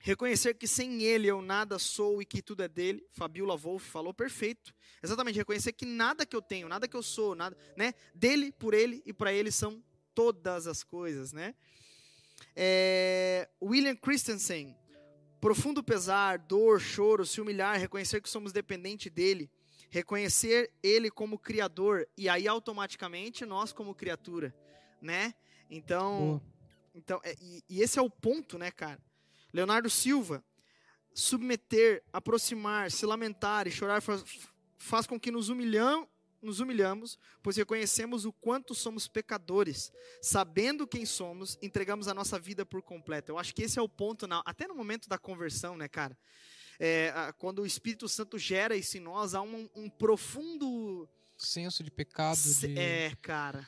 Reconhecer 0.00 0.54
que 0.54 0.66
sem 0.66 1.04
Ele 1.04 1.28
eu 1.28 1.40
nada 1.40 1.78
sou 1.78 2.20
e 2.20 2.26
que 2.26 2.42
tudo 2.42 2.64
é 2.64 2.68
dele. 2.68 3.06
Fabiola 3.12 3.56
Wolff 3.56 3.88
falou 3.88 4.12
perfeito. 4.12 4.74
Exatamente, 5.00 5.36
reconhecer 5.36 5.72
que 5.74 5.86
nada 5.86 6.26
que 6.26 6.34
eu 6.34 6.42
tenho, 6.42 6.68
nada 6.68 6.88
que 6.88 6.96
eu 6.96 7.04
sou, 7.04 7.36
nada, 7.36 7.56
né? 7.76 7.94
Dele, 8.12 8.50
por 8.50 8.74
Ele 8.74 9.00
e 9.06 9.12
para 9.12 9.32
Ele 9.32 9.52
são 9.52 9.80
todas 10.12 10.66
as 10.66 10.82
coisas, 10.82 11.32
né? 11.32 11.54
É... 12.56 13.48
William 13.62 13.94
Christensen, 13.94 14.76
profundo 15.40 15.84
pesar, 15.84 16.40
dor, 16.40 16.80
choro, 16.80 17.24
se 17.24 17.40
humilhar, 17.40 17.78
reconhecer 17.78 18.20
que 18.20 18.28
somos 18.28 18.52
dependentes 18.52 19.12
dele 19.12 19.48
reconhecer 19.94 20.72
ele 20.82 21.08
como 21.08 21.38
criador 21.38 22.08
e 22.16 22.28
aí 22.28 22.48
automaticamente 22.48 23.46
nós 23.46 23.72
como 23.72 23.94
criatura, 23.94 24.52
né? 25.00 25.32
Então, 25.70 26.42
então 26.92 27.20
é, 27.22 27.36
e, 27.40 27.62
e, 27.68 27.80
esse 27.80 27.96
é 27.96 28.02
o 28.02 28.10
ponto, 28.10 28.58
né, 28.58 28.72
cara? 28.72 29.00
Leonardo 29.52 29.88
Silva, 29.88 30.44
submeter, 31.14 32.02
aproximar, 32.12 32.90
se 32.90 33.06
lamentar 33.06 33.68
e 33.68 33.70
chorar 33.70 34.02
faz, 34.02 34.24
faz 34.76 35.06
com 35.06 35.18
que 35.18 35.30
nos 35.30 35.48
humilham, 35.48 36.08
nos 36.42 36.58
humilhamos, 36.58 37.16
pois 37.40 37.56
reconhecemos 37.56 38.24
o 38.24 38.32
quanto 38.32 38.74
somos 38.74 39.06
pecadores, 39.06 39.92
sabendo 40.20 40.88
quem 40.88 41.06
somos, 41.06 41.56
entregamos 41.62 42.08
a 42.08 42.14
nossa 42.14 42.36
vida 42.36 42.66
por 42.66 42.82
completo. 42.82 43.30
Eu 43.30 43.38
acho 43.38 43.54
que 43.54 43.62
esse 43.62 43.78
é 43.78 43.82
o 43.82 43.88
ponto, 43.88 44.26
na, 44.26 44.42
até 44.44 44.66
no 44.66 44.74
momento 44.74 45.08
da 45.08 45.18
conversão, 45.18 45.76
né, 45.76 45.86
cara? 45.86 46.18
É, 46.78 47.32
quando 47.38 47.62
o 47.62 47.66
Espírito 47.66 48.08
Santo 48.08 48.38
gera 48.38 48.76
isso 48.76 48.96
em 48.96 49.00
nós, 49.00 49.34
há 49.34 49.42
um, 49.42 49.68
um 49.74 49.88
profundo 49.88 51.08
senso 51.36 51.82
de 51.82 51.90
pecado. 51.90 52.38
De, 52.38 52.78
é, 52.78 53.14
cara. 53.16 53.66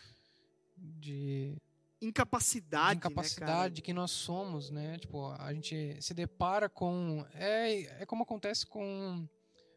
De 0.77 1.57
incapacidade, 2.01 2.93
de 2.93 2.97
incapacidade 2.99 3.81
né, 3.81 3.85
que 3.85 3.93
nós 3.93 4.11
somos, 4.11 4.71
né? 4.71 4.99
Tipo, 4.99 5.31
a 5.33 5.53
gente 5.53 5.97
se 6.01 6.13
depara 6.13 6.69
com 6.69 7.27
é 7.35 8.03
é 8.03 8.07
como 8.07 8.23
acontece 8.23 8.67
com 8.67 9.27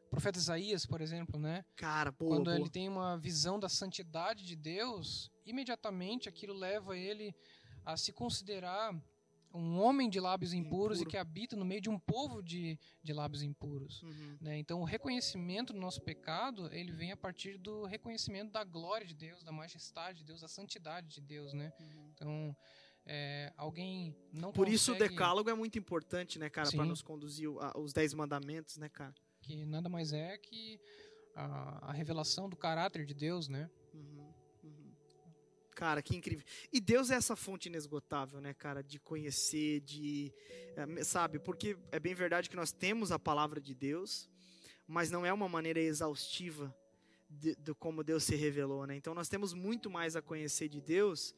o 0.06 0.10
profeta 0.10 0.40
Isaías, 0.40 0.86
por 0.86 1.02
exemplo, 1.02 1.40
né? 1.40 1.64
Cara, 1.76 2.12
boa, 2.12 2.36
quando 2.36 2.46
boa. 2.46 2.58
ele 2.58 2.70
tem 2.70 2.90
uma 2.90 3.18
visão 3.18 3.60
da 3.60 3.70
santidade 3.70 4.46
de 4.46 4.56
Deus, 4.56 5.32
imediatamente 5.46 6.28
aquilo 6.28 6.54
leva 6.54 6.98
ele 6.98 7.34
a 7.86 7.96
se 7.96 8.12
considerar 8.12 8.94
um 9.54 9.80
homem 9.80 10.10
de 10.10 10.20
lábios 10.20 10.54
impuros 10.54 11.00
Impuro. 11.00 11.10
e 11.10 11.12
que 11.12 11.18
habita 11.18 11.56
no 11.56 11.66
meio 11.66 11.82
de 11.82 11.90
um 11.90 11.98
povo 11.98 12.42
de, 12.42 12.78
de 13.04 13.14
lábios 13.14 13.42
impuros. 13.42 14.02
Uhum. 14.04 14.38
Né? 14.42 14.58
Então, 14.60 14.82
o 14.82 14.84
reconhecimento 14.84 15.74
do 15.74 15.80
nosso 15.80 16.02
pecado, 16.02 16.70
ele 16.74 16.92
vem 16.92 17.12
a 17.12 17.18
partir 17.18 17.58
do 17.58 17.86
reconhecimento 17.86 18.52
da 18.52 18.64
glória 18.64 19.06
de 19.06 19.16
Deus, 19.16 19.44
da 19.44 19.52
majestade 19.52 20.20
de 20.20 20.26
Deus, 20.26 20.42
da 20.42 20.48
santidade 20.48 21.08
de 21.08 21.22
Deus, 21.22 21.54
né? 21.54 21.74
Uhum. 21.80 22.12
Então, 22.14 22.58
é, 23.06 23.52
alguém 23.58 24.16
não 24.32 24.52
Por 24.52 24.66
consegue... 24.66 24.76
isso 24.76 24.94
o 24.94 24.98
decálogo 24.98 25.50
é 25.50 25.54
muito 25.54 25.80
importante, 25.80 26.38
né, 26.38 26.50
cara, 26.50 26.70
para 26.70 26.86
nos 26.86 27.02
conduzir 27.02 27.50
os 27.76 27.92
dez 27.92 28.14
mandamentos, 28.14 28.78
né, 28.78 28.88
cara? 28.90 29.16
Que 29.42 29.66
nada 29.66 29.90
mais 29.90 30.14
é 30.14 30.38
que 30.38 30.80
a, 31.36 31.90
a 31.90 31.92
revelação 31.92 32.50
do 32.50 32.56
caráter 32.56 33.06
de 33.06 33.14
Deus, 33.14 33.48
né? 33.48 33.70
Cara, 35.80 36.02
que 36.02 36.14
incrível. 36.14 36.44
E 36.74 36.82
Deus 36.82 37.10
é 37.10 37.16
essa 37.16 37.38
fonte 37.38 37.70
inesgotável, 37.70 38.42
né, 38.42 38.54
cara, 38.54 38.84
de 38.84 39.00
conhecer, 39.00 39.80
de. 39.80 40.30
Eh, 40.76 41.06
sabe? 41.06 41.40
Porque 41.40 41.78
é 41.90 41.98
bem 41.98 42.14
verdade 42.14 42.50
que 42.50 42.56
nós 42.58 42.70
temos 42.70 43.14
a 43.14 43.18
palavra 43.18 43.62
de 43.62 43.74
Deus, 43.74 44.30
mas 44.86 45.10
não 45.10 45.26
é 45.26 45.32
uma 45.32 45.48
maneira 45.48 45.80
exaustiva 45.80 46.76
de, 47.30 47.56
de 47.56 47.74
como 47.76 48.04
Deus 48.04 48.26
se 48.26 48.36
revelou, 48.36 48.86
né? 48.86 48.98
Então 48.98 49.14
nós 49.14 49.30
temos 49.30 49.54
muito 49.54 49.90
mais 49.90 50.18
a 50.18 50.22
conhecer 50.22 50.68
de 50.68 50.82
Deus. 50.82 51.34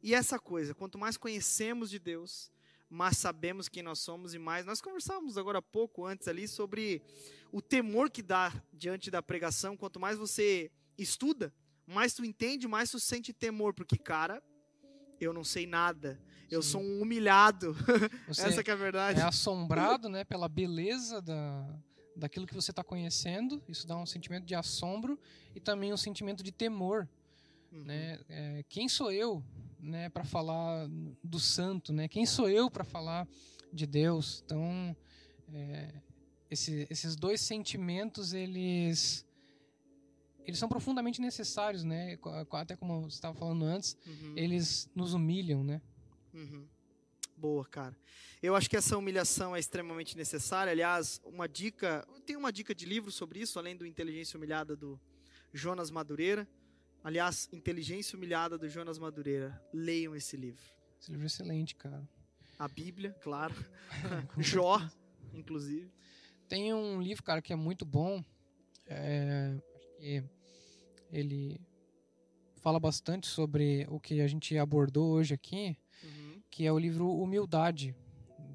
E 0.00 0.14
essa 0.14 0.38
coisa, 0.38 0.76
quanto 0.76 0.96
mais 0.96 1.16
conhecemos 1.16 1.90
de 1.90 1.98
Deus, 1.98 2.52
mais 2.88 3.18
sabemos 3.18 3.68
quem 3.68 3.82
nós 3.82 3.98
somos 3.98 4.32
e 4.32 4.38
mais. 4.38 4.64
Nós 4.64 4.80
conversávamos 4.80 5.36
agora 5.36 5.58
há 5.58 5.62
pouco 5.62 6.06
antes 6.06 6.28
ali 6.28 6.46
sobre 6.46 7.02
o 7.50 7.60
temor 7.60 8.10
que 8.10 8.22
dá 8.22 8.52
diante 8.72 9.10
da 9.10 9.20
pregação. 9.20 9.76
Quanto 9.76 9.98
mais 9.98 10.16
você 10.16 10.70
estuda, 10.96 11.52
mais 11.86 12.14
tu 12.14 12.24
entende, 12.24 12.68
mais 12.68 12.90
tu 12.90 12.98
sente 13.00 13.32
temor, 13.32 13.74
porque, 13.74 13.96
cara, 13.96 14.42
eu 15.20 15.32
não 15.32 15.44
sei 15.44 15.66
nada. 15.66 16.20
Eu 16.50 16.62
Sim. 16.62 16.70
sou 16.70 16.82
um 16.82 17.02
humilhado. 17.02 17.74
Essa 18.28 18.62
que 18.62 18.70
é 18.70 18.74
a 18.74 18.76
verdade. 18.76 19.20
É 19.20 19.22
assombrado, 19.22 20.08
né, 20.08 20.24
pela 20.24 20.48
beleza 20.48 21.20
da, 21.22 21.66
daquilo 22.16 22.46
que 22.46 22.54
você 22.54 22.70
está 22.70 22.84
conhecendo. 22.84 23.62
Isso 23.68 23.86
dá 23.86 23.96
um 23.96 24.06
sentimento 24.06 24.44
de 24.44 24.54
assombro 24.54 25.18
e 25.54 25.60
também 25.60 25.92
um 25.92 25.96
sentimento 25.96 26.42
de 26.42 26.52
temor. 26.52 27.08
Uhum. 27.70 27.84
Né? 27.84 28.20
É, 28.28 28.64
quem 28.68 28.88
sou 28.88 29.10
eu, 29.10 29.42
né, 29.80 30.08
para 30.08 30.24
falar 30.24 30.88
do 31.22 31.40
santo, 31.40 31.92
né? 31.92 32.06
Quem 32.06 32.26
sou 32.26 32.48
eu 32.48 32.70
para 32.70 32.84
falar 32.84 33.26
de 33.72 33.86
Deus? 33.86 34.42
Então, 34.44 34.94
é, 35.52 35.94
esse, 36.50 36.86
esses 36.90 37.16
dois 37.16 37.40
sentimentos 37.40 38.34
eles 38.34 39.24
eles 40.46 40.58
são 40.58 40.68
profundamente 40.68 41.20
necessários, 41.20 41.84
né? 41.84 42.18
Até 42.52 42.76
como 42.76 43.02
você 43.02 43.16
estava 43.16 43.34
falando 43.34 43.64
antes, 43.64 43.96
uhum. 44.06 44.34
eles 44.36 44.90
nos 44.94 45.14
humilham, 45.14 45.62
né? 45.62 45.80
Uhum. 46.34 46.66
Boa, 47.36 47.64
cara. 47.64 47.96
Eu 48.42 48.54
acho 48.54 48.68
que 48.68 48.76
essa 48.76 48.96
humilhação 48.96 49.54
é 49.54 49.58
extremamente 49.58 50.16
necessária. 50.16 50.70
Aliás, 50.70 51.20
uma 51.24 51.48
dica, 51.48 52.06
tem 52.26 52.36
uma 52.36 52.52
dica 52.52 52.74
de 52.74 52.86
livro 52.86 53.10
sobre 53.10 53.40
isso, 53.40 53.58
além 53.58 53.76
do 53.76 53.86
Inteligência 53.86 54.36
Humilhada 54.36 54.76
do 54.76 55.00
Jonas 55.52 55.90
Madureira. 55.90 56.48
Aliás, 57.04 57.48
Inteligência 57.52 58.16
Humilhada 58.16 58.56
do 58.56 58.68
Jonas 58.68 58.98
Madureira. 58.98 59.60
Leiam 59.72 60.14
esse 60.14 60.36
livro. 60.36 60.62
Esse 61.00 61.10
livro 61.10 61.24
é 61.24 61.26
excelente, 61.26 61.74
cara. 61.74 62.08
A 62.58 62.68
Bíblia, 62.68 63.12
claro. 63.20 63.54
Jó, 64.38 64.80
inclusive. 65.32 65.90
Tem 66.48 66.72
um 66.72 67.00
livro, 67.00 67.22
cara, 67.22 67.42
que 67.42 67.52
é 67.52 67.56
muito 67.56 67.84
bom. 67.84 68.24
É, 68.86 69.56
ele 71.10 71.60
fala 72.60 72.78
bastante 72.78 73.26
sobre 73.26 73.86
o 73.90 73.98
que 73.98 74.20
a 74.20 74.26
gente 74.26 74.56
abordou 74.56 75.12
hoje 75.12 75.34
aqui, 75.34 75.76
uhum. 76.02 76.42
que 76.50 76.64
é 76.64 76.72
o 76.72 76.78
livro 76.78 77.10
Humildade, 77.10 77.94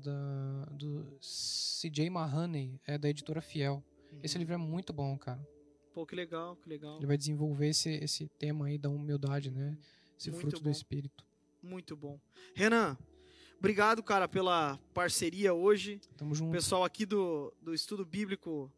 da, 0.03 0.65
do 0.71 1.17
C.J. 1.21 2.09
Mahoney, 2.09 2.79
é 2.85 2.97
da 2.97 3.09
editora 3.09 3.41
Fiel. 3.41 3.83
Uhum. 4.11 4.19
Esse 4.23 4.37
livro 4.37 4.53
é 4.53 4.57
muito 4.57 4.93
bom, 4.93 5.17
cara. 5.17 5.45
Pô, 5.93 6.05
que 6.05 6.15
legal, 6.15 6.55
que 6.55 6.69
legal. 6.69 6.97
Ele 6.97 7.07
vai 7.07 7.17
desenvolver 7.17 7.69
esse, 7.69 7.89
esse 7.89 8.27
tema 8.37 8.67
aí 8.67 8.77
da 8.77 8.89
humildade, 8.89 9.51
né? 9.51 9.77
Esse 10.17 10.29
Muito 10.29 10.41
fruto 10.41 10.57
bom. 10.57 10.63
do 10.63 10.69
Espírito. 10.69 11.25
Muito 11.61 11.95
bom. 11.95 12.19
Renan, 12.55 12.97
obrigado, 13.57 14.01
cara, 14.03 14.27
pela 14.27 14.77
parceria 14.93 15.53
hoje. 15.53 15.99
Tamo 16.15 16.31
O 16.31 16.35
junto. 16.35 16.51
pessoal 16.51 16.83
aqui 16.83 17.05
do, 17.05 17.53
do 17.61 17.73
estudo 17.73 18.05
bíblico 18.05 18.71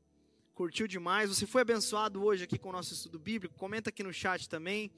curtiu 0.60 0.90
demais. 0.90 1.30
Você 1.30 1.48
foi 1.48 1.62
abençoado 1.62 2.22
hoje 2.22 2.44
aqui 2.44 2.60
com 2.60 2.68
o 2.68 2.74
nosso 2.74 2.94
estudo 2.94 3.18
bíblico? 3.18 3.56
Comenta 3.56 3.90
aqui 3.90 4.04
no 4.04 4.12
chat 4.12 4.50
também. 4.50 4.92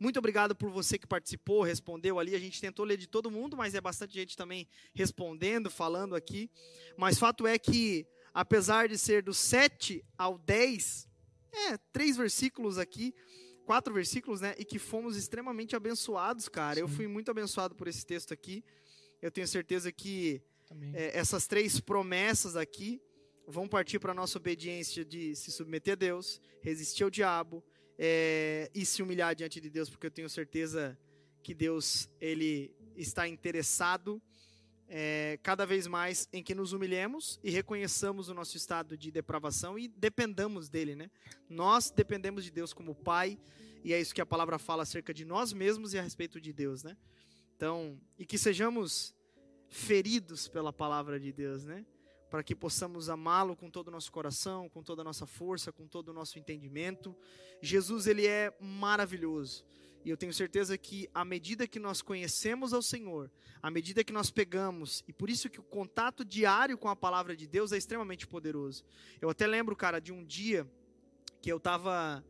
Muito 0.00 0.18
obrigado 0.18 0.52
por 0.52 0.68
você 0.68 0.98
que 0.98 1.06
participou, 1.06 1.62
respondeu 1.62 2.18
ali. 2.18 2.34
A 2.34 2.40
gente 2.40 2.60
tentou 2.60 2.84
ler 2.84 2.96
de 2.96 3.06
todo 3.06 3.30
mundo, 3.30 3.56
mas 3.56 3.76
é 3.76 3.80
bastante 3.80 4.14
gente 4.14 4.36
também 4.36 4.66
respondendo, 4.92 5.70
falando 5.70 6.16
aqui. 6.16 6.50
Mas 6.96 7.20
fato 7.20 7.46
é 7.46 7.56
que, 7.56 8.04
apesar 8.34 8.88
de 8.88 8.98
ser 8.98 9.22
do 9.22 9.32
7 9.32 10.04
ao 10.18 10.38
10, 10.38 11.08
é, 11.52 11.76
três 11.92 12.16
versículos 12.16 12.76
aqui, 12.76 13.14
quatro 13.64 13.94
versículos, 13.94 14.40
né? 14.40 14.56
E 14.58 14.64
que 14.64 14.76
fomos 14.76 15.16
extremamente 15.16 15.76
abençoados, 15.76 16.48
cara. 16.48 16.80
Eu 16.80 16.88
Sim. 16.88 16.96
fui 16.96 17.06
muito 17.06 17.30
abençoado 17.30 17.76
por 17.76 17.86
esse 17.86 18.04
texto 18.04 18.34
aqui. 18.34 18.64
Eu 19.22 19.30
tenho 19.30 19.46
certeza 19.46 19.92
que 19.92 20.42
é, 20.92 21.16
essas 21.16 21.46
três 21.46 21.78
promessas 21.78 22.56
aqui 22.56 23.00
vão 23.46 23.68
partir 23.68 23.98
para 23.98 24.12
a 24.12 24.14
nossa 24.14 24.38
obediência 24.38 25.04
de 25.04 25.34
se 25.36 25.52
submeter 25.52 25.92
a 25.92 25.96
Deus, 25.96 26.40
resistir 26.60 27.04
ao 27.04 27.10
diabo 27.10 27.64
é, 27.98 28.70
e 28.74 28.84
se 28.84 29.02
humilhar 29.02 29.34
diante 29.34 29.60
de 29.60 29.70
Deus, 29.70 29.88
porque 29.88 30.06
eu 30.06 30.10
tenho 30.10 30.28
certeza 30.28 30.98
que 31.42 31.54
Deus 31.54 32.08
ele 32.20 32.74
está 32.96 33.28
interessado 33.28 34.20
é, 34.88 35.38
cada 35.42 35.64
vez 35.64 35.86
mais 35.86 36.28
em 36.32 36.42
que 36.42 36.54
nos 36.54 36.72
humilhemos 36.72 37.40
e 37.42 37.50
reconheçamos 37.50 38.28
o 38.28 38.34
nosso 38.34 38.56
estado 38.56 38.96
de 38.96 39.10
depravação 39.10 39.78
e 39.78 39.88
dependamos 39.88 40.68
dele, 40.68 40.94
né? 40.94 41.10
Nós 41.48 41.90
dependemos 41.90 42.44
de 42.44 42.50
Deus 42.50 42.72
como 42.72 42.94
Pai 42.94 43.38
e 43.82 43.92
é 43.92 44.00
isso 44.00 44.14
que 44.14 44.20
a 44.20 44.26
palavra 44.26 44.58
fala 44.58 44.82
acerca 44.82 45.12
de 45.12 45.24
nós 45.24 45.52
mesmos 45.52 45.92
e 45.92 45.98
a 45.98 46.02
respeito 46.02 46.40
de 46.40 46.52
Deus, 46.52 46.82
né? 46.82 46.96
Então, 47.56 48.00
e 48.18 48.26
que 48.26 48.38
sejamos 48.38 49.14
feridos 49.68 50.46
pela 50.46 50.72
palavra 50.72 51.18
de 51.18 51.32
Deus, 51.32 51.64
né? 51.64 51.84
Para 52.30 52.42
que 52.42 52.54
possamos 52.54 53.08
amá-lo 53.08 53.56
com 53.56 53.70
todo 53.70 53.88
o 53.88 53.90
nosso 53.90 54.10
coração, 54.10 54.68
com 54.68 54.82
toda 54.82 55.02
a 55.02 55.04
nossa 55.04 55.26
força, 55.26 55.72
com 55.72 55.86
todo 55.86 56.08
o 56.08 56.12
nosso 56.12 56.38
entendimento. 56.38 57.16
Jesus, 57.62 58.06
ele 58.06 58.26
é 58.26 58.54
maravilhoso. 58.60 59.64
E 60.04 60.10
eu 60.10 60.16
tenho 60.16 60.32
certeza 60.32 60.78
que 60.78 61.08
à 61.12 61.24
medida 61.24 61.66
que 61.66 61.80
nós 61.80 62.00
conhecemos 62.00 62.72
ao 62.72 62.80
Senhor, 62.80 63.28
à 63.60 63.70
medida 63.70 64.04
que 64.04 64.12
nós 64.12 64.30
pegamos, 64.30 65.02
e 65.08 65.12
por 65.12 65.28
isso 65.28 65.50
que 65.50 65.58
o 65.58 65.64
contato 65.64 66.24
diário 66.24 66.78
com 66.78 66.88
a 66.88 66.94
palavra 66.94 67.36
de 67.36 67.46
Deus 67.46 67.72
é 67.72 67.76
extremamente 67.76 68.24
poderoso. 68.24 68.84
Eu 69.20 69.28
até 69.28 69.48
lembro, 69.48 69.74
cara, 69.74 69.98
de 69.98 70.12
um 70.12 70.24
dia 70.24 70.64
que 71.42 71.50
eu 71.50 71.58
tava 71.58 72.24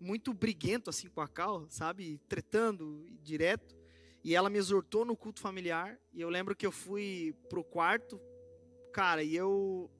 muito 0.00 0.34
briguento 0.34 0.90
assim 0.90 1.08
com 1.08 1.20
a 1.20 1.28
Cal, 1.28 1.66
sabe? 1.68 2.18
Tretando 2.28 3.06
direto. 3.22 3.76
E 4.24 4.34
ela 4.34 4.50
me 4.50 4.58
exortou 4.58 5.04
no 5.04 5.16
culto 5.16 5.40
familiar. 5.40 5.98
E 6.12 6.20
eu 6.20 6.28
lembro 6.28 6.56
que 6.56 6.66
eu 6.66 6.72
fui 6.72 7.34
pro 7.48 7.62
quarto, 7.62 8.20
cara, 8.92 9.22
e 9.22 9.34
eu 9.34 9.90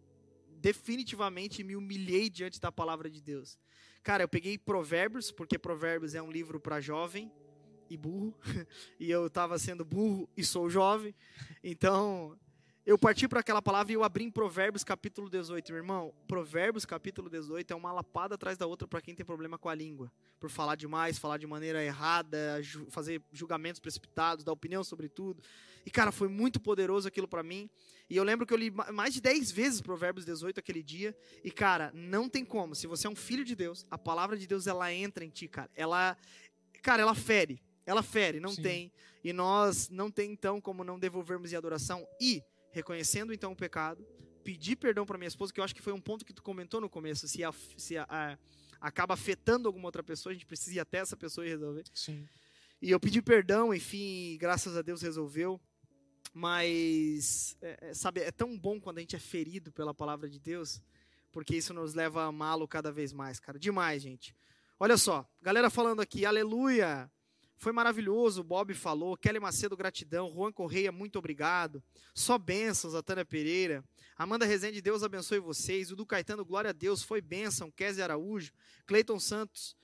definitivamente 0.61 1.65
me 1.65 1.75
humilhei 1.75 2.29
diante 2.29 2.61
da 2.61 2.71
palavra 2.71 3.09
de 3.09 3.21
Deus. 3.21 3.59
Cara, 4.03 4.23
eu 4.25 4.29
peguei 4.29 4.57
Provérbios, 4.57 5.31
porque 5.31 5.59
Provérbios 5.59 6.15
é 6.15 6.23
um 6.23 6.31
livro 6.31 6.61
para 6.61 6.81
jovem 6.81 7.31
e 7.89 7.97
burro. 7.97 8.35
e 8.99 9.11
eu 9.11 9.29
tava 9.29 9.59
sendo 9.59 9.85
burro 9.85 10.29
e 10.37 10.45
sou 10.45 10.71
jovem. 10.71 11.15
Então, 11.63 12.39
eu 12.91 12.99
parti 12.99 13.29
para 13.29 13.39
aquela 13.39 13.63
palavra 13.63 13.93
e 13.93 13.95
eu 13.95 14.03
abri 14.03 14.25
em 14.25 14.31
Provérbios 14.33 14.83
capítulo 14.83 15.31
18. 15.31 15.69
Meu 15.71 15.77
irmão, 15.81 16.13
Provérbios 16.27 16.85
capítulo 16.85 17.31
18 17.31 17.73
é 17.73 17.77
uma 17.77 17.93
lapada 17.93 18.35
atrás 18.35 18.59
da 18.59 18.67
outra 18.67 18.89
para 18.89 19.01
quem 19.01 19.15
tem 19.15 19.25
problema 19.25 19.57
com 19.57 19.69
a 19.69 19.75
língua. 19.77 20.11
Por 20.41 20.51
falar 20.51 20.75
demais, 20.75 21.17
falar 21.17 21.39
de 21.39 21.47
maneira 21.47 21.85
errada, 21.85 22.61
ju- 22.61 22.87
fazer 22.91 23.23
julgamentos 23.33 23.79
precipitados, 23.79 24.45
dar 24.45 24.51
opinião 24.51 24.83
sobre 24.83 25.09
tudo. 25.09 25.41
E, 25.87 25.91
cara, 25.91 26.11
foi 26.11 26.27
muito 26.27 26.59
poderoso 26.59 27.07
aquilo 27.07 27.29
para 27.29 27.45
mim. 27.45 27.71
E 28.09 28.17
eu 28.17 28.25
lembro 28.25 28.45
que 28.45 28.53
eu 28.53 28.59
li 28.59 28.73
ma- 28.73 28.91
mais 28.91 29.15
de 29.15 29.21
10 29.21 29.53
vezes 29.53 29.81
Provérbios 29.81 30.25
18 30.25 30.59
aquele 30.59 30.83
dia. 30.83 31.17
E, 31.45 31.51
cara, 31.53 31.93
não 31.95 32.29
tem 32.29 32.45
como. 32.45 32.75
Se 32.75 32.89
você 32.89 33.07
é 33.07 33.11
um 33.11 33.15
filho 33.15 33.45
de 33.45 33.55
Deus, 33.55 33.87
a 33.89 33.97
palavra 33.97 34.37
de 34.37 34.49
Deus, 34.49 34.67
ela 34.67 34.93
entra 34.93 35.25
em 35.25 35.31
ti, 35.31 35.47
cara. 35.47 35.71
Ela, 35.77 36.17
cara, 36.83 37.03
ela 37.03 37.15
fere. 37.15 37.63
Ela 37.87 38.03
fere, 38.03 38.41
não 38.41 38.51
Sim. 38.51 38.63
tem. 38.63 38.93
E 39.23 39.33
nós 39.33 39.89
não 39.91 40.11
tem, 40.11 40.33
então, 40.33 40.61
como 40.61 40.83
não 40.83 40.99
devolvermos 40.99 41.53
em 41.53 41.57
adoração. 41.57 42.05
E, 42.21 42.43
reconhecendo, 42.73 43.33
então, 43.33 43.53
o 43.53 43.57
pecado, 43.57 44.07
pedir 44.45 44.77
perdão 44.77 45.05
para 45.05 45.19
minha 45.19 45.29
esposa, 45.29 45.53
que 45.53 45.61
eu 45.61 45.65
acho 45.65 45.75
que 45.75 45.83
foi 45.83 45.93
um 45.93 46.01
ponto 46.01 46.25
que 46.25 46.33
tu 46.33 46.43
comentou 46.43 46.81
no 46.81 46.89
começo. 46.89 47.27
Se, 47.29 47.43
a- 47.45 47.53
se 47.77 47.97
a- 47.99 48.07
a- 48.09 48.39
acaba 48.81 49.15
afetando 49.15 49.69
alguma 49.69 49.87
outra 49.89 50.03
pessoa, 50.03 50.31
a 50.31 50.35
gente 50.35 50.47
precisa 50.47 50.77
ir 50.77 50.81
até 50.81 50.99
essa 50.99 51.17
pessoa 51.17 51.47
e 51.47 51.51
resolver. 51.51 51.85
Sim. 51.95 52.27
E 52.81 52.91
eu 52.91 52.99
pedi 52.99 53.21
perdão, 53.21 53.75
enfim, 53.75 54.39
graças 54.41 54.77
a 54.77 54.83
Deus 54.83 55.03
resolveu. 55.03 55.61
Mas, 56.33 57.57
é, 57.61 57.89
é, 57.91 57.95
sabe, 57.95 58.21
é 58.21 58.31
tão 58.31 58.57
bom 58.57 58.81
quando 58.81 58.99
a 58.99 59.01
gente 59.01 59.17
é 59.17 59.19
ferido 59.19 59.73
pela 59.73 59.93
palavra 59.93 60.29
de 60.29 60.39
Deus, 60.39 60.81
porque 61.33 61.57
isso 61.57 61.75
nos 61.75 61.93
leva 61.93 62.23
a 62.23 62.27
amá-lo 62.27 62.67
cada 62.69 62.91
vez 62.93 63.13
mais, 63.13 63.39
cara. 63.41 63.59
Demais, 63.59 64.03
gente. 64.03 64.35
Olha 64.79 64.97
só, 64.97 65.29
galera 65.43 65.69
falando 65.69 66.01
aqui, 66.01 66.25
aleluia. 66.25 67.11
Foi 67.61 67.73
maravilhoso, 67.73 68.41
o 68.41 68.45
Bob 68.45 68.73
falou. 68.73 69.15
Kelly 69.19 69.39
Macedo, 69.39 69.77
gratidão. 69.77 70.33
Juan 70.33 70.51
Correia, 70.51 70.91
muito 70.91 71.19
obrigado. 71.19 71.83
Só 72.15 72.39
bênçãos, 72.39 72.95
a 72.95 73.03
Tânia 73.03 73.23
Pereira. 73.23 73.85
Amanda 74.17 74.47
Rezende, 74.47 74.81
Deus 74.81 75.03
abençoe 75.03 75.41
vocês. 75.41 75.93
O 75.93 75.97
do 75.97 76.07
Caetano, 76.07 76.43
glória 76.43 76.71
a 76.71 76.73
Deus. 76.73 77.03
Foi 77.03 77.21
bênção. 77.21 77.71
Kézia 77.71 78.05
Araújo. 78.05 78.51
Cleiton 78.87 79.21
Santos, 79.21 79.77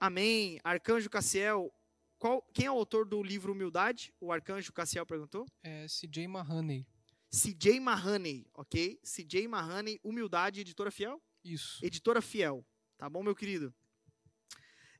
amém. 0.00 0.58
Arcanjo 0.64 1.10
Cassiel, 1.10 1.70
qual, 2.18 2.40
quem 2.54 2.64
é 2.64 2.70
o 2.72 2.76
autor 2.76 3.04
do 3.04 3.22
livro 3.22 3.52
Humildade? 3.52 4.14
O 4.18 4.32
Arcanjo 4.32 4.72
Cassiel 4.72 5.04
perguntou. 5.04 5.44
É 5.62 5.84
CJ 5.88 6.26
Mahoney. 6.26 6.86
CJ 7.30 7.80
Mahoney, 7.80 8.46
ok? 8.54 8.98
CJ 9.04 9.46
Mahoney, 9.46 10.00
Humildade, 10.02 10.62
editora 10.62 10.90
fiel? 10.90 11.22
Isso. 11.44 11.84
Editora 11.84 12.22
fiel, 12.22 12.64
tá 12.96 13.10
bom, 13.10 13.22
meu 13.22 13.34
querido? 13.36 13.74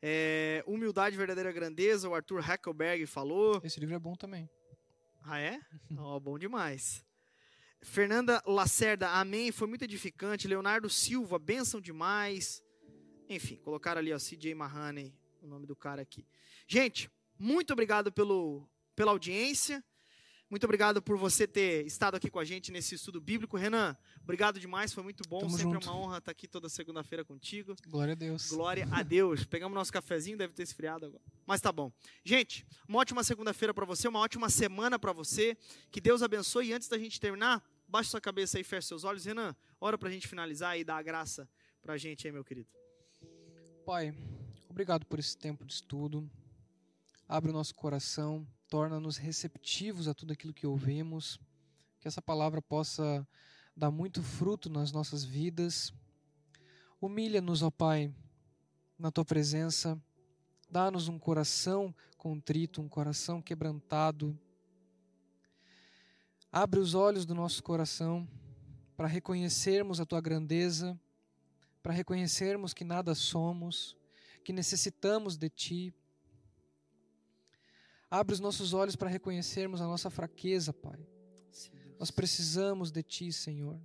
É, 0.03 0.65
Humildade, 0.67 1.17
Verdadeira 1.17 1.53
Grandeza, 1.53 2.09
o 2.09 2.15
Arthur 2.15 2.41
Hackelberg 2.41 3.07
falou. 3.07 3.61
Esse 3.63 3.79
livro 3.81 3.95
é 3.95 3.99
bom 3.99 4.15
também. 4.15 4.49
Ah, 5.23 5.39
é? 5.39 5.61
Ó, 5.99 6.19
bom 6.19 6.39
demais. 6.39 7.05
Fernanda 7.83 8.43
Lacerda, 8.47 9.09
amém, 9.11 9.53
foi 9.53 9.67
muito 9.67 9.85
edificante. 9.85 10.49
Leonardo 10.49 10.89
Silva, 10.89 11.39
bênção 11.39 11.81
demais. 11.81 12.63
Enfim, 13.29 13.57
colocaram 13.57 14.01
ali, 14.01 14.13
ó, 14.13 14.19
CJ 14.19 14.55
Mahoney, 14.55 15.15
o 15.41 15.47
nome 15.47 15.67
do 15.67 15.77
cara 15.77 16.03
aqui. 16.03 16.27
Gente, 16.67 17.11
muito 17.39 17.73
obrigado 17.73 18.13
pelo, 18.13 18.69
pela 18.95 19.13
audiência. 19.13 19.85
Muito 20.51 20.65
obrigado 20.65 21.01
por 21.01 21.17
você 21.17 21.47
ter 21.47 21.87
estado 21.87 22.17
aqui 22.17 22.29
com 22.29 22.41
a 22.41 22.45
gente 22.45 22.73
nesse 22.73 22.97
estudo 22.97 23.21
bíblico. 23.21 23.57
Renan, 23.57 23.97
obrigado 24.21 24.59
demais, 24.59 24.93
foi 24.93 25.05
muito 25.05 25.23
bom. 25.29 25.39
Tamo 25.39 25.57
Sempre 25.57 25.75
junto. 25.75 25.89
é 25.89 25.93
uma 25.93 25.97
honra 25.97 26.19
estar 26.19 26.33
aqui 26.33 26.49
toda 26.49 26.69
segunda-feira 26.69 27.25
contigo. 27.25 27.77
Glória 27.87 28.13
a 28.13 28.17
Deus. 28.17 28.49
Glória 28.49 28.89
a 28.91 29.01
Deus. 29.05 29.45
Pegamos 29.45 29.77
nosso 29.77 29.93
cafezinho, 29.93 30.37
deve 30.37 30.53
ter 30.53 30.65
esfriado 30.65 31.07
agora. 31.07 31.23
Mas 31.47 31.61
tá 31.61 31.71
bom. 31.71 31.93
Gente, 32.25 32.67
uma 32.89 32.99
ótima 32.99 33.23
segunda-feira 33.23 33.73
para 33.73 33.87
você, 33.87 34.09
uma 34.09 34.19
ótima 34.19 34.51
semana 34.51 34.99
para 34.99 35.13
você. 35.13 35.57
Que 35.89 36.01
Deus 36.01 36.21
abençoe. 36.21 36.67
E 36.67 36.73
antes 36.73 36.89
da 36.89 36.99
gente 36.99 37.21
terminar, 37.21 37.63
baixa 37.87 38.11
sua 38.11 38.21
cabeça 38.21 38.59
aí, 38.59 38.65
fecha 38.65 38.89
seus 38.89 39.05
olhos. 39.05 39.25
Renan, 39.25 39.55
ora 39.81 39.97
pra 39.97 40.11
gente 40.11 40.27
finalizar 40.27 40.77
e 40.77 40.83
dar 40.83 40.97
a 40.97 41.03
graça 41.03 41.49
pra 41.81 41.97
gente 41.97 42.27
aí, 42.27 42.33
meu 42.33 42.43
querido. 42.45 42.69
Pai, 43.87 44.13
obrigado 44.69 45.07
por 45.07 45.21
esse 45.21 45.37
tempo 45.37 45.65
de 45.65 45.75
estudo. 45.75 46.29
Abre 47.29 47.51
o 47.51 47.53
nosso 47.55 47.73
coração, 47.73 48.45
torna-nos 48.71 49.17
receptivos 49.17 50.07
a 50.07 50.15
tudo 50.15 50.33
aquilo 50.33 50.55
que 50.55 50.67
ouvimos. 50.67 51.41
Que 51.99 52.07
essa 52.07 52.23
palavra 52.23 52.63
possa 52.63 53.27
dar 53.77 53.91
muito 53.91 54.23
fruto 54.23 54.71
nas 54.71 54.93
nossas 54.93 55.25
vidas. 55.25 55.93
Humilha-nos, 57.01 57.63
ó 57.63 57.71
Pai, 57.71 58.15
na 58.97 59.11
tua 59.11 59.25
presença. 59.25 60.01
Dá-nos 60.71 61.09
um 61.09 61.19
coração 61.19 61.93
contrito, 62.17 62.81
um 62.81 62.89
coração 62.89 63.43
quebrantado. 63.43 64.39
Abre 66.53 66.79
os 66.79 66.95
olhos 66.95 67.27
do 67.27 67.35
nosso 67.35 67.63
coração 67.63 68.29
para 68.97 69.09
reconhecermos 69.09 69.99
a 69.99 70.07
tua 70.07 70.21
grandeza, 70.21 70.99
para 71.83 71.93
reconhecermos 71.93 72.73
que 72.73 72.85
nada 72.85 73.15
somos, 73.15 73.97
que 74.45 74.53
necessitamos 74.53 75.37
de 75.37 75.49
ti. 75.49 75.95
Abre 78.11 78.35
os 78.35 78.41
nossos 78.41 78.75
olhos 78.75 78.97
para 78.97 79.09
reconhecermos 79.09 79.81
a 79.81 79.87
nossa 79.87 80.11
fraqueza, 80.11 80.73
Pai. 80.73 80.99
Nós 81.97 82.11
precisamos 82.11 82.91
de 82.91 83.05
Ti, 83.05 83.33
Senhor. 83.33 83.81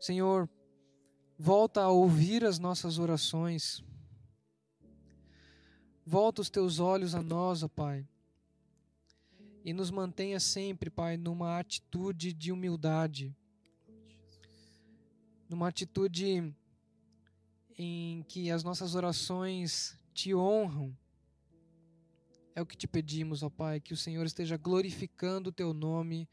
Senhor, 0.00 0.48
volta 1.38 1.82
a 1.82 1.90
ouvir 1.90 2.44
as 2.44 2.58
nossas 2.58 2.98
orações. 2.98 3.84
Volta 6.04 6.40
os 6.40 6.50
Teus 6.50 6.80
olhos 6.80 7.14
a 7.14 7.22
nós, 7.22 7.62
ó 7.62 7.68
Pai. 7.68 8.04
E 9.64 9.72
nos 9.72 9.90
mantenha 9.90 10.40
sempre, 10.40 10.90
Pai, 10.90 11.16
numa 11.16 11.60
atitude 11.60 12.32
de 12.32 12.50
humildade. 12.50 13.36
Numa 15.48 15.68
atitude 15.68 16.52
em 17.78 18.22
que 18.24 18.50
as 18.50 18.64
nossas 18.64 18.96
orações 18.96 19.96
te 20.12 20.34
honram. 20.34 20.96
É 22.56 22.62
o 22.62 22.64
que 22.64 22.74
te 22.74 22.88
pedimos, 22.88 23.42
ó 23.42 23.50
Pai, 23.50 23.78
que 23.78 23.92
o 23.92 23.96
Senhor 23.98 24.24
esteja 24.24 24.56
glorificando 24.56 25.50
o 25.50 25.52
teu 25.52 25.74
nome 25.74 26.26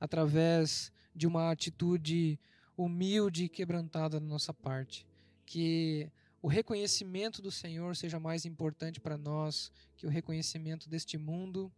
através 0.00 0.90
de 1.14 1.26
uma 1.26 1.50
atitude 1.50 2.40
humilde 2.74 3.44
e 3.44 3.48
quebrantada 3.50 4.18
da 4.18 4.26
nossa 4.26 4.54
parte. 4.54 5.06
Que 5.44 6.10
o 6.40 6.48
reconhecimento 6.48 7.42
do 7.42 7.50
Senhor 7.50 7.94
seja 7.94 8.18
mais 8.18 8.46
importante 8.46 8.98
para 8.98 9.18
nós 9.18 9.70
que 9.94 10.06
o 10.06 10.08
reconhecimento 10.08 10.88
deste 10.88 11.18
mundo, 11.18 11.70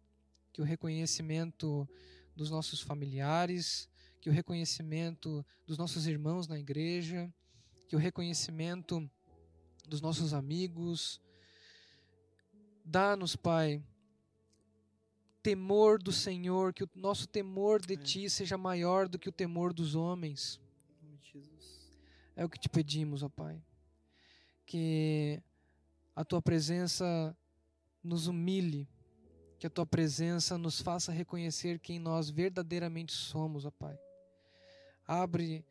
que 0.52 0.62
o 0.62 0.64
reconhecimento 0.64 1.88
dos 2.36 2.52
nossos 2.52 2.80
familiares, 2.80 3.88
que 4.20 4.30
o 4.30 4.32
reconhecimento 4.32 5.44
dos 5.66 5.76
nossos 5.76 6.06
irmãos 6.06 6.46
na 6.46 6.60
igreja, 6.60 7.28
que 7.88 7.96
o 7.96 7.98
reconhecimento 7.98 9.10
dos 9.88 10.00
nossos 10.00 10.32
amigos. 10.32 11.20
Dá-nos, 12.84 13.34
Pai, 13.34 13.82
temor 15.42 16.02
do 16.02 16.12
Senhor, 16.12 16.74
que 16.74 16.84
o 16.84 16.90
nosso 16.94 17.26
temor 17.26 17.80
de 17.80 17.94
é. 17.94 17.96
Ti 17.96 18.28
seja 18.28 18.58
maior 18.58 19.08
do 19.08 19.18
que 19.18 19.28
o 19.28 19.32
temor 19.32 19.72
dos 19.72 19.94
homens. 19.94 20.60
É 22.36 22.44
o 22.44 22.48
que 22.48 22.58
te 22.58 22.68
pedimos, 22.68 23.22
ó 23.22 23.28
Pai. 23.28 23.62
Que 24.66 25.42
a 26.14 26.24
Tua 26.24 26.42
presença 26.42 27.36
nos 28.02 28.26
humilhe, 28.26 28.86
que 29.58 29.66
a 29.66 29.70
Tua 29.70 29.86
presença 29.86 30.58
nos 30.58 30.80
faça 30.80 31.10
reconhecer 31.10 31.78
quem 31.78 31.98
nós 31.98 32.28
verdadeiramente 32.28 33.12
somos, 33.12 33.64
ó 33.64 33.70
Pai. 33.70 33.98
Abre 35.06 35.64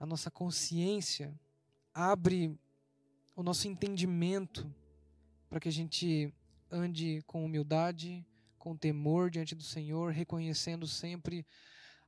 a 0.00 0.06
nossa 0.06 0.30
consciência, 0.30 1.32
abre 1.94 2.58
o 3.36 3.42
nosso 3.42 3.68
entendimento 3.68 4.72
para 5.48 5.60
que 5.60 5.68
a 5.68 5.72
gente 5.72 6.32
ande 6.70 7.22
com 7.26 7.44
humildade, 7.44 8.24
com 8.58 8.76
temor 8.76 9.30
diante 9.30 9.54
do 9.54 9.62
Senhor, 9.62 10.12
reconhecendo 10.12 10.86
sempre 10.86 11.46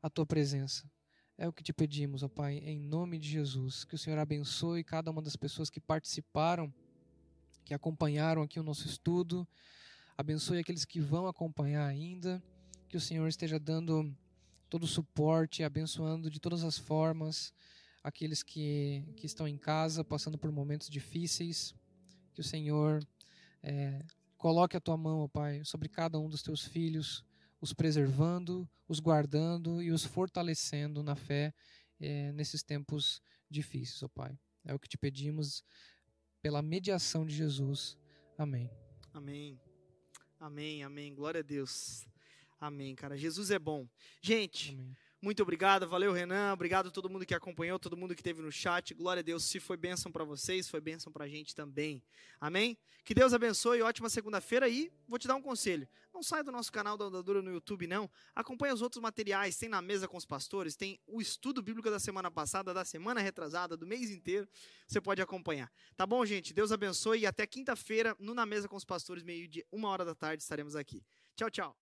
a 0.03 0.11
tua 0.11 0.26
presença. 0.26 0.91
É 1.38 1.49
o 1.49 1.53
que 1.53 1.62
te 1.62 1.72
pedimos, 1.72 2.22
ó 2.22 2.28
Pai, 2.28 2.59
em 2.59 2.78
nome 2.78 3.18
de 3.18 3.28
Jesus. 3.28 3.84
Que 3.84 3.95
o 3.95 3.99
Senhor 3.99 4.18
abençoe 4.18 4.84
cada 4.84 5.11
uma 5.11 5.22
das 5.22 5.36
pessoas 5.36 5.70
que 5.70 5.80
participaram, 5.80 6.72
que 7.64 7.72
acompanharam 7.72 8.43
aqui 8.43 8.61
o 8.61 8.62
nosso 8.62 8.86
estudo. 8.86 9.49
Abençoe 10.18 10.59
aqueles 10.59 10.84
que 10.84 11.01
vão 11.01 11.26
acompanhar 11.26 11.86
ainda. 11.86 12.43
Que 12.88 12.97
o 12.97 13.01
Senhor 13.01 13.26
esteja 13.26 13.59
dando 13.59 14.14
todo 14.68 14.84
o 14.84 14.88
suporte, 14.88 15.64
abençoando 15.64 16.30
de 16.30 16.38
todas 16.38 16.62
as 16.62 16.76
formas 16.76 17.55
aqueles 18.03 18.43
que, 18.43 19.05
que 19.16 19.26
estão 19.26 19.47
em 19.47 19.57
casa, 19.57 20.05
passando 20.05 20.38
por 20.38 20.51
momentos 20.51 20.88
difíceis. 20.88 21.74
Que 22.34 22.41
o 22.41 22.45
Senhor 22.45 23.03
é, 23.62 24.04
coloque 24.36 24.76
a 24.76 24.80
tua 24.80 24.96
mão, 24.96 25.20
ó 25.20 25.28
Pai, 25.28 25.64
sobre 25.64 25.88
cada 25.88 26.18
um 26.18 26.28
dos 26.28 26.42
teus 26.42 26.64
filhos, 26.64 27.24
os 27.61 27.72
preservando, 27.72 28.68
os 28.88 29.00
guardando 29.00 29.82
e 29.82 29.90
os 29.90 30.04
fortalecendo 30.04 31.02
na 31.02 31.14
fé 31.14 31.52
é, 32.00 32.32
nesses 32.32 32.62
tempos 32.62 33.22
difíceis, 33.50 34.02
ó 34.02 34.08
Pai. 34.08 34.38
É 34.64 34.74
o 34.74 34.78
que 34.78 34.88
te 34.88 34.96
pedimos 34.96 35.62
pela 36.42 36.62
mediação 36.62 37.24
de 37.24 37.34
Jesus. 37.34 37.96
Amém. 38.36 38.70
Amém. 39.12 39.61
Amém, 40.38 40.82
amém. 40.82 41.14
Glória 41.14 41.40
a 41.40 41.42
Deus. 41.42 42.06
Amém, 42.58 42.94
cara. 42.94 43.16
Jesus 43.16 43.50
é 43.50 43.58
bom. 43.58 43.86
Gente, 44.22 44.72
amém. 44.72 44.96
Muito 45.23 45.43
obrigado, 45.43 45.87
valeu 45.87 46.14
Renan, 46.14 46.51
obrigado 46.51 46.89
a 46.89 46.91
todo 46.91 47.11
mundo 47.11 47.27
que 47.27 47.35
acompanhou, 47.35 47.79
todo 47.79 47.95
mundo 47.95 48.14
que 48.14 48.23
esteve 48.23 48.41
no 48.41 48.51
chat. 48.51 48.95
Glória 48.95 49.21
a 49.21 49.23
Deus, 49.23 49.45
se 49.45 49.61
foi 49.61 49.77
bênção 49.77 50.11
para 50.11 50.25
vocês, 50.25 50.66
foi 50.66 50.81
bênção 50.81 51.12
para 51.12 51.27
a 51.27 51.29
gente 51.29 51.55
também. 51.55 52.03
Amém? 52.41 52.79
Que 53.05 53.12
Deus 53.12 53.35
abençoe, 53.35 53.83
ótima 53.83 54.09
segunda-feira 54.09 54.66
e 54.66 54.91
vou 55.07 55.18
te 55.18 55.29
dar 55.29 55.35
um 55.35 55.43
conselho. 55.43 55.87
Não 56.11 56.23
sai 56.23 56.43
do 56.43 56.51
nosso 56.51 56.73
canal 56.73 56.97
da 56.97 57.05
Andadura 57.05 57.43
no 57.43 57.53
YouTube, 57.53 57.87
não. 57.87 58.11
Acompanhe 58.35 58.73
os 58.73 58.81
outros 58.81 59.03
materiais, 59.03 59.59
tem 59.59 59.68
na 59.68 59.83
mesa 59.83 60.09
com 60.09 60.16
os 60.16 60.25
pastores, 60.25 60.75
tem 60.75 60.99
o 61.07 61.21
estudo 61.21 61.62
bíblico 61.62 61.91
da 61.91 61.99
semana 61.99 62.31
passada, 62.31 62.73
da 62.73 62.85
semana 62.87 63.21
retrasada, 63.21 63.77
do 63.77 63.87
mês 63.87 64.11
inteiro. 64.11 64.49
Você 64.87 65.03
pode 65.03 65.21
acompanhar. 65.21 65.71
Tá 65.99 66.07
bom, 66.07 66.25
gente? 66.25 66.55
Deus 66.55 66.73
abençoe 66.73 67.21
e 67.21 67.27
até 67.27 67.47
quinta-feira, 67.47 68.16
no 68.18 68.33
Na 68.33 68.47
Mesa 68.47 68.66
com 68.66 68.77
os 68.77 68.87
Pastores, 68.87 69.23
meio 69.23 69.47
de 69.47 69.66
uma 69.71 69.91
hora 69.91 70.03
da 70.03 70.14
tarde, 70.14 70.43
estaremos 70.43 70.75
aqui. 70.75 71.05
Tchau, 71.37 71.51
tchau. 71.51 71.77